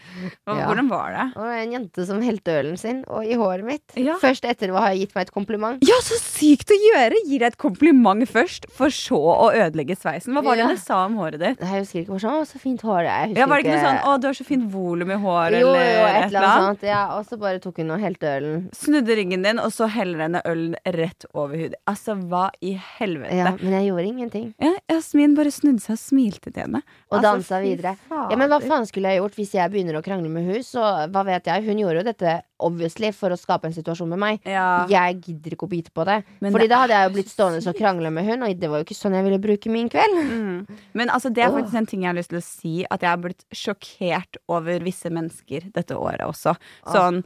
[0.46, 0.66] Og, Ja.
[0.68, 1.24] Hvordan var det?
[1.40, 3.82] Og en jente som helte ølen sin og i håret mitt.
[3.96, 4.16] Ja.
[4.20, 5.78] Først etter å ha gitt meg et kompliment.
[5.86, 7.14] Ja, så sykt å gjøre!
[7.24, 10.34] Gi deg et kompliment først, for så å ødelegge sveisen.
[10.34, 10.68] Hva var det Ja.
[10.68, 11.58] hun sa om håret ditt?
[11.60, 13.02] Jeg husker ikke hva sånn, å, så fint hår.
[13.04, 13.38] Jeg er.
[13.38, 15.68] Ja, Var det ikke noe sånn 'Å, du har så fint volum i håret', Jo,
[15.68, 16.82] jo, eller et eller annet sånt.
[16.82, 18.68] Ja, og så bare tok hun og helte ølen.
[18.74, 21.74] Snudde ryggen din, og så heller henne ølen rett over hudet.
[21.86, 23.32] Altså, hva i helvete?
[23.34, 24.54] Ja, men jeg gjorde ingenting.
[24.60, 26.82] Ja, Jasmin bare snudde seg og smilte til henne.
[27.14, 27.96] Og Altså, dansa videre.
[28.10, 30.62] Ja, men hva faen skulle jeg gjort hvis jeg begynner å krangle med hun?
[30.66, 31.66] Så hva vet jeg?
[31.66, 34.40] Hun gjorde jo dette obviously for å skape en situasjon med meg.
[34.48, 36.22] Ja, Jeg gidder ikke å bite på det.
[36.40, 38.70] Men Fordi det da hadde jeg jo blitt stående og krangle med hun, og det
[38.70, 40.20] var jo ikke sånn jeg ville bruke min kveld.
[40.24, 40.80] mm.
[40.94, 43.02] Men altså, det er faktisk faktisk en ting jeg har lyst til å si, at
[43.02, 46.54] jeg har blitt sjokkert over visse mennesker dette året også.
[46.90, 47.24] Sånn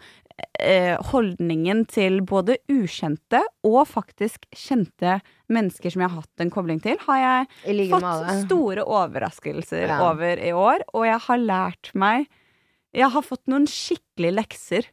[1.10, 5.18] holdningen til både ukjente og faktisk kjente
[5.48, 10.00] mennesker som jeg har hatt en kobling til, har jeg like fått store overraskelser Ja.
[10.10, 12.26] over i år, og jeg har lært meg
[12.94, 14.86] Jeg har fått noen skikkelige lekser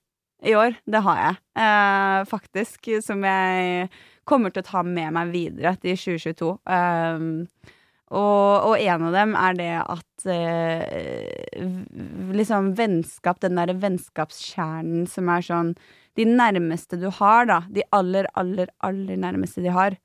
[0.43, 0.75] i år.
[0.85, 3.89] Det har jeg, eh, faktisk, som jeg
[4.27, 6.49] kommer til å ta med meg videre til 2022.
[6.67, 7.47] Um,
[8.11, 11.34] og, og en av dem er det at eh,
[12.37, 15.75] liksom vennskap, den derre vennskapskjernen som er sånn
[16.15, 17.59] De nærmeste du har, da.
[17.67, 19.97] De aller, aller, aller nærmeste de har.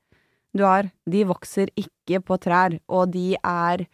[0.51, 0.89] Du har.
[1.07, 3.85] De vokser ikke på trær, og de er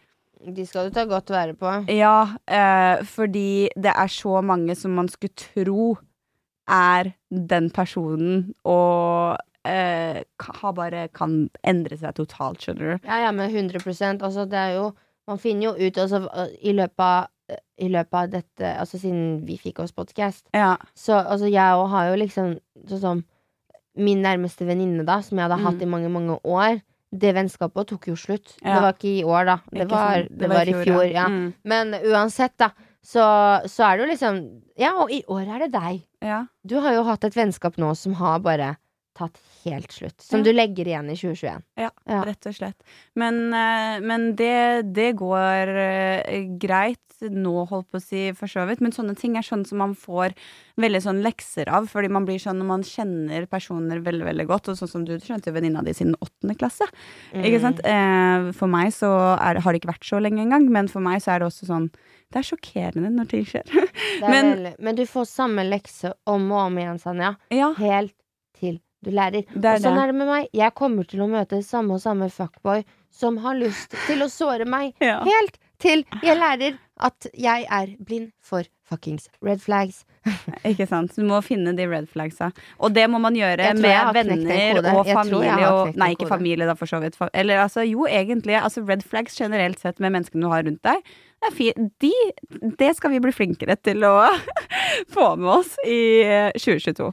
[0.41, 1.69] De skal du ta godt vare på.
[1.93, 5.97] Ja, eh, fordi det er så mange som man skulle tro
[6.67, 10.23] er den personen, og eh,
[10.59, 13.07] har bare kan endre seg totalt, skjønner du.
[13.07, 14.93] Ja, ja, men 100% Altså, det er jo
[15.27, 16.21] Man finner jo ut altså,
[16.63, 17.27] i løpet av
[17.77, 20.77] i løpet av dette Altså siden vi fikk oss podcast, Ja.
[20.95, 23.23] så altså, jeg òg har jo liksom sånn som
[23.97, 25.81] min nærmeste venninne, da, som jeg hadde hatt Mm.
[25.81, 28.57] i mange, mange år, det vennskapet tok jo slutt.
[28.61, 28.75] Ja.
[28.75, 29.55] Det var ikke i år, da.
[29.71, 30.37] Det, var, sant?
[30.37, 31.27] det var i fjor, ja.
[31.27, 31.53] Mm.
[31.65, 32.69] Men uansett, da,
[33.01, 33.23] så,
[33.65, 36.03] så er det jo liksom Ja, og i år er det deg.
[36.21, 36.45] ja.
[36.67, 38.75] Du har jo hatt et vennskap nå som har bare
[39.17, 40.21] tatt helt slutt.
[40.21, 40.43] Som Ja.
[40.45, 41.63] du legger igjen i 2021.
[41.77, 42.21] Ja, Ja.
[42.23, 42.77] rett og slett.
[43.15, 48.67] Men, eh, men det, det går eh, greit nå, holdt på å si, for så
[48.69, 48.79] vidt.
[48.79, 50.35] Men sånne ting er sånn som man får
[50.77, 51.87] veldig sånn lekser av.
[51.89, 54.69] Fordi man blir sånn når man kjenner personer veldig veldig godt.
[54.69, 56.85] Og sånn som du, skjønte jo venninna di siden åttende klasse.
[57.33, 57.61] Ikke Mm.
[57.61, 57.81] sant?
[57.83, 59.09] Eh, for meg så
[59.41, 60.69] er, har det ikke vært så lenge engang.
[60.69, 61.89] Men for meg så er det også sånn
[62.29, 63.63] Det er sjokkerende når ting skjer.
[63.73, 63.87] Er
[64.29, 67.37] Men- veldig, men du får samme lekse om og om igjen, Sanja.
[67.49, 68.13] ja, Helt
[68.59, 69.47] til du lærer.
[69.47, 70.03] er og sånn det.
[70.03, 70.49] er det med meg.
[70.55, 72.83] Jeg kommer til å møte samme og samme fuckboy
[73.17, 74.93] som har lyst til å såre meg.
[75.07, 75.21] Ja.
[75.23, 80.01] Helt til jeg lærer at jeg er blind for fuckings red flags.
[80.69, 81.13] Ikke sant?
[81.15, 82.49] Du må finne de red flagsa.
[82.81, 85.69] Og det må man gjøre med venner og familie.
[85.69, 87.19] Og, nei, ikke familie, da, for så vidt.
[87.31, 88.57] Eller altså, jo, egentlig.
[88.59, 91.13] Altså, red flags generelt sett med menneskene du har rundt deg.
[91.37, 92.11] Det, de,
[92.79, 94.13] det skal vi bli flinkere til å
[95.13, 97.11] få med oss i eh, 2022.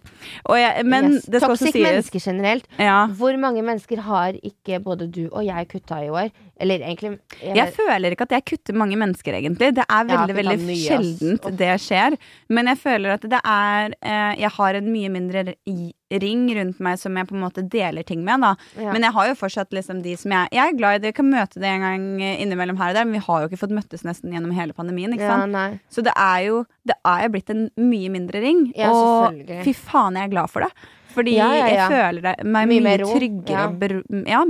[0.49, 1.27] Og jeg, men Yes.
[1.29, 2.67] det skal også Toxic sies mennesker generelt.
[2.81, 6.33] ja, Hvor mange mennesker har ikke både du og jeg kutta i år?
[6.61, 9.73] Eller egentlig jeg, Jeg føler ikke at jeg kutter mange mennesker, egentlig.
[9.75, 12.17] Det er veldig veldig mye, sjeldent det skjer.
[12.55, 15.45] Men jeg føler at det er eh, Jeg har en mye mindre
[16.15, 18.45] ring rundt meg som jeg på en måte deler ting med.
[18.45, 18.93] da ja.
[18.95, 21.19] Men jeg har jo fortsatt liksom de som jeg Jeg er glad i det, jeg
[21.19, 23.75] kan møte det en gang innimellom her og der, men vi har jo ikke fått
[23.75, 25.15] møttes nesten gjennom hele pandemien.
[25.17, 25.55] Ikke ja, sant?
[25.55, 25.81] nei.
[25.91, 28.69] Så det er jo Det er jo blitt en mye mindre ring.
[28.77, 30.71] Ja, og fy faen, jeg er glad for det.
[31.15, 33.67] Fordi Ja, ja, jeg føler det, meg Mye mye, mer tryggere ja.
[33.69, 34.01] og bero,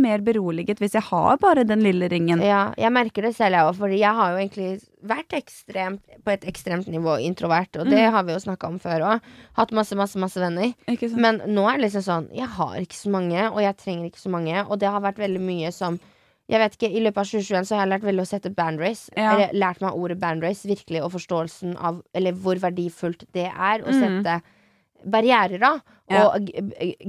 [0.00, 2.40] mer beroliget hvis jeg har bare den lille ringen.
[2.40, 4.70] Ja, jeg merker det selv, jeg òg, fordi jeg har jo egentlig
[5.04, 8.12] vært ekstremt, på et ekstremt nivå introvert, og det Mm.
[8.12, 9.20] har vi jo snakka om før òg.
[9.58, 10.72] Hatt masse, masse, masse venner.
[11.16, 14.24] Men nå er det liksom sånn, jeg har ikke så mange, og jeg trenger ikke
[14.24, 16.00] så mange, og det har vært veldig mye som
[16.46, 19.08] jeg vet ikke, I løpet av 2021 så har jeg lært veldig å sette boundaries.
[19.16, 19.32] Ja.
[19.32, 23.88] Eller lært meg ordet boundaries, virkelig, og forståelsen av Eller hvor verdifullt det er å
[23.88, 24.00] Mm.
[24.22, 24.42] sette
[25.06, 25.78] barrierer, da.
[26.24, 26.50] Og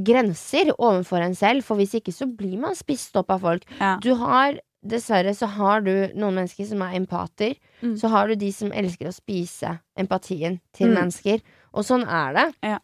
[0.06, 3.68] grenser overfor en selv, for hvis ikke så blir man spist opp av folk.
[3.82, 3.98] Ja.
[4.04, 7.56] Du har Dessverre så har du noen mennesker som er empater.
[7.82, 7.96] Mm.
[7.98, 10.94] Så har du de som elsker å spise empatien til Mm.
[11.00, 11.42] mennesker.
[11.74, 12.54] Og sånn er det.
[12.62, 12.78] Ja.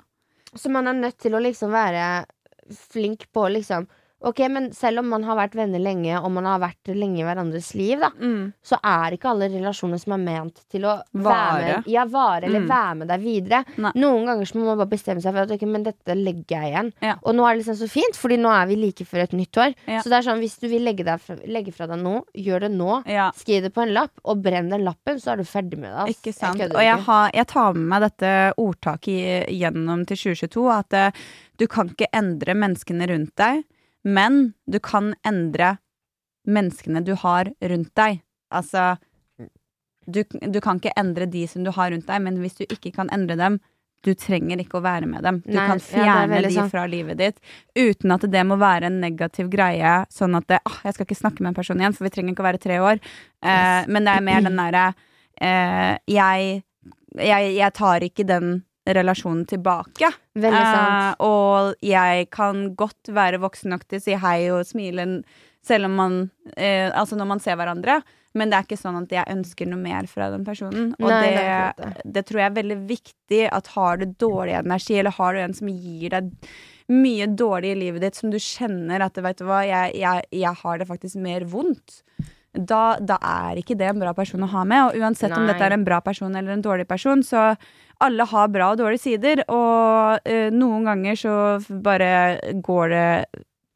[0.56, 2.26] Så man er nødt til å liksom være
[2.74, 3.86] flink på liksom
[4.24, 7.24] Ok, men selv om man har vært venner lenge, og man har vært lenge i
[7.26, 8.54] hverandres liv, da, Mm.
[8.64, 11.34] så er ikke alle relasjoner som er ment til å Vare.
[11.34, 12.68] være med, ja, vare eller Mm.
[12.70, 13.66] være med deg videre.
[13.78, 13.92] Nei.
[13.96, 16.74] Noen ganger så må man bare bestemme seg for at ok, men dette legger jeg
[16.74, 16.94] igjen.
[17.02, 17.16] Ja.
[17.24, 19.58] Og nå er det liksom så fint, Fordi nå er vi like før et nytt
[19.58, 19.74] år.
[19.88, 20.02] Ja.
[20.02, 22.72] Så det er sånn, hvis du vil legge, fra, legge fra deg nå, gjør det
[22.72, 23.04] nå.
[23.34, 25.98] Skriv det på en lapp, og brenn den lappen, så er du ferdig med det.
[25.98, 26.10] ass.
[26.22, 26.58] Ikke sant.
[26.60, 31.12] Jeg og jeg, har, jeg tar med meg dette ordtaket gjennom til 2022, at uh,
[31.58, 33.64] du kan ikke endre menneskene rundt deg,
[34.04, 35.78] men du kan endre
[36.48, 38.22] menneskene du har rundt deg.
[38.52, 38.96] Altså
[40.08, 42.92] du, du kan ikke endre de som du har rundt deg, men hvis du ikke
[42.96, 43.60] kan endre dem,
[44.02, 45.36] du trenger ikke å være med dem.
[45.46, 46.72] Du Nei, kan er fjerne ja, de sant.
[46.74, 47.38] fra livet ditt
[47.78, 49.92] uten at det må være en negativ greie.
[50.10, 52.34] Sånn at det, ah, jeg skal ikke snakke med en person igjen, for vi trenger
[52.34, 52.98] ikke å være tre år.
[53.46, 53.88] Eh, Yes.
[53.94, 54.88] men det er mer den derre
[55.38, 56.64] eh, jeg,
[57.22, 58.50] jeg, jeg tar ikke den
[58.86, 60.10] relasjonen tilbake.
[60.34, 61.20] Veldig sant.
[61.20, 65.08] Eh, og jeg kan godt være voksen nok til å si hei og smile
[65.62, 66.18] selv om man
[66.56, 68.00] eh, Altså når man ser hverandre.
[68.34, 70.94] Men det er ikke sånn at jeg ønsker noe mer fra den personen.
[71.02, 74.96] Og Nei, det det, det tror jeg er veldig viktig at har du dårlig energi,
[75.02, 76.32] eller har du en som gir deg
[76.92, 80.60] mye dårlig i livet ditt, som du kjenner at vet du hva, jeg, jeg, jeg
[80.64, 82.02] har det faktisk mer vondt.
[82.54, 84.90] Da, da er ikke det en bra person å ha med.
[84.90, 87.54] Og uansett om dette er en bra person eller en dårlig person, så
[88.04, 89.44] alle har bra og dårlige sider.
[89.48, 91.36] Og uh, noen ganger så
[91.86, 92.12] bare
[92.66, 93.06] går det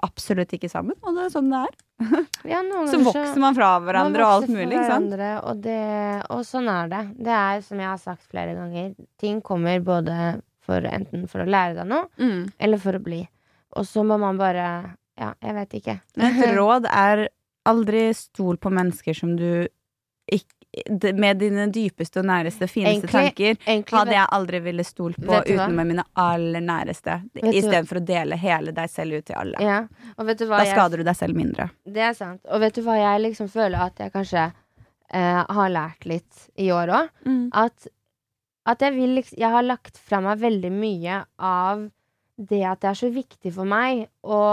[0.05, 1.76] absolutt ikke sammen, og det er sånn det er.
[2.51, 2.59] Ja,
[2.91, 5.13] Så vokser man fra hverandre og alt mulig, ikke sant?
[5.47, 5.80] Og, det,
[6.36, 6.99] og sånn er det.
[7.26, 8.91] Det er som jeg har sagt flere ganger.
[9.23, 10.17] Ting kommer både
[10.67, 12.51] for enten for å lære deg noe, Mm.
[12.59, 13.23] eller for å bli.
[13.80, 14.67] Og så må man bare
[15.15, 15.93] Ja, jeg vet ikke.
[16.19, 17.30] Et råd er
[17.70, 19.68] aldri stol på mennesker som du
[20.26, 20.53] ikke
[21.16, 25.38] Med dine dypeste og næreste, fineste enkli, tanker Enkli, hadde jeg aldri ville stolt på
[25.47, 27.16] uten med mine aller næreste.
[27.39, 29.61] Istedenfor å dele hele deg selv ut til alle.
[29.63, 29.78] Ja.
[30.18, 31.70] Da jeg skader du deg selv mindre.
[31.88, 32.41] Det er sant.
[32.51, 36.68] Og vet du hva jeg liksom føler at jeg kanskje eh, har lært litt i
[36.76, 37.24] år òg?
[37.55, 37.88] At,
[38.68, 41.88] at jeg vil liksom Jeg har lagt fra meg veldig mye av
[42.36, 44.43] det at det er så viktig for meg å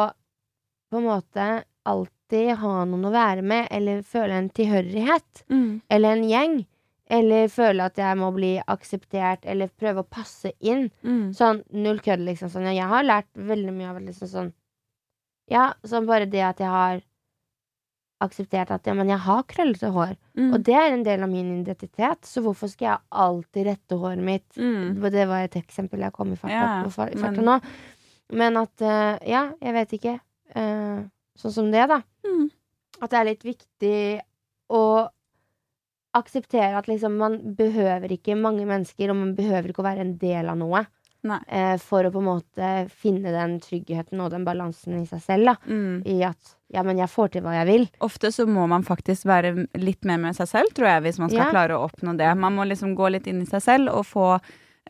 [0.92, 2.21] på en måte alltid
[2.58, 5.44] ha noen å være med, eller føle en tilhørighet.
[5.90, 6.66] Eller en gjeng.
[7.12, 10.86] Eller føle at jeg må bli akseptert, eller prøve å passe inn.
[11.36, 12.48] Sånn null kødd, liksom.
[12.48, 12.70] Sånn.
[12.72, 14.52] Jeg har lært veldig mye av liksom sånn
[15.50, 17.02] Ja, sånn bare det at jeg har
[18.22, 20.12] akseptert at ja, men jeg har krøllete hår.
[20.38, 20.52] Mm.
[20.54, 24.22] Og det er en del av min identitet, så hvorfor skal jeg alltid rette håret
[24.22, 24.46] mitt?
[24.56, 25.00] Mm.
[25.10, 27.58] Det var et eksempel jeg kom i farta, Ja, på far- men- nå.
[28.32, 30.14] Men at uh, Ja, jeg vet ikke.
[30.54, 31.02] Eh,
[31.38, 32.02] sånn som det, da.
[32.26, 32.48] Mm.
[33.02, 33.98] At det er litt viktig
[34.72, 34.84] å
[36.14, 40.16] akseptere at liksom man behøver ikke mange mennesker, og man behøver ikke å være en
[40.20, 40.84] del av noe.
[41.22, 45.52] Eh, for å på en måte finne den tryggheten og den balansen i seg selv.
[45.52, 45.54] Da.
[45.70, 46.00] Mm.
[46.10, 47.84] I at ja, men jeg får til hva jeg vil.
[48.02, 51.30] Ofte så må man faktisk være litt mer med seg selv, tror jeg, hvis man
[51.30, 51.50] skal Ja.
[51.52, 52.32] klare å oppnå det.
[52.36, 54.26] Man må liksom gå litt inn i seg selv og få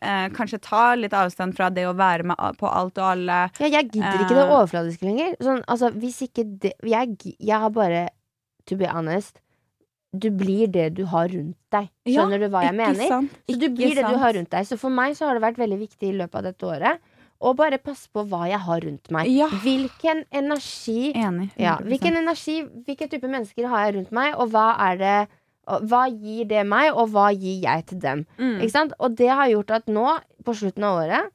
[0.02, 3.38] eh, Kanskje ta litt avstand fra det å være med på alt og alle.
[3.62, 4.52] Ja, jeg gidder ikke det Eh.
[4.58, 5.36] overfladiske lenger.
[5.40, 8.08] Sånn, altså, hvis ikke det jeg, jeg har bare
[8.66, 9.40] To be honest
[10.14, 11.88] Du blir det du har rundt deg.
[12.06, 13.08] Skjønner du hva jeg Ikke mener?
[13.08, 13.30] sant?
[13.48, 14.66] Så du blir det du har rundt deg.
[14.68, 16.98] Så for meg så har det vært veldig viktig i løpet av dette året
[17.42, 19.26] å bare passe på hva jeg har rundt meg.
[19.32, 19.48] Ja.
[19.64, 21.48] Hvilken energi Enig.
[21.58, 25.28] ja, Hvilken energi, hvilken type mennesker har jeg rundt meg, og hva er det
[25.66, 28.24] Hva gir det meg, og hva gir jeg til dem?
[28.38, 28.56] Mm.
[28.60, 28.92] Ikke sant?
[28.98, 30.06] Og det har gjort at nå,
[30.44, 31.30] på slutten av året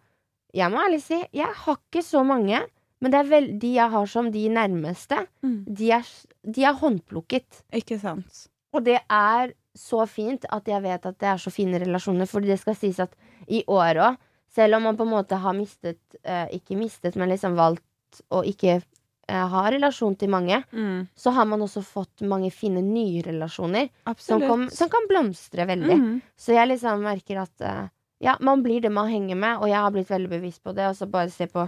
[0.53, 2.59] Jeg må ærlig si, jeg har ikke så mange.
[2.99, 5.63] Men det er vel, de jeg har som de nærmeste, Mm.
[5.75, 6.03] de er,
[6.43, 7.61] de er håndplukket.
[7.73, 8.47] Ikke sant.
[8.73, 12.25] Og det er så fint at jeg vet at det er så fine relasjoner.
[12.27, 13.13] for det skal sies at
[13.47, 14.17] i år òg,
[14.49, 17.83] selv om man på en måte har mistet eh, Ikke mistet, men liksom valgt
[18.31, 18.81] å ikke
[19.27, 21.07] eh, ha relasjon til mange, Mm.
[21.15, 25.97] så har man også fått mange fine nye relasjoner som, kom, som kan blomstre veldig.
[25.99, 26.21] Mm.
[26.37, 27.87] Så jeg liksom merker at uh,
[28.19, 30.87] ja, man blir det man henger med, og jeg har blitt veldig bevisst på det.
[30.89, 31.67] Og så bare se på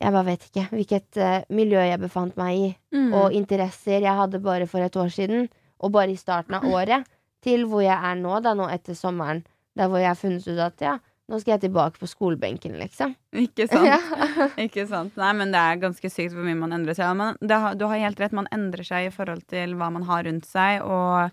[0.00, 3.12] Jeg bare vet ikke hvilket uh, miljø jeg befant meg i, Mm.
[3.14, 5.48] og interesser jeg hadde bare for et år siden,
[5.80, 7.04] og bare i starten av året,
[7.42, 9.44] til hvor jeg er nå, da nå etter sommeren,
[9.76, 10.98] der hvor jeg har funnet ut at ja,
[11.30, 13.12] nå skal jeg tilbake på skolebenken, liksom.
[13.38, 13.86] Ikke sant?
[13.92, 14.48] Ja.
[14.58, 15.14] Ikke sant?
[15.20, 17.14] Nei, men det er ganske sykt hvor mye man endrer seg.
[17.18, 20.04] Men det, har- du har helt rett, man endrer seg i forhold til hva man
[20.10, 21.30] har rundt seg, og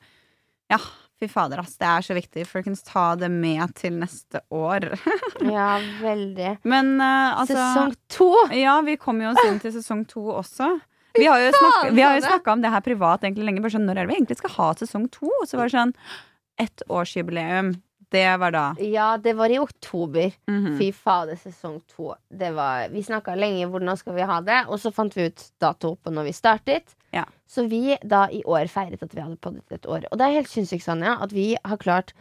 [0.70, 0.78] ja,
[1.18, 1.74] fy fader, ass.
[1.82, 2.44] Det er så viktig.
[2.46, 4.86] Folkens, ta det med til neste år.
[5.58, 6.52] ja, veldig.
[6.70, 8.30] Men uh, altså Sesong to!
[8.54, 10.76] Ja, vi kommer jo oss inn til sesong to også.
[11.18, 11.50] Vi har jo
[12.22, 13.62] snakka, om det her privat egentlig lenge.
[13.64, 15.32] Bare sånn, når er det vi egentlig skal ha sesong to?
[15.50, 15.94] Så var det sånn
[16.62, 17.72] Ettårsjubileum.
[18.12, 18.66] Det var da.
[18.80, 20.32] Ja, det var i oktober.
[20.48, 20.78] Mhm.
[20.80, 22.14] Fy fader, sesong to.
[22.30, 25.44] Det var, vi snakka lenge hvordan skal vi ha det, og så fant vi ut
[25.60, 26.96] dato på når vi startet.
[27.12, 27.26] Ja.
[27.48, 30.08] Så vi da i år feiret at vi hadde poddet et år.
[30.12, 32.14] Og det er helt sinnssykt, Sanja, at vi har klart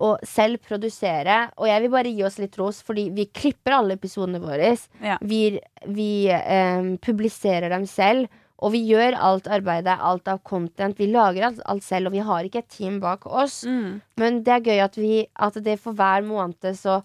[0.00, 1.50] å selv produsere.
[1.56, 4.72] Og jeg vil bare gi oss litt ros, fordi vi klipper alle episodene våre.
[5.04, 5.18] Ja.
[5.22, 5.58] Vi,
[5.94, 8.32] vi eh, publiserer dem selv.
[8.64, 10.96] Og vi gjør alt arbeidet, alt av content.
[10.98, 13.58] Vi lager alt, alt selv, og vi har ikke et team bak oss.
[13.68, 13.98] Mm.
[14.22, 17.02] Men det er gøy at, vi, at det for hver måned så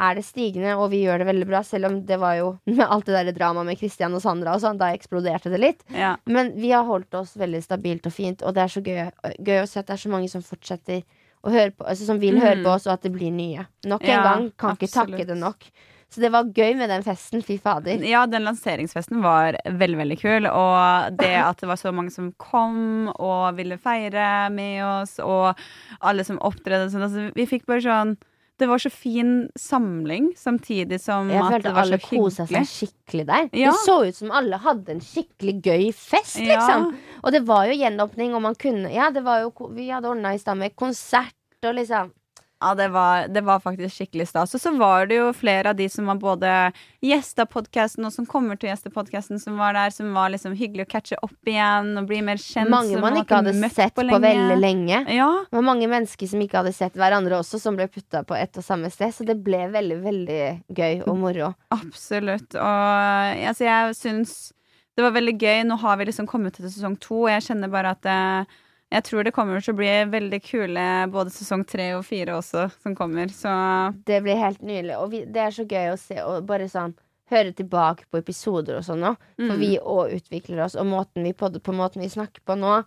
[0.00, 1.60] er det stigende, og vi gjør det veldig bra.
[1.68, 4.62] Selv om det var jo med alt det der dramaet med Christian og Sandra og
[4.64, 5.82] sånn, da eksploderte det litt.
[5.92, 6.14] Ja.
[6.24, 9.02] Men vi har holdt oss veldig stabilt og fint, og det er så gøy,
[9.44, 11.02] gøy å se at det er så mange som fortsetter
[11.44, 12.64] høre på, altså som vil høre Mm.
[12.64, 13.66] på oss, og at det blir nye.
[13.84, 14.50] Nok en Ja, gang.
[14.56, 15.68] Kan ikke takke det nok.
[16.12, 17.40] Så det var gøy med den festen.
[17.42, 18.02] Fy fader.
[18.04, 20.46] ja, den lanseringsfesten var veldig, veldig kul.
[20.50, 25.56] Og det at det var så mange som kom og ville feire med oss, og
[26.04, 28.12] alle som opptredde sånn, altså, Vi fikk bare sånn
[28.60, 32.44] Det var så fin samling, samtidig som Jeg at følte det var alle så kosa
[32.46, 33.48] seg skikkelig der.
[33.56, 33.72] Ja.
[33.72, 36.60] Det så ut som alle hadde en skikkelig gøy fest, Ja.
[36.60, 36.92] liksom.
[37.24, 40.34] Og det var jo gjenåpning, og man kunne Ja, det var jo Vi hadde ordna
[40.34, 41.32] i stand med konsert
[41.64, 42.12] og liksom
[42.62, 44.54] Ja, det var, det var faktisk skikkelig stas.
[44.54, 46.50] Og så var det jo flere av de som var både
[47.02, 50.54] gjesta podkasten, og som kommer til å gjeste podkasten, som var der, som var liksom
[50.58, 52.70] hyggelig å catche opp igjen og bli mer kjent.
[52.70, 55.02] Mange man ikke hadde sett på, veldig lenge.
[55.10, 58.38] Ja, Det var mange mennesker som ikke hadde sett hverandre også, som ble putta på
[58.38, 59.10] ett og samme sted.
[59.16, 61.52] Så det ble veldig, veldig gøy og moro.
[61.74, 62.54] absolutt.
[62.54, 64.36] Og altså, jeg syns
[64.94, 65.62] det var veldig gøy.
[65.66, 68.58] Nå har vi liksom kommet til sesong to, og jeg kjenner bare at eh,
[68.92, 70.82] jeg tror det kommer til å bli veldig kule
[71.12, 73.32] både sesong tre og fire også, som kommer.
[73.32, 73.48] Så
[74.06, 74.96] Det blir helt nydelig.
[75.00, 76.94] Og vi, det er så gøy å se og bare sånn
[77.32, 79.16] høre tilbake på episoder og sånn òg.
[79.40, 79.60] For Mm.
[79.62, 82.82] vi òg utvikler oss, og måten vi podder på, måten vi snakker på nå.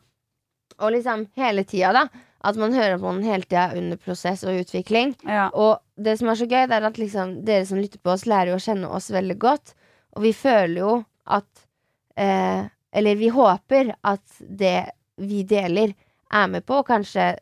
[0.80, 2.08] Og liksom hele tida, da.
[2.46, 5.16] At man hører på den hele tida under prosess og utvikling.
[5.26, 5.50] ja.
[5.54, 8.26] Og det som er så gøy, det er at liksom dere som lytter på oss,
[8.30, 9.74] lærer jo å kjenne oss veldig godt.
[10.16, 11.66] Og vi føler jo at
[12.18, 14.92] eh, Eller vi håper at det
[15.22, 15.94] vi deler,
[16.34, 17.34] er med på å kanskje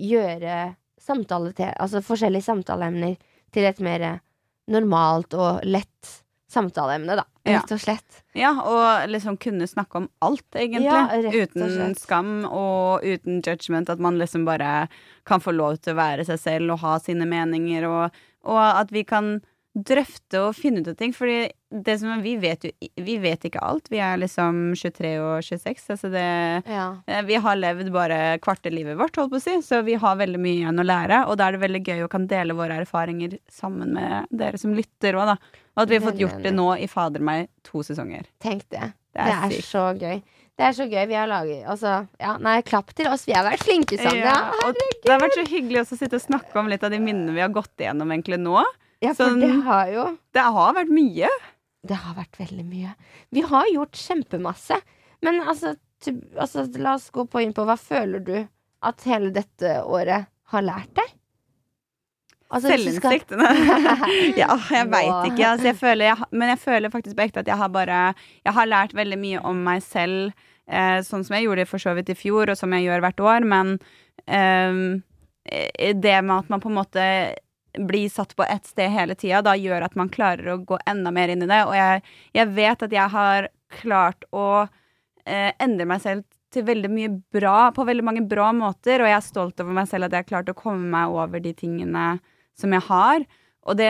[0.00, 3.16] gjøre samtale til, altså forskjellige samtaleemner
[3.52, 4.06] til et mer
[4.70, 6.18] normalt og lett
[6.52, 7.24] samtaleemne, da.
[7.48, 8.20] Rett og slett.
[8.38, 10.86] Ja, og liksom kunne snakke om alt, egentlig.
[10.86, 11.08] Ja,
[11.42, 13.90] uten skam og uten judgment.
[13.90, 14.86] At man liksom bare
[15.28, 18.92] kan få lov til å være seg selv og ha sine meninger, og, og at
[18.94, 19.40] vi kan
[19.72, 21.14] drøfte og finne ut av ting.
[21.16, 22.70] Fordi det som er, vi vet jo
[23.00, 23.88] Vi vet ikke alt.
[23.88, 26.26] Vi er liksom 23 og 26, altså det
[26.68, 26.88] Ja.
[27.06, 30.16] Eh, Vi har levd bare kvarte livet vårt, holdt på å si, så vi har
[30.16, 31.22] veldig mye igjen å lære.
[31.28, 34.74] Og da er det veldig gøy å kan dele våre erfaringer sammen med dere som
[34.76, 35.36] lytter òg, da.
[35.72, 38.28] Og at vi har fått gjort det nå i fader meg to sesonger.
[38.40, 38.92] Tenk det.
[39.12, 40.22] Det Det er er, så gøy.
[40.56, 41.06] Det er så gøy.
[41.08, 43.24] Vi har laget Altså, ja, nei, klapp til oss.
[43.26, 44.20] Vi har vært flinke, sammen.
[44.20, 44.52] Ja,
[45.02, 47.40] det har vært så hyggelig å sitte og snakke om litt av de minnene vi
[47.40, 48.60] har gått igjennom egentlig nå.
[49.02, 51.28] Ja, for Sånn- det har jo Det har vært mye.
[51.84, 52.94] Det har vært veldig mye.
[53.32, 54.78] Vi har gjort kjempemasse.
[55.22, 55.74] Men altså,
[56.38, 58.36] altså la oss gå på inn på hva føler du
[58.82, 61.10] at hele dette året har lært deg?
[62.52, 62.68] Altså,
[63.00, 63.16] skal-
[64.42, 65.46] ja, jeg veit ikke.
[65.50, 68.14] Altså, jeg føler, jeg, men jeg føler faktisk på ekte at jeg har bare
[68.44, 70.32] Jeg har lært veldig mye om meg selv,
[70.68, 73.22] eh, sånn som jeg gjorde for så vidt i fjor, og som jeg gjør hvert
[73.24, 73.78] år, men
[74.28, 75.00] eh,
[75.94, 77.06] det med at man på en måte
[77.78, 81.10] blir satt på ett sted hele tida, da gjør at man klarer å gå enda
[81.10, 81.62] mer inn i det.
[81.66, 82.02] Og jeg,
[82.36, 83.48] jeg vet at jeg har
[83.80, 84.68] klart å
[85.24, 89.16] eh, endre meg selv til veldig mye bra, på veldig mange bra måter, og jeg
[89.16, 92.18] er stolt over meg selv at jeg har klart å komme meg over de tingene
[92.58, 93.24] som jeg har.
[93.64, 93.88] Og det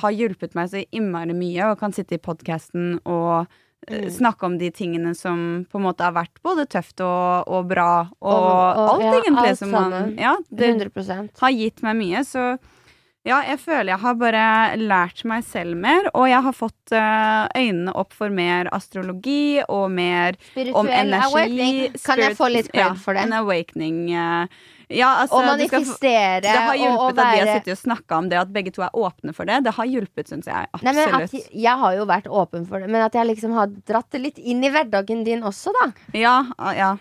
[0.00, 3.46] har hjulpet meg så innmari mye, og kan sitte i podkasten og eh,
[3.90, 4.10] Mm.
[4.12, 8.10] snakke om de tingene som på en måte har vært både tøft og, og bra,
[8.20, 9.94] og, Og- og- alt ja, egentlig alt som man.
[10.20, 12.58] Ja, det 100 har gitt meg mye, så
[13.28, 14.44] ja, jeg føler jeg har bare
[14.80, 19.90] lært meg selv mer, og jeg har fått eh, øynene opp for mer astrologi og
[19.92, 21.28] mer om Spirituell energi.
[21.28, 21.80] awakening.
[22.04, 23.26] Kan jeg få litt cred ja, for det?
[23.28, 24.04] En awakening.
[24.14, 24.60] eh,
[24.90, 28.16] Ja, altså, og manifestere Det har og, hjulpet og at vi har sittet og snakka
[28.18, 29.60] om det, at begge to er åpne for det.
[29.68, 30.66] Det har hjulpet, syns jeg.
[30.82, 33.70] Nei, men at jeg har jo vært åpen for det, men at jeg liksom har
[33.86, 35.92] dratt det litt inn i hverdagen din også, da.
[36.18, 36.40] Ja,
[36.74, 36.96] ja.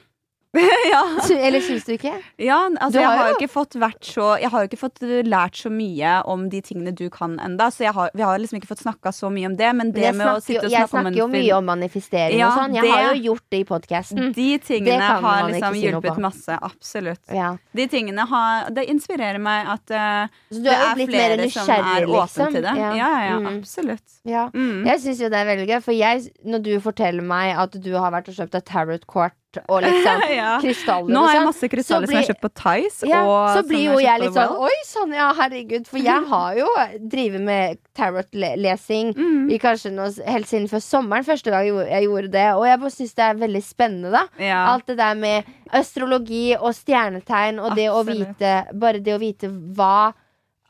[0.92, 1.02] ja.
[1.30, 2.12] Eller syns du ikke?
[2.42, 4.80] ja, altså Du jeg har har jo ikke fått vært så Jeg har jo ikke
[4.82, 8.40] fått uh, lært så mye om de tingene du kan enda Så har, vi har
[8.42, 10.74] liksom ikke fått snakka så mye om det, men det jeg med å sitte og
[10.74, 12.74] snakke om en film Jeg snakker jo mye om manifestering Ja, og sånn.
[12.80, 14.32] Jeg det- har jo gjort det i podkasten.
[14.40, 16.58] De tingene har liksom hjulpet masse.
[16.70, 17.22] Absolutt.
[17.30, 17.52] Ja.
[17.78, 22.08] De tingene har Det inspirerer meg at uh, det er er flere som er er
[22.10, 22.54] åpne liksom.
[22.58, 22.74] til det.
[22.82, 23.48] Ja, ja, ja Mm.
[23.60, 24.18] absolutt.
[24.26, 24.48] Ja.
[24.54, 24.82] Mm.
[24.86, 27.92] Jeg syns jo det er veldig gøy, for jeg, når du forteller meg at du
[27.96, 30.60] har vært og kjøpt et tarot-kort og liksom ja.
[30.62, 33.08] krystaller Nå har jeg sånn, masse krystaller blir, som jeg har kjøpt på Tice.
[33.10, 33.22] ja,
[33.56, 35.88] så blir jo jeg, jeg litt sånn Oi sann, ja, herregud.
[35.90, 36.68] For jeg har jo
[37.16, 39.50] drevet med tarot-lesing Mm.
[39.52, 41.26] i kanskje noe, helt siden før sommeren.
[41.26, 42.48] Første gang jeg gjorde- det.
[42.56, 44.24] Og jeg bare syns det er veldig spennende, da.
[44.38, 44.62] Ja.
[44.74, 45.44] Alt det der med
[45.74, 50.14] astrologi og stjernetegn og det å vite Bare det å vite hva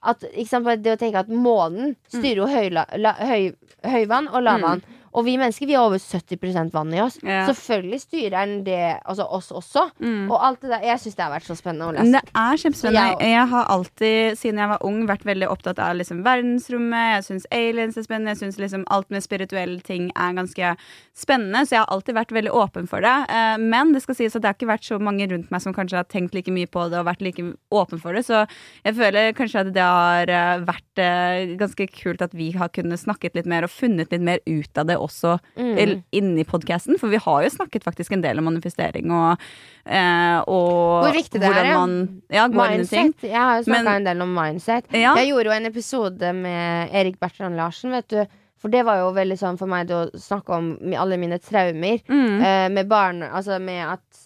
[0.02, 2.48] at, sant, det å tenke at månen styrer jo
[2.98, 3.54] la, høy,
[3.84, 4.82] høyvann og lavvann.
[5.14, 7.18] Og vi mennesker vi har over 70% vann i oss.
[7.24, 7.46] Ja.
[7.50, 9.88] Selvfølgelig styrer den det altså oss også.
[10.00, 10.30] Mm.
[10.32, 12.12] Og alt det der Jeg syns det har vært så spennende å lese.
[12.12, 13.20] Det er kjempespennende.
[13.20, 17.16] Jeg- Jeg har alltid, siden jeg var ung, vært veldig opptatt av liksom verdensrommet.
[17.16, 18.36] Jeg syns aliens er spennende.
[18.36, 20.76] Jeg syns liksom alt med spirituelle ting er ganske
[21.16, 21.66] spennende.
[21.66, 23.16] Så jeg har alltid vært veldig åpen for det.
[23.30, 25.74] Eh, Men det skal sies at det har ikke vært så mange rundt meg som
[25.74, 28.26] kanskje har tenkt like mye på det og vært like åpen for det.
[28.26, 28.48] Så
[28.86, 33.00] jeg føler kanskje at det har eh, vært eh, ganske kult at vi har kunnet
[33.00, 36.04] snakket litt mer og funnet litt mer ut av det også Mm.
[36.12, 36.98] inni podkasten.
[37.00, 39.40] For vi har jo snakket faktisk en del om manifestering og,
[39.86, 42.48] eh, og Hvor viktig det er, man ja.
[42.48, 43.24] Mindset.
[43.24, 44.86] Jeg har jo snakka en del om mindset.
[44.94, 45.16] Ja.
[45.16, 48.26] Jeg gjorde jo en episode med Erik Bertrand Larsen, vet du.
[48.60, 52.02] For det var jo veldig sånn for meg å snakke om alle mine traumer.
[52.10, 52.42] Mm.
[52.44, 54.26] eh, med barn Altså med at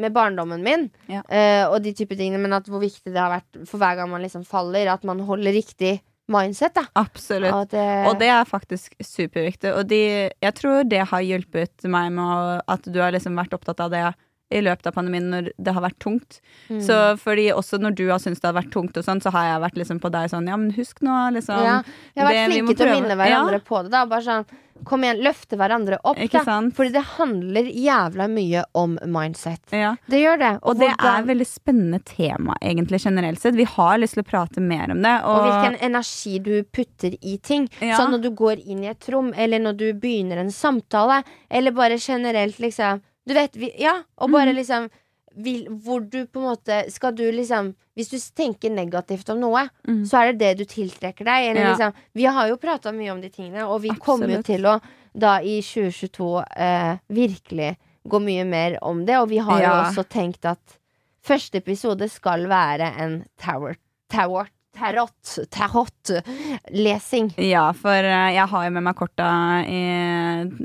[0.00, 1.20] med barndommen min Ja.
[1.28, 4.08] eh, og de type tingene, men at hvor viktig det har vært for hver gang
[4.10, 6.00] man liksom faller, at man holder riktig
[6.32, 6.74] mindset.
[6.76, 6.86] Da.
[7.00, 7.52] Absolutt.
[7.54, 9.74] Og det, Og det er faktisk superviktig.
[9.76, 13.82] Og de, jeg tror det har hjulpet meg med at du har liksom vært opptatt
[13.86, 14.04] av det
[14.50, 16.40] i løpet av pandemien når det har vært tungt.
[16.68, 16.80] Mm.
[16.82, 19.44] Så fordi også når du har syntes det har vært tungt, og sånn, så har
[19.52, 21.62] jeg vært liksom på deg sånn Ja, men husk nå, liksom.
[21.62, 21.82] ja,
[22.16, 23.66] Jeg har vært det flinke til å minne hverandre Ja.
[23.70, 23.90] på det.
[23.94, 24.04] Da.
[24.06, 24.46] Bare sånn,
[24.84, 26.16] kom igjen, løfte hverandre opp.
[26.16, 26.44] Ikke Da.
[26.44, 26.74] sant?
[26.74, 29.60] Fordi det handler jævla mye om mindset.
[29.72, 29.94] Ja.
[30.08, 30.58] Det gjør det.
[30.62, 33.54] Og det er hvordan- et veldig spennende tema, egentlig, generelt sett.
[33.54, 35.20] Vi har lyst til å prate mer om det.
[35.22, 37.68] Og Og, hvilken energi du putter i ting.
[37.80, 37.98] Ja.
[37.98, 41.70] Sånn når du går inn i et rom, eller når du begynner en samtale, eller
[41.72, 44.32] bare generelt, liksom Du vet, vi, ja, og Mm.
[44.32, 44.90] bare liksom
[45.36, 49.68] vil, Hvor du på en måte Skal du liksom Hvis du tenker negativt om noe,
[49.86, 50.04] Mm.
[50.04, 51.50] så er det det du tiltrekker deg.
[51.50, 51.74] Eller Ja.
[51.76, 54.80] liksom Vi har jo prata mye om de tingene, og vi kommer jo til å
[55.16, 57.76] da i 2022 eh, virkelig
[58.08, 59.16] gå mye mer om det.
[59.18, 60.78] Og vi har jo også tenkt at
[61.22, 63.76] første episode skal være en tower,
[64.08, 64.48] tower
[64.80, 67.34] tarot, tarot-lesing.
[67.36, 69.28] Ja, for eh, jeg har jo med meg korta
[69.68, 69.82] i,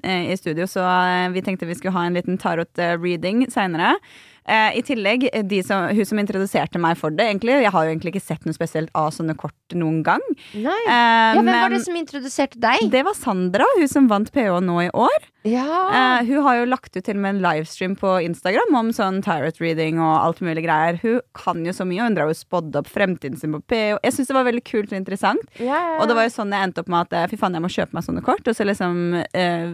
[0.04, 3.96] eh, i studio, så eh, vi tenkte vi skulle ha en liten tarot-reading seinere.
[4.46, 7.56] I tillegg, de som, hun som introduserte meg for det, egentlig.
[7.64, 10.22] Jeg har jo egentlig ikke sett noe spesielt av sånne kort noen gang.
[10.54, 10.76] Nei.
[10.86, 10.92] Eh,
[11.36, 12.86] Ja, hvem var det som introduserte deg?
[12.94, 15.26] det var Sandra, hun som vant PH nå i år.
[15.50, 15.66] Ja.
[16.22, 19.24] Eh, hun har jo lagt ut til og med en livestream på Instagram om sånn
[19.26, 21.00] tarot reading og alt mulig greier.
[21.02, 23.98] Hun kan jo så mye, og hun drar jo spådd opp fremtiden sin på PH.
[24.06, 25.42] Jeg syns det var veldig kult og interessant.
[25.58, 26.00] ja, ja.
[26.02, 27.74] Og det var jo sånn jeg endte opp med at eh, fy faen, jeg må
[27.74, 29.70] kjøpe meg sånne kort, og så liksom eh,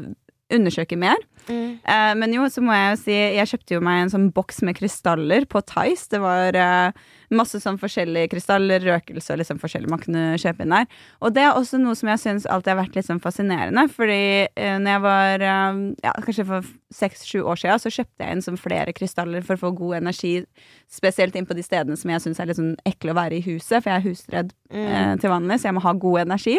[0.55, 1.19] undersøke mer.
[1.47, 1.79] Mm.
[1.81, 4.61] Uh, men jo, så må jeg jo si Jeg kjøpte jo meg en sånn boks
[4.67, 6.05] med krystaller på Tice.
[6.11, 10.75] Det var uh, masse sånn forskjellige krystaller, røkelse og liksom forskjellig man kunne kjøpe inn
[10.75, 10.85] der.
[11.23, 13.87] Og det er også noe som jeg syns alltid har vært litt sånn fascinerende.
[13.95, 18.45] Fordi uh, når jeg var ja, kanskje for seks-sju år siden, så kjøpte jeg inn
[18.45, 20.37] sånn flere krystaller for å få god energi.
[20.91, 23.45] Spesielt inn på de stedene som jeg syns er litt sånn ekle å være i
[23.45, 26.57] huset, for jeg er husredd eh, til vanlig, så jeg må ha god energi.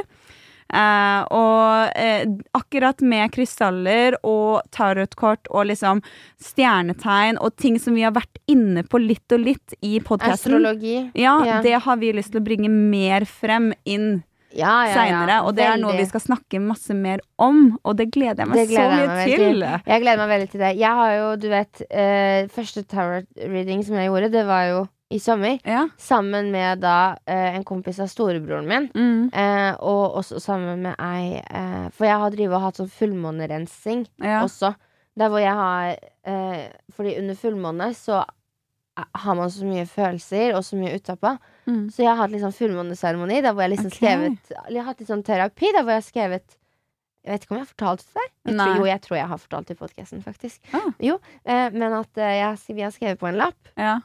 [0.73, 2.25] Eh, og eh,
[2.57, 6.01] akkurat med krystaller og tarotkort og liksom
[6.41, 11.11] stjernetegn og ting som vi har vært inne på litt og litt i podkasten, Astrologi.
[11.15, 11.61] ja, Ja.
[11.63, 14.23] det har vi lyst til å bringe mer frem inn
[14.53, 14.95] Ja, ja, ja.
[14.95, 15.37] seinere.
[15.47, 18.69] Og det er noe vi skal snakke masse mer om, og det gleder jeg meg
[18.69, 19.61] gleder så mye meg til.
[19.87, 20.73] Jeg gleder meg veldig til det.
[20.77, 24.83] Jeg har jo, du vet uh, Første tarot reading som jeg gjorde, det var jo
[25.13, 25.59] i sommer.
[25.65, 25.89] Ja.
[25.99, 28.89] Sammen med da eh, en kompis av storebroren min.
[28.95, 29.31] Mm.
[29.33, 34.07] Eh, og også sammen med ei eh, For jeg har drivet og hatt sånn fullmånerensing
[34.23, 34.41] ja.
[34.43, 34.73] også.
[35.19, 35.91] Der hvor jeg har
[36.25, 41.37] eh, Fordi under fullmåne så eh, har man så mye følelser og så mye utapå.
[41.67, 41.85] Mm.
[41.93, 44.01] Så jeg har hatt liksom fullmåneseremoni der hvor jeg liksom okay.
[44.01, 46.57] skrevet Jeg har hatt litt sånn terapi der hvor jeg har skrevet
[47.23, 48.31] Jeg vet ikke om jeg har fortalt det der.
[48.49, 50.73] Jeg tror, jo, jeg tror jeg har fortalt det i podkasten, faktisk.
[50.75, 50.89] Ah.
[50.99, 54.01] Jo, eh, men at eh, jeg, vi har skrevet på en lapp ja.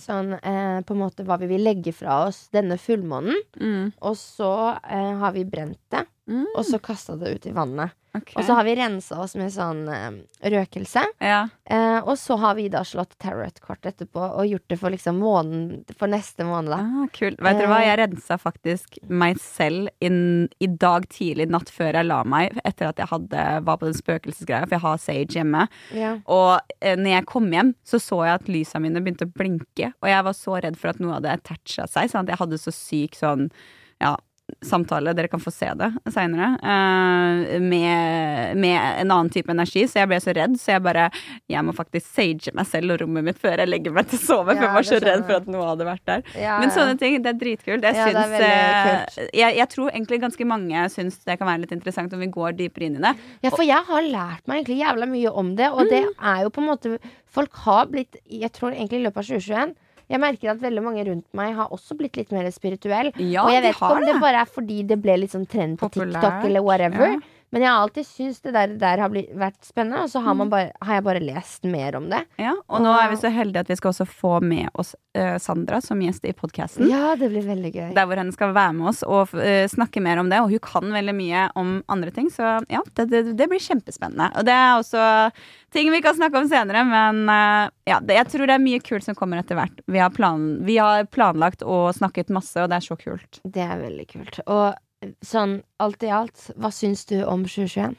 [0.00, 3.36] Sånn eh, på en måte hva vi vil legge fra oss denne fullmånen.
[3.60, 3.92] Mm.
[4.00, 4.50] Og så
[4.82, 6.46] eh, har vi brent det, Mm.
[6.56, 7.92] og så kasta det ut i vannet.
[8.14, 8.30] Ok.
[8.38, 10.18] Og så har vi rensa oss med sånn eh,
[10.54, 11.02] røkelse.
[11.20, 11.48] ja.
[11.64, 15.78] Uh, og så har vi da slått tarotkort etterpå og gjort det for liksom måneden
[15.96, 16.80] For neste måned, da.
[16.84, 17.40] Ah, kult.
[17.40, 17.86] Vet dere hva, Eh.
[17.88, 22.90] jeg rensa faktisk meg selv inn, i dag tidlig, natt før jeg la meg, etter
[22.90, 25.64] at jeg hadde, var på den spøkelsesgreia, for jeg har Sage hjemme.
[25.96, 26.12] Ja.
[26.26, 29.94] Og uh, når jeg kom hjem, så så jeg at lysa mine begynte å blinke.
[30.04, 32.60] Og jeg var så redd for at noe hadde attacha seg, sånn at jeg hadde
[32.60, 33.48] så syk sånn
[34.04, 34.14] ja,
[34.64, 35.14] samtale.
[35.16, 36.50] Dere kan få se det seinere.
[37.60, 39.84] med, med en annen type energi.
[39.88, 41.06] Så jeg ble så redd, så jeg bare
[41.50, 44.22] Jeg må faktisk sage meg selv og rommet mitt før jeg legger meg til å
[44.24, 44.54] sove.
[44.54, 46.24] For jeg var så redd for at noe hadde vært der.
[46.40, 46.74] Ja, Men ja.
[46.76, 47.84] sånne ting, det er dritkult.
[47.88, 51.64] Jeg, Ja, det syns, eh, jeg, jeg tror egentlig ganske mange syns det kan være
[51.64, 53.14] litt interessant om vi går dypere inn i det.
[53.46, 56.12] Ja, for jeg har lært meg egentlig jævla mye om det, og det Mm.
[56.34, 56.98] er jo på en måte
[57.34, 59.74] Folk har blitt Jeg tror egentlig i løpet av 2021
[60.10, 63.12] jeg merker at veldig mange rundt meg har også blitt litt mer spirituell.
[63.16, 64.20] Ja, og jeg vet ikke om det det.
[64.20, 67.16] bare er fordi det ble litt sånn trend på Populært, TikTok eller whatever.
[67.16, 67.30] ja.
[67.54, 70.34] Men jeg har alltid syntes det der, der har blitt, vært spennende, og så har,
[70.34, 70.38] Mm.
[70.42, 72.24] man bare, har jeg bare lest mer om det.
[72.42, 75.38] Ja, og nå er vi så heldige at vi skal også få med oss uh,
[75.38, 76.88] Sandra som gjest i podkasten.
[76.90, 77.94] Ja, det blir veldig gøy.
[77.94, 80.40] Der hvor hun skal være med oss og uh, snakke mer om det.
[80.42, 84.32] Og hun kan veldig mye om andre ting, så ja, det, det, det blir kjempespennende.
[84.34, 85.30] Og det er også
[85.74, 88.82] ting vi kan snakke om senere, men uh, ja, det, jeg tror det er mye
[88.82, 89.78] kult som kommer etter hvert.
[89.86, 93.38] Vi har, plan, vi har planlagt og snakket masse, og det er så kult.
[93.44, 94.40] Det er veldig kult.
[94.50, 94.74] Og
[95.24, 97.96] sånn alt i alt, hva syns du om 2021?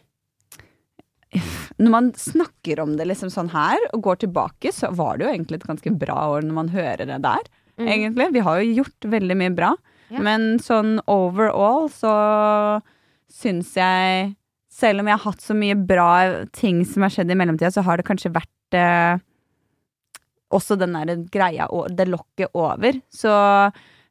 [1.81, 5.33] Når man snakker om det liksom sånn her, og går tilbake, så var det jo
[5.33, 7.49] egentlig et ganske bra år når man hører det der.
[7.75, 7.87] Mm.
[7.87, 8.29] Egentlig.
[8.37, 9.73] Vi har jo gjort veldig mye bra.
[10.13, 10.21] Ja.
[10.23, 12.15] Men sånn overall så
[13.31, 14.35] syns jeg
[14.75, 17.79] Selv om jeg har hatt så mye bra ting som har skjedd i mellomtida, så
[17.87, 19.21] har det kanskje vært eh,
[20.51, 22.97] også den der greia, det lokket over.
[23.07, 23.31] Så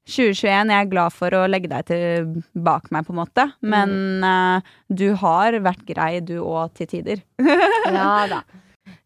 [0.05, 3.47] 2021, jeg er glad for å legge deg til bak meg, på en måte.
[3.65, 7.25] Men eh, du har vært grei, du òg, til tider.
[7.95, 8.43] Ja da.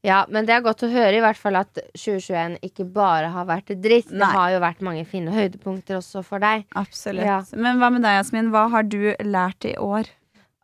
[0.06, 3.46] Ja, men det er godt å høre i hvert fall at 2021 ikke bare har
[3.48, 4.10] vært dritt.
[4.10, 6.64] Det har jo vært mange fine høydepunkter også for deg.
[6.78, 7.26] Absolutt.
[7.26, 7.40] Ja.
[7.58, 8.52] Men hva med deg, Jasmin?
[8.54, 10.10] Hva har du lært i år?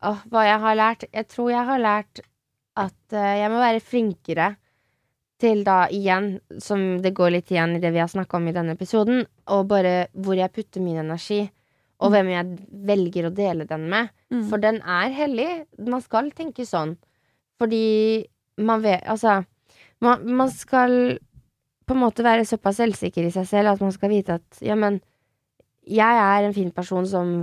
[0.06, 1.06] Åh, hva jeg har lært?
[1.11, 2.23] Jeg tror jeg har lært
[2.78, 4.48] at uh, jeg må være flinkere
[5.40, 8.55] til da igjen, som det går litt igjen i det vi har snakka om i
[8.55, 11.43] denne episoden, og bare hvor jeg putter min energi,
[12.02, 14.11] og hvem jeg velger å dele den med.
[14.32, 14.44] Mm.
[14.51, 15.48] For den er hellig.
[15.78, 16.97] Man skal tenke sånn.
[17.61, 18.27] Fordi
[18.59, 19.44] man vet Altså,
[20.02, 21.16] man, man skal
[21.86, 24.74] på en måte være såpass selvsikker i seg selv at man skal vite at ja,
[24.74, 24.98] men
[25.86, 27.35] jeg er en fin person som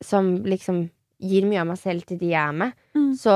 [0.00, 0.88] Som liksom
[1.20, 2.72] gir mye av meg selv til de jeg er med.
[2.96, 3.10] Mm.
[3.12, 3.34] Så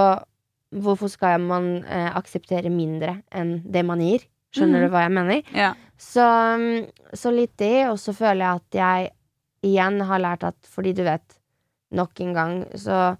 [0.82, 4.24] hvorfor skal man eh, akseptere mindre enn det man gir?
[4.54, 4.86] Skjønner mm.
[4.86, 5.52] du hva jeg mener?
[5.54, 5.70] Ja.
[6.00, 9.12] Så, mm, så litt det, og så føler jeg at jeg
[9.64, 11.38] igjen har lært at fordi du vet,
[11.94, 13.14] nok en gang så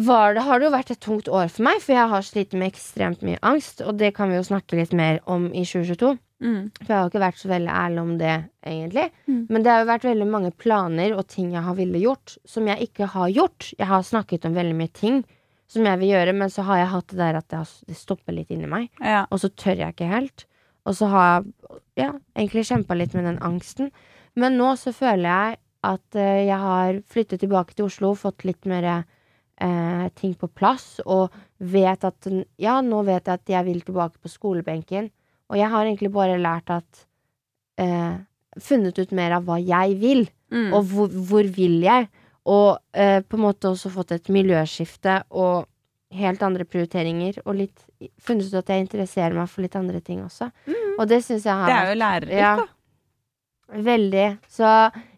[0.00, 2.54] var det, har det jo vært et tungt år for meg, for jeg har slitt
[2.56, 6.14] med ekstremt mye angst, og det kan vi jo snakke litt mer om i 2022.
[6.40, 6.70] Mm.
[6.78, 9.10] For jeg har ikke vært så veldig ærlig om det, egentlig.
[9.26, 9.42] Mm.
[9.50, 12.70] Men det har jo vært veldig mange planer og ting jeg har ville gjort, som
[12.70, 13.68] jeg ikke har gjort.
[13.76, 15.20] Jeg har snakket om veldig mye ting
[15.70, 17.96] som jeg vil gjøre, men så har jeg hatt det der at det, har, det
[17.98, 18.88] stopper litt inni meg.
[18.98, 19.22] ja.
[19.30, 20.46] Og så tør jeg ikke helt.
[20.88, 23.90] Og så har jeg ja, egentlig kjempa litt med den angsten.
[24.40, 28.66] Men nå så føler jeg at eh, jeg har flyttet tilbake til Oslo, fått litt
[28.68, 31.30] mer eh, ting på plass, og
[31.60, 32.28] vet at
[32.60, 35.10] Ja, nå vet jeg at jeg vil tilbake på skolebenken.
[35.50, 37.06] Og jeg har egentlig bare lært at
[37.78, 38.18] eh,
[38.60, 40.72] Funnet ut mer av hva jeg vil, Mm.
[40.74, 42.08] og hvor, hvor vil jeg?
[42.46, 45.66] Og eh, på en måte også fått et miljøskifte og
[46.12, 47.38] helt andre prioriteringer.
[47.46, 47.84] Og litt
[48.20, 50.50] funnet ut at jeg interesserer meg for litt andre ting også.
[50.98, 51.70] Og det syns jeg har Mm.
[51.70, 52.56] det er jo lærerikt, Ja.
[52.56, 52.66] da.
[53.70, 54.38] Veldig.
[54.50, 54.66] Så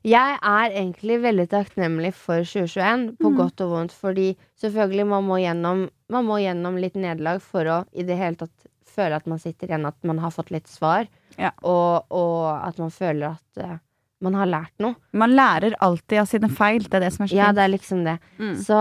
[0.04, 3.36] jeg er egentlig veldig takknemlig for 2021, på Mm.
[3.38, 3.92] godt og vondt.
[3.92, 8.36] Fordi selvfølgelig man må gjennom, man må gjennom litt nederlag for å i det hele
[8.36, 8.50] tatt
[8.84, 11.08] føle at man sitter igjen, at man har fått litt svar.
[11.38, 11.52] Ja.
[11.62, 13.78] Og, og at man føler at eh,
[14.22, 14.94] man har lært noe.
[15.12, 16.82] Man lærer alltid av sine feil.
[16.86, 17.40] Det er det som er så fint.
[17.42, 18.16] Ja, det er liksom det.
[18.38, 18.54] Mm.
[18.62, 18.78] Så,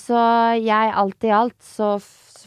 [0.00, 0.20] så
[0.58, 1.90] jeg alt i alt, så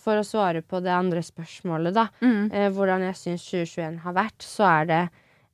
[0.01, 2.51] for å svare på det andre spørsmålet, da, Mm.
[2.51, 5.01] eh, hvordan jeg syns 2021 har vært, så er det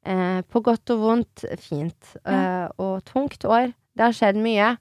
[0.08, 2.14] eh, på godt og vondt fint.
[2.26, 3.74] Eh, og tungt år.
[3.98, 4.78] Det har skjedd mye.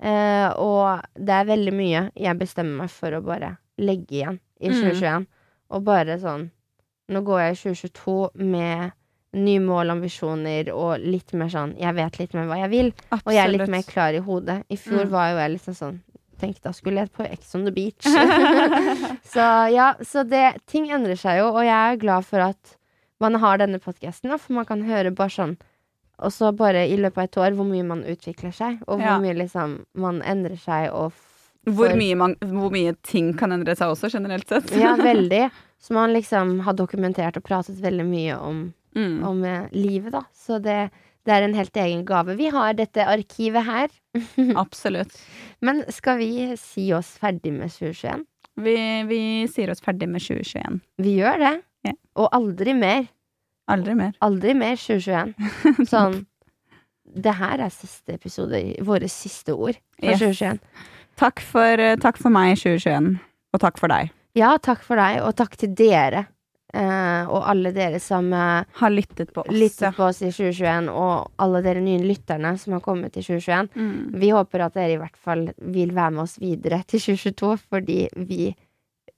[0.00, 4.68] Eh, og det er veldig mye jeg bestemmer meg for å bare legge igjen i
[4.70, 4.78] Mm.
[4.80, 5.26] 2021.
[5.70, 6.50] Og bare sånn
[7.10, 8.92] Nå går jeg i 2022 med
[9.32, 13.28] nye mål, ambisjoner og litt mer sånn Jeg vet litt mer hva jeg vil, og
[13.32, 14.64] jeg er litt mer klar i hodet.
[14.68, 15.10] I fjor Mm.
[15.10, 16.00] var jo jeg liksom sånn
[16.40, 18.00] Tenkte da skulle jeg på Ex on the Beach.
[19.34, 22.76] så ja, så det Ting endrer seg jo, og jeg er glad for at
[23.20, 25.56] man har denne podkasten, for man kan høre bare sånn
[26.20, 29.06] Og så bare i løpet av et år hvor mye man utvikler seg, og hvor
[29.06, 29.18] Ja.
[29.20, 31.12] mye liksom man endrer seg og
[31.68, 34.70] Hvor mye, man, hvor mye ting kan endre seg også, generelt sett.
[34.72, 35.50] Ja, veldig.
[35.78, 38.62] Så man liksom har dokumentert og pratet veldig mye om,
[38.96, 39.22] Mm.
[39.26, 40.24] om eh, livet, da.
[40.34, 40.90] Så det,
[41.26, 42.34] det er en helt egen gave.
[42.38, 43.88] Vi har dette arkivet her.
[44.64, 45.14] Absolutt.
[45.62, 48.24] Men skal vi si oss ferdig med 2021?
[48.60, 48.76] Vi,
[49.08, 50.80] vi sier oss ferdig med 2021.
[51.00, 51.52] Vi gjør det.
[51.86, 51.96] Yeah.
[52.20, 53.06] Og aldri mer.
[53.70, 54.16] Aldri mer.
[54.26, 55.86] Aldri mer 2021.
[55.92, 56.24] Sånn
[57.10, 60.20] Det her er siste episode, våre siste ord for Yes.
[60.20, 60.60] 2021.
[61.20, 63.08] Takk for, eh, takk for meg i 2021,
[63.54, 64.12] og takk for deg.
[64.38, 66.26] Ja, takk for deg, og takk til dere.
[66.74, 69.50] Eh, og alle dere som eh, Har lyttet på oss.
[69.52, 73.68] lyttet på oss i 2021, og alle dere nye lytterne som har kommet i 2021.
[73.74, 74.20] Mm.
[74.20, 78.00] Vi håper at dere i hvert fall vil være med oss videre til 2022, fordi
[78.16, 78.54] vi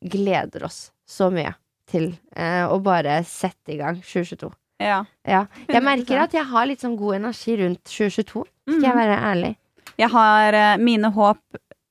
[0.02, 1.52] gleder oss så mye
[1.90, 4.50] til eh, å bare sette i gang 2022.
[4.82, 5.04] Ja.
[5.28, 5.44] Ja.
[5.68, 8.82] Jeg merker at jeg har litt sånn god energi rundt 2022, skal Mm.
[8.86, 9.48] jeg være ærlig.
[9.98, 11.38] Jeg har eh, mine håp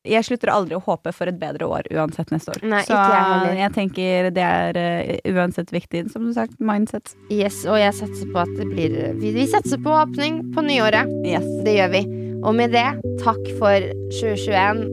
[0.07, 2.63] Jeg slutter aldri å håpe for et bedre år uansett neste år.
[2.65, 7.13] Nei, Så ikke jeg jeg tenker det er uh, uansett viktig, som du sagt, mindset.
[7.29, 11.11] Yes, og jeg satser på at det blir Vi, vi satser på åpning på nyåret.
[11.27, 11.45] Yes.
[11.65, 12.03] Det gjør vi.
[12.41, 12.87] Og med det,
[13.21, 14.87] takk for 2021.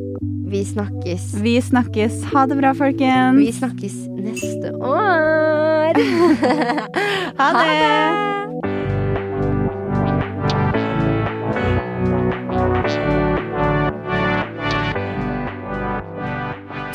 [0.48, 1.32] Vi snakkes.
[1.44, 2.20] Vi snakkes.
[2.34, 3.40] Ha det bra, folkens.
[3.40, 5.96] Vi snakkes neste år.
[7.38, 8.57] Ha det.